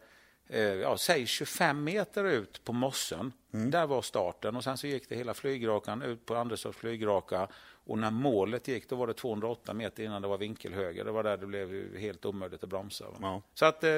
eh, 0.49 0.61
ja, 0.61 0.97
säg 0.97 1.27
25 1.27 1.85
meter 1.85 2.25
ut 2.25 2.65
på 2.65 2.73
mossen. 2.73 3.33
Mm. 3.53 3.71
Där 3.71 3.87
var 3.87 4.03
starten 4.03 4.57
och 4.57 4.65
sen 4.65 4.79
så 4.79 4.87
gick 4.87 5.09
det 5.09 5.15
hela 5.15 5.35
flygrakan 5.35 6.03
ut 6.03 6.27
på 6.27 6.37
Anderstorps 6.37 6.79
flygraka. 6.79 7.49
Och 7.87 7.99
när 7.99 8.11
målet 8.11 8.69
gick, 8.69 8.89
då 8.89 8.97
var 8.97 9.07
det 9.07 9.15
208 9.15 9.75
meter 9.75 10.03
innan 10.03 10.23
det 10.23 10.29
var 10.29 10.39
vinkelhöger. 10.39 11.05
Det 11.05 11.13
var 11.13 11.23
där 11.23 11.37
det 11.37 11.47
blev 11.47 11.97
helt 11.97 12.25
omöjligt 12.25 12.65
att 12.65 12.71
bromsa. 12.71 13.05
Ja. 13.21 13.43
Så 13.55 13.65
att 13.65 13.85
eh, 13.85 13.91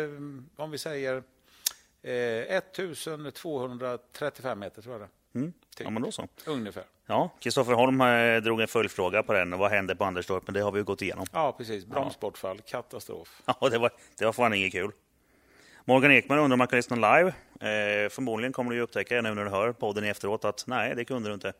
om 0.57 0.71
vi 0.71 0.79
säger 0.79 1.23
eh, 2.03 2.13
1235 2.13 4.59
meter 4.59 4.83
tror 4.83 4.95
jag 4.95 5.03
det 5.03 5.09
Mm. 5.35 5.53
Typ. 5.77 5.85
Ja, 5.85 5.91
men 5.91 6.03
då 6.03 6.13
så. 6.13 6.29
Ungefär. 6.47 6.85
Ja, 7.07 7.31
Kristoffer 7.41 7.73
Holm 7.73 8.01
eh, 8.01 8.37
drog 8.37 8.61
en 8.61 8.69
följdfråga 8.69 9.23
på 9.23 9.33
den. 9.33 9.59
Vad 9.59 9.71
hände 9.71 9.97
på 9.97 10.05
Anderstorp? 10.05 10.43
Men 10.47 10.55
det 10.55 10.61
har 10.61 10.73
vi 10.73 10.79
ju 10.79 10.85
gått 10.85 11.03
igenom. 11.03 11.27
Ja, 11.33 11.53
precis. 11.53 11.87
Bromsbortfall, 11.87 12.61
katastrof. 12.61 13.43
Ja, 13.47 13.55
det 13.71 13.79
var, 13.79 13.91
det 14.19 14.25
var 14.25 14.33
fan 14.33 14.55
inget 14.55 14.73
kul. 14.73 14.91
Morgan 15.85 16.11
Ekman 16.11 16.39
undrar 16.39 16.55
om 16.55 16.59
man 16.59 16.68
kan 16.68 16.76
lyssna 16.76 17.16
live. 17.16 17.28
Eh, 17.61 18.09
förmodligen 18.11 18.53
kommer 18.53 18.70
du 18.70 18.76
ju 18.76 18.83
upptäcka 18.83 19.22
nu 19.22 19.35
när 19.35 19.45
du 19.45 19.51
hör 19.51 19.72
podden 19.72 20.05
efteråt 20.05 20.45
att 20.45 20.64
nej, 20.66 20.95
det 20.97 21.05
kunde 21.05 21.28
du 21.28 21.35
inte. 21.35 21.53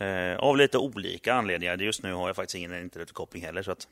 Eh, 0.00 0.38
av 0.38 0.56
lite 0.56 0.78
olika 0.78 1.34
anledningar. 1.34 1.76
Just 1.78 2.02
nu 2.02 2.12
har 2.12 2.26
jag 2.26 2.36
faktiskt 2.36 2.54
ingen 2.54 2.82
internetkoppling 2.82 3.44
heller. 3.44 3.62
Så 3.62 3.70
att 3.70 3.88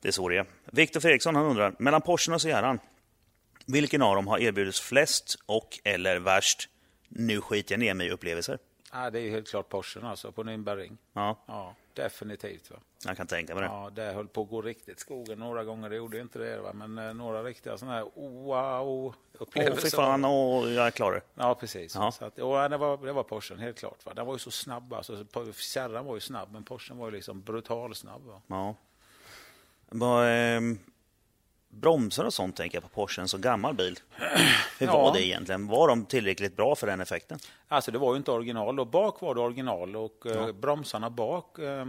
det 0.00 0.08
är 0.08 0.12
så 0.12 0.28
det 0.28 0.36
är. 0.36 0.46
Viktor 0.64 1.00
Fredriksson 1.00 1.36
han 1.36 1.46
undrar, 1.46 1.74
mellan 1.78 2.00
Porschen 2.00 2.34
och 2.34 2.42
Sierran, 2.42 2.78
vilken 3.66 4.02
av 4.02 4.14
dem 4.14 4.26
har 4.26 4.38
erbjudits 4.38 4.80
flest 4.80 5.36
och 5.46 5.78
eller 5.84 6.18
värst 6.18 6.68
nu 7.08 7.40
skiter 7.40 7.72
jag 7.72 7.80
ner 7.80 7.94
mig-upplevelser? 7.94 8.58
Ja, 8.92 9.10
det 9.10 9.18
är 9.18 9.22
ju 9.22 9.30
helt 9.30 9.48
klart 9.48 9.68
Porschen 9.68 10.04
alltså, 10.04 10.32
på 10.32 10.42
Nürnbergring. 10.44 10.96
Ja, 11.12 11.36
Ja, 11.46 11.74
definitivt. 11.94 12.70
Va? 12.70 12.76
jag 13.04 13.16
kan 13.16 13.26
tänka 13.26 13.54
mig 13.54 13.62
det. 13.62 13.68
Ja, 13.68 13.90
det 13.94 14.12
höll 14.12 14.28
på 14.28 14.42
att 14.42 14.48
gå 14.48 14.62
riktigt 14.62 14.98
skogen 15.00 15.38
några 15.38 15.64
gånger. 15.64 15.90
Det 15.90 15.96
gjorde 15.96 16.20
inte 16.20 16.38
det, 16.38 16.60
va? 16.60 16.72
men 16.72 16.98
eh, 16.98 17.14
några 17.14 17.42
riktiga 17.42 17.78
sådana 17.78 17.96
här 17.96 18.04
wow-upplevelser. 18.14 19.72
Åh, 19.72 19.82
fy 19.82 19.90
fan, 19.90 20.24
och 20.24 20.70
jag 20.70 20.86
är 20.86 20.90
klar. 20.90 21.22
Ja, 21.34 21.54
precis. 21.54 21.94
Ja. 21.94 22.12
Så 22.12 22.24
att, 22.24 22.38
och 22.38 22.70
det, 22.70 22.76
var, 22.76 22.96
det 23.06 23.12
var 23.12 23.22
Porschen, 23.22 23.58
helt 23.58 23.78
klart. 23.78 24.06
Va? 24.06 24.14
Den 24.14 24.26
var 24.26 24.34
ju 24.34 24.38
så 24.38 24.50
snabb. 24.50 24.92
Alltså, 24.92 25.24
Kärran 25.54 26.04
var 26.06 26.14
ju 26.14 26.20
snabb, 26.20 26.48
men 26.52 26.64
Porschen 26.64 26.98
var 26.98 27.06
ju 27.06 27.12
liksom 27.12 27.42
brutal 27.42 27.94
snabb. 27.94 28.22
Va? 28.26 28.42
Ja. 28.46 28.74
Vad, 29.88 30.26
ehm, 30.28 30.78
bromsar 31.70 32.24
och 32.24 32.34
sånt 32.34 32.56
tänker 32.56 32.76
jag 32.76 32.82
på 32.82 32.88
Porsche, 32.88 33.22
en 33.22 33.28
så 33.28 33.38
gammal 33.38 33.74
bil. 33.74 33.98
Hur 34.78 34.86
Ja. 34.86 34.92
var 34.92 35.12
det 35.14 35.26
egentligen? 35.26 35.66
Var 35.66 35.88
de 35.88 36.04
tillräckligt 36.04 36.56
bra 36.56 36.74
för 36.74 36.86
den 36.86 37.00
effekten? 37.00 37.38
Alltså 37.68 37.90
det 37.90 37.98
var 37.98 38.12
ju 38.12 38.16
inte 38.16 38.30
original. 38.30 38.80
Och 38.80 38.86
bak 38.86 39.20
var 39.20 39.34
det 39.34 39.40
original 39.40 39.96
och 39.96 40.26
eh, 40.26 40.52
bromsarna 40.52 41.10
bak 41.10 41.58
eh, 41.58 41.84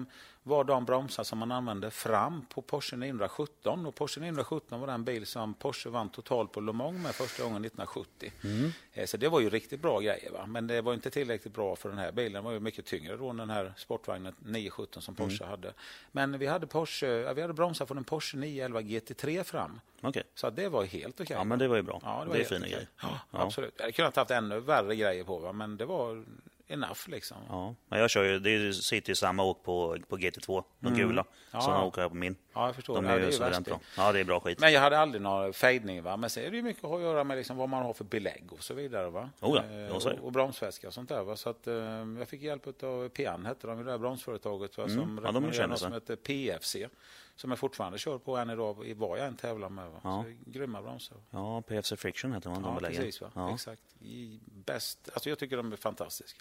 var 0.49 0.63
de 0.63 0.85
bromsar 0.85 1.23
som 1.23 1.37
man 1.39 1.51
använde 1.51 1.91
fram 1.91 2.45
på 2.45 2.61
Porsche 2.61 2.95
917. 2.97 3.85
Och 3.85 3.95
Porsche 3.95 4.21
917 4.21 4.79
var 4.79 4.87
den 4.87 5.03
bil 5.03 5.25
som 5.25 5.53
Porsche 5.53 5.89
vann 5.89 6.09
totalt 6.09 6.51
på 6.51 6.61
Le 6.61 6.73
Mans 6.73 7.03
med 7.03 7.15
första 7.15 7.43
gången 7.43 7.65
1970. 7.65 8.31
Eh, 8.93 9.05
så 9.05 9.17
det 9.17 9.27
var 9.27 9.39
ju 9.39 9.49
riktigt 9.49 9.81
bra 9.81 9.99
grejer. 9.99 10.31
Va? 10.31 10.45
Men 10.45 10.67
det 10.67 10.81
var 10.81 10.93
inte 10.93 11.09
tillräckligt 11.09 11.53
bra 11.53 11.75
för 11.75 11.89
den 11.89 11.97
här 11.97 12.11
bilen. 12.11 12.33
Den 12.33 12.43
var 12.43 12.51
ju 12.51 12.59
mycket 12.59 12.85
tyngre 12.85 13.17
då 13.17 13.29
än 13.29 13.37
den 13.37 13.49
här 13.49 13.73
sportvagnen 13.77 14.33
917 14.39 15.01
som 15.01 15.15
Porsche 15.15 15.45
hade. 15.45 15.73
Men 16.11 16.39
vi 16.39 16.47
hade, 16.47 16.67
Porsche, 16.67 17.33
vi 17.33 17.41
hade 17.41 17.53
bromsar 17.53 17.85
från 17.85 17.97
en 17.97 18.03
Porsche 18.03 18.37
911 18.37 18.81
GT3 18.81 19.43
fram. 19.43 19.79
Okej. 20.01 20.23
Så 20.35 20.49
det 20.49 20.69
var 20.69 20.83
helt 20.83 21.21
okej. 21.21 21.35
Ja, 21.37 21.43
men 21.43 21.59
det 21.59 21.67
var 21.67 21.75
ju 21.75 21.81
bra. 21.81 22.01
Ja, 22.03 22.21
det, 22.23 22.27
var 22.27 22.35
är 22.35 22.37
helt 22.37 22.49
fina 22.49 22.67
grejer. 22.67 22.87
Ja, 23.01 23.19
Ja. 23.31 23.41
Absolut. 23.41 23.73
Jag 23.77 23.83
hade 23.83 23.91
kunnat 23.91 24.15
haft 24.15 24.31
ännu 24.31 24.59
värre 24.59 24.95
grejer 24.95 25.23
på, 25.23 25.39
va? 25.39 25.51
men 25.53 25.77
det 25.77 25.85
var 25.85 26.25
enough 26.69 26.99
liksom. 27.09 27.37
Ja. 27.49 27.75
Men 27.89 27.99
jag 27.99 28.09
kör 28.09 28.23
ju, 28.23 28.39
det 28.39 28.73
sitter 28.73 29.09
ju 29.11 29.15
samma 29.15 29.43
åk 29.43 29.63
på, 29.63 29.97
på 30.09 30.17
GT2, 30.17 30.63
de 30.79 30.93
gula, 30.93 31.21
Mm. 31.21 31.25
Ja. 31.51 31.61
som 31.61 31.73
åker 31.83 32.09
på 32.09 32.15
min. 32.15 32.35
Ja, 32.53 32.65
jag 32.65 32.75
förstår. 32.75 32.95
De 32.95 33.05
Ja, 33.05 33.11
är 33.11 33.19
det 33.19 33.27
är 33.27 33.31
suveränt 33.31 33.65
bra. 33.67 33.79
Ja, 33.97 34.11
det 34.11 34.19
är 34.19 34.23
bra 34.23 34.39
skit. 34.39 34.59
Men 34.59 34.73
jag 34.73 34.81
hade 34.81 34.99
aldrig 34.99 35.21
någon 35.21 35.53
fejdning. 35.53 36.03
Va? 36.03 36.17
Men 36.17 36.29
sen 36.29 36.43
är 36.43 36.49
det 36.51 36.55
ju 36.57 36.63
mycket 36.63 36.83
att 36.83 37.01
göra 37.01 37.23
med 37.23 37.37
liksom 37.37 37.57
vad 37.57 37.69
man 37.69 37.83
har 37.83 37.93
för 37.93 38.03
belägg 38.03 38.43
och 38.53 38.63
så 38.63 38.73
vidare. 38.73 39.09
Va? 39.09 39.29
Oh 39.41 39.55
ja, 39.55 39.63
Eh, 39.75 39.79
jag 39.79 40.01
säger. 40.01 40.19
och, 40.19 40.25
och 40.25 40.31
bromsväska 40.31 40.87
och 40.87 40.93
sånt 40.93 41.09
där. 41.09 41.23
Va? 41.23 41.35
Så 41.35 41.49
att, 41.49 41.67
eh, 41.67 41.73
jag 42.19 42.27
fick 42.27 42.41
hjälp 42.41 42.83
av 42.83 43.09
Pian, 43.09 43.45
hette 43.45 43.67
de, 43.67 43.77
det 43.77 43.83
där 43.91 43.97
bromsföretaget. 43.97 44.77
Va? 44.77 44.87
Som 44.89 44.99
Mm. 44.99 45.23
Ja, 45.25 45.31
de 45.31 45.51
kända 45.51 45.67
något 45.67 45.79
som 45.79 45.93
heter 45.93 46.15
PFC. 46.15 46.75
Som 47.35 47.49
jag 47.51 47.59
fortfarande 47.59 47.97
kör 47.97 48.17
på 48.17 48.37
än 48.37 48.49
idag, 48.49 48.85
i 48.87 48.93
vad 48.93 49.19
jag 49.19 49.25
än 49.27 49.35
tävlar 49.35 49.69
med. 49.69 49.89
Va? 49.89 49.99
Ja. 50.03 50.23
Så, 50.45 50.51
grymma 50.51 50.81
bromsar. 50.81 51.17
Ja, 51.31 51.61
PFC 51.61 51.93
Friction 51.97 52.33
heter 52.33 52.49
man, 52.49 52.61
de 52.61 52.69
Ja, 52.73 52.75
beläggen. 52.79 52.97
precis. 53.03 53.21
Va? 53.21 53.31
Ja. 53.35 53.53
Exakt. 53.53 53.81
I 54.01 54.39
bäst. 54.45 55.09
Alltså, 55.13 55.29
jag 55.29 55.39
tycker 55.39 55.57
de 55.57 55.71
är 55.71 55.77
fantastiska. 55.77 56.39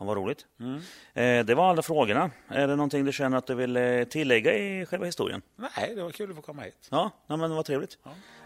Ja, 0.00 0.06
vad 0.06 0.16
roligt. 0.16 0.46
Mm. 0.60 0.80
Eh, 1.14 1.46
det 1.46 1.54
var 1.54 1.70
alla 1.70 1.82
frågorna. 1.82 2.30
Är 2.48 2.68
det 2.68 2.76
någonting 2.76 3.04
du 3.04 3.12
känner 3.12 3.36
att 3.38 3.46
du 3.46 3.54
vill 3.54 3.76
eh, 3.76 4.04
tillägga 4.04 4.54
i 4.54 4.86
själva 4.86 5.06
historien? 5.06 5.42
Nej, 5.56 5.92
det 5.94 6.02
var 6.02 6.10
kul 6.10 6.30
att 6.30 6.36
få 6.36 6.42
komma 6.42 6.62
hit. 6.62 6.88
Ja, 6.90 7.10
men 7.26 7.54
vad 7.54 7.64
trevligt. 7.64 7.98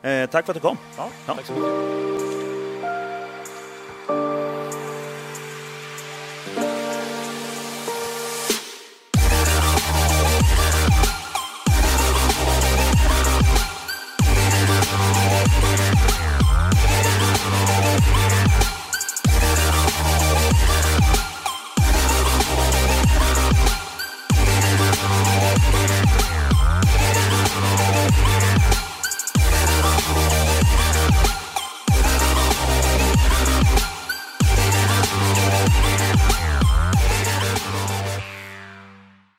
Ja. 0.02 0.09
Eh, 0.11 0.30
tack 0.30 0.46
för 0.46 0.52
att 0.52 0.57
du 0.57 0.61
kom. 0.61 0.78
Ja. 0.96 1.11
Tack 1.26 1.46
så 1.46 1.52
mycket. 1.52 2.24